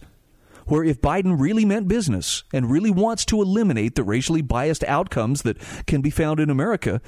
where 0.67 0.85
if 0.85 1.01
Biden 1.01 1.39
really 1.39 1.65
meant 1.65 1.89
business 1.89 2.43
and 2.53 2.71
really 2.71 2.91
wants 2.91 3.25
to 3.27 3.41
eliminate 3.41 3.95
the 3.95 4.03
racially 4.03 4.43
biased 4.43 4.85
outcomes 4.85 5.43
that 5.43 5.59
can 5.87 6.01
be 6.01 6.11
found 6.11 6.41
in 6.41 6.51
America, 6.51 7.01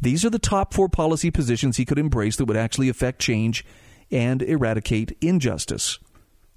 these 0.00 0.24
are 0.24 0.30
the 0.30 0.38
top 0.38 0.72
four 0.72 0.88
policy 0.88 1.30
positions 1.30 1.76
he 1.76 1.84
could 1.84 1.98
embrace 1.98 2.36
that 2.36 2.46
would 2.46 2.56
actually 2.56 2.88
affect 2.88 3.20
change 3.20 3.64
and 4.10 4.42
eradicate 4.42 5.16
injustice. 5.20 5.98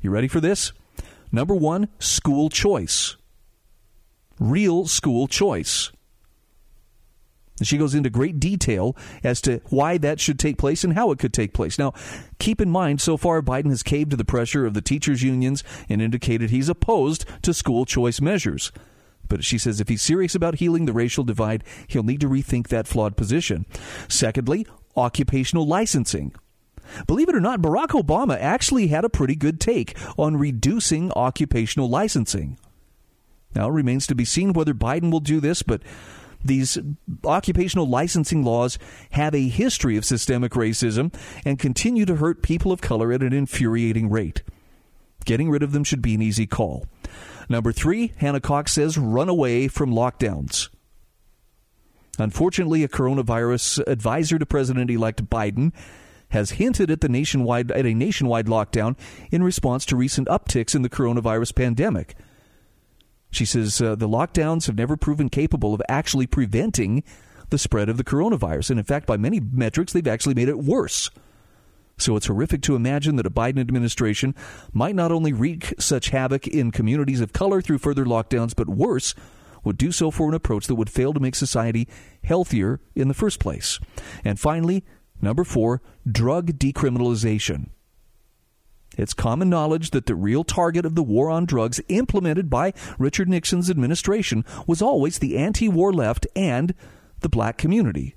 You 0.02 0.10
ready 0.10 0.28
for 0.28 0.40
this? 0.40 0.72
Number 1.36 1.54
one, 1.54 1.90
school 2.00 2.50
choice. 2.50 3.18
Real 4.40 4.88
school 4.88 5.28
choice. 5.28 5.92
She 7.62 7.78
goes 7.78 7.94
into 7.94 8.10
great 8.10 8.40
detail 8.40 8.96
as 9.22 9.42
to 9.42 9.60
why 9.66 9.98
that 9.98 10.22
should 10.22 10.40
take 10.40 10.58
place 10.58 10.86
and 10.86 10.94
how 10.94 11.12
it 11.12 11.20
could 11.20 11.34
take 11.34 11.54
place. 11.54 11.78
Now, 11.78 11.94
keep 12.40 12.62
in 12.62 12.70
mind, 12.70 13.02
so 13.02 13.18
far, 13.18 13.42
Biden 13.42 13.70
has 13.70 13.84
caved 13.84 14.12
to 14.12 14.18
the 14.18 14.24
pressure 14.24 14.66
of 14.66 14.76
the 14.76 14.82
teachers' 14.82 15.24
unions 15.24 15.62
and 15.90 16.02
indicated 16.02 16.52
he's 16.52 16.70
opposed 16.70 17.26
to 17.42 17.54
school 17.54 17.84
choice 17.84 18.22
measures. 18.22 18.72
But 19.28 19.44
she 19.44 19.58
says 19.58 19.82
if 19.82 19.90
he's 19.90 20.02
serious 20.02 20.36
about 20.36 20.56
healing 20.56 20.86
the 20.86 20.94
racial 20.94 21.26
divide, 21.26 21.66
he'll 21.88 22.04
need 22.04 22.22
to 22.22 22.30
rethink 22.30 22.70
that 22.70 22.88
flawed 22.88 23.18
position. 23.18 23.66
Secondly, 24.08 24.66
occupational 24.96 25.68
licensing. 25.68 26.34
Believe 27.08 27.30
it 27.30 27.36
or 27.36 27.42
not, 27.42 27.62
Barack 27.62 27.90
Obama 27.90 28.38
actually 28.40 28.88
had 28.88 29.06
a 29.06 29.10
pretty 29.10 29.36
good 29.36 29.60
take 29.60 29.98
on 30.18 30.38
reducing 30.38 31.12
occupational 31.14 31.90
licensing. 31.90 32.58
Now, 33.54 33.70
it 33.70 33.74
remains 33.74 34.06
to 34.08 34.16
be 34.16 34.26
seen 34.26 34.54
whether 34.54 34.74
Biden 34.74 35.12
will 35.12 35.22
do 35.22 35.40
this, 35.40 35.64
but 35.64 35.82
these 36.44 36.78
occupational 37.24 37.88
licensing 37.88 38.44
laws 38.44 38.78
have 39.12 39.34
a 39.34 39.48
history 39.48 39.98
of 39.98 40.06
systemic 40.06 40.52
racism 40.52 41.14
and 41.44 41.58
continue 41.58 42.06
to 42.06 42.18
hurt 42.18 42.44
people 42.44 42.72
of 42.72 42.82
color 42.82 43.12
at 43.12 43.24
an 43.24 43.34
infuriating 43.34 44.10
rate. 44.10 44.44
Getting 45.26 45.50
rid 45.50 45.64
of 45.64 45.72
them 45.72 45.84
should 45.84 46.04
be 46.04 46.14
an 46.14 46.22
easy 46.22 46.46
call. 46.46 46.86
Number 47.50 47.72
three, 47.72 48.14
Hannah 48.18 48.40
Cox 48.40 48.74
says 48.74 48.98
run 48.98 49.30
away 49.30 49.68
from 49.68 49.92
lockdowns. 49.92 50.70
Unfortunately, 52.20 52.84
a 52.84 52.88
coronavirus 52.88 53.86
advisor 53.88 54.40
to 54.40 54.46
President 54.46 54.90
elect 54.90 55.26
Biden 55.30 55.74
has 56.30 56.52
hinted 56.52 56.92
at 56.92 57.02
the 57.02 57.10
nationwide 57.10 57.72
at 57.72 57.86
a 57.86 57.94
nationwide 57.94 58.48
lockdown 58.48 58.98
in 59.32 59.44
response 59.44 59.86
to 59.86 59.96
recent 59.96 60.28
upticks 60.28 60.76
in 60.76 60.82
the 60.82 60.90
coronavirus 60.90 61.56
pandemic. 61.56 62.16
She 63.32 63.46
says 63.46 63.82
uh, 63.82 63.96
the 63.96 64.08
lockdowns 64.08 64.68
have 64.68 64.78
never 64.78 64.96
proven 64.96 65.30
capable 65.30 65.74
of 65.74 65.82
actually 65.90 66.28
preventing 66.28 67.04
the 67.50 67.58
spread 67.58 67.90
of 67.90 67.98
the 67.98 68.04
coronavirus. 68.04 68.72
And 68.72 68.80
in 68.80 68.86
fact, 68.86 69.06
by 69.06 69.18
many 69.18 69.40
metrics, 69.40 69.94
they've 69.94 70.08
actually 70.08 70.36
made 70.36 70.50
it 70.50 70.58
worse. 70.58 71.10
So 71.98 72.16
it's 72.16 72.28
horrific 72.28 72.62
to 72.64 72.76
imagine 72.76 73.16
that 73.16 73.26
a 73.26 73.32
Biden 73.32 73.60
administration 73.60 74.36
might 74.74 74.96
not 74.96 75.12
only 75.12 75.32
wreak 75.32 75.74
such 75.80 76.10
havoc 76.10 76.48
in 76.48 76.72
communities 76.72 77.22
of 77.22 77.34
color 77.34 77.62
through 77.62 77.78
further 77.78 78.06
lockdowns, 78.06 78.56
but 78.56 78.68
worse, 78.68 79.16
would 79.64 79.78
do 79.78 79.92
so 79.92 80.12
for 80.12 80.28
an 80.30 80.36
approach 80.36 80.68
that 80.68 80.76
would 80.76 80.90
fail 80.90 81.14
to 81.14 81.20
make 81.20 81.36
society 81.36 81.88
healthier 82.24 82.80
in 82.96 83.08
the 83.08 83.14
first 83.14 83.40
place. 83.40 83.80
And 84.24 84.40
finally, 84.40 84.84
number 85.22 85.44
four, 85.44 85.82
drug 86.10 86.60
decriminalization. 86.60 87.70
It's 88.98 89.14
common 89.14 89.50
knowledge 89.50 89.92
that 89.92 90.06
the 90.06 90.16
real 90.16 90.44
target 90.44 90.86
of 90.86 90.96
the 90.96 91.04
war 91.04 91.30
on 91.30 91.46
drugs 91.46 91.82
implemented 91.90 92.50
by 92.50 92.74
Richard 92.98 93.28
Nixon's 93.28 93.70
administration 93.70 94.46
was 94.68 94.82
always 94.82 95.20
the 95.20 95.38
anti 95.38 95.68
war 95.68 95.92
left 95.92 96.28
and 96.36 96.74
the 97.20 97.30
black 97.30 97.58
community. 97.58 98.16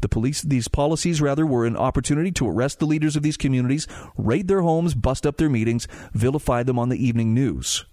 The 0.00 0.08
police, 0.08 0.42
these 0.42 0.68
policies, 0.68 1.20
rather, 1.20 1.46
were 1.46 1.64
an 1.64 1.76
opportunity 1.76 2.30
to 2.32 2.48
arrest 2.48 2.78
the 2.78 2.86
leaders 2.86 3.16
of 3.16 3.22
these 3.22 3.36
communities, 3.36 3.86
raid 4.18 4.48
their 4.48 4.60
homes, 4.60 4.94
bust 4.94 5.26
up 5.26 5.38
their 5.38 5.48
meetings, 5.48 5.88
vilify 6.12 6.62
them 6.62 6.78
on 6.78 6.90
the 6.90 7.02
evening 7.02 7.32
news. 7.32 7.86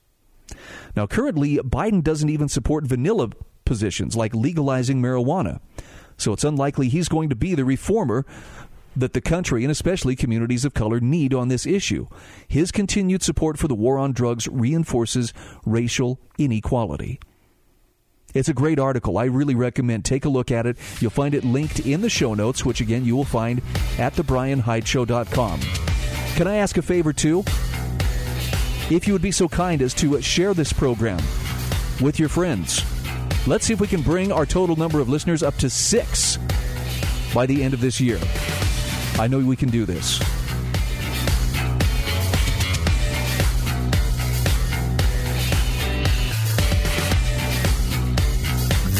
Now, 0.95 1.07
currently, 1.07 1.57
Biden 1.59 2.03
doesn't 2.03 2.29
even 2.29 2.49
support 2.49 2.85
vanilla 2.85 3.29
positions 3.63 4.17
like 4.17 4.35
legalizing 4.35 5.01
marijuana. 5.01 5.61
So 6.17 6.33
it's 6.33 6.43
unlikely 6.43 6.89
he's 6.89 7.09
going 7.09 7.29
to 7.29 7.35
be 7.35 7.55
the 7.55 7.65
reformer 7.65 8.25
that 8.95 9.13
the 9.13 9.21
country 9.21 9.63
and 9.63 9.71
especially 9.71 10.15
communities 10.15 10.65
of 10.65 10.73
color 10.73 10.99
need 10.99 11.33
on 11.33 11.47
this 11.47 11.65
issue. 11.65 12.07
His 12.47 12.71
continued 12.71 13.23
support 13.23 13.57
for 13.57 13.67
the 13.67 13.75
war 13.75 13.97
on 13.97 14.11
drugs 14.11 14.47
reinforces 14.47 15.33
racial 15.65 16.19
inequality. 16.37 17.19
It's 18.33 18.49
a 18.49 18.53
great 18.53 18.79
article. 18.79 19.17
I 19.17 19.25
really 19.25 19.55
recommend 19.55 20.05
take 20.05 20.25
a 20.25 20.29
look 20.29 20.51
at 20.51 20.65
it. 20.65 20.77
You'll 20.99 21.11
find 21.11 21.35
it 21.35 21.43
linked 21.43 21.79
in 21.81 22.01
the 22.01 22.09
show 22.09 22.33
notes, 22.33 22.65
which 22.65 22.79
again 22.79 23.03
you 23.03 23.15
will 23.15 23.25
find 23.25 23.61
at 23.97 24.13
thebrianhydeshow.com. 24.13 25.59
Can 26.35 26.47
I 26.47 26.55
ask 26.55 26.77
a 26.77 26.81
favor 26.81 27.11
too? 27.11 27.43
If 28.89 29.07
you 29.07 29.13
would 29.13 29.21
be 29.21 29.31
so 29.31 29.47
kind 29.47 29.81
as 29.81 29.93
to 29.95 30.21
share 30.21 30.53
this 30.53 30.73
program 30.73 31.19
with 32.01 32.19
your 32.19 32.29
friends. 32.29 32.83
Let's 33.47 33.65
see 33.65 33.73
if 33.73 33.81
we 33.81 33.87
can 33.87 34.03
bring 34.03 34.31
our 34.31 34.45
total 34.45 34.75
number 34.75 34.99
of 34.99 35.09
listeners 35.09 35.41
up 35.41 35.55
to 35.57 35.69
six 35.69 36.37
by 37.33 37.47
the 37.47 37.63
end 37.63 37.73
of 37.73 37.81
this 37.81 37.99
year. 37.99 38.19
I 39.17 39.27
know 39.27 39.39
we 39.39 39.55
can 39.55 39.69
do 39.69 39.83
this. 39.83 40.19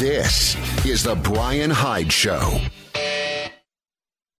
This 0.00 0.56
is 0.84 1.04
the 1.04 1.14
Brian 1.14 1.70
Hyde 1.70 2.12
Show. 2.12 2.60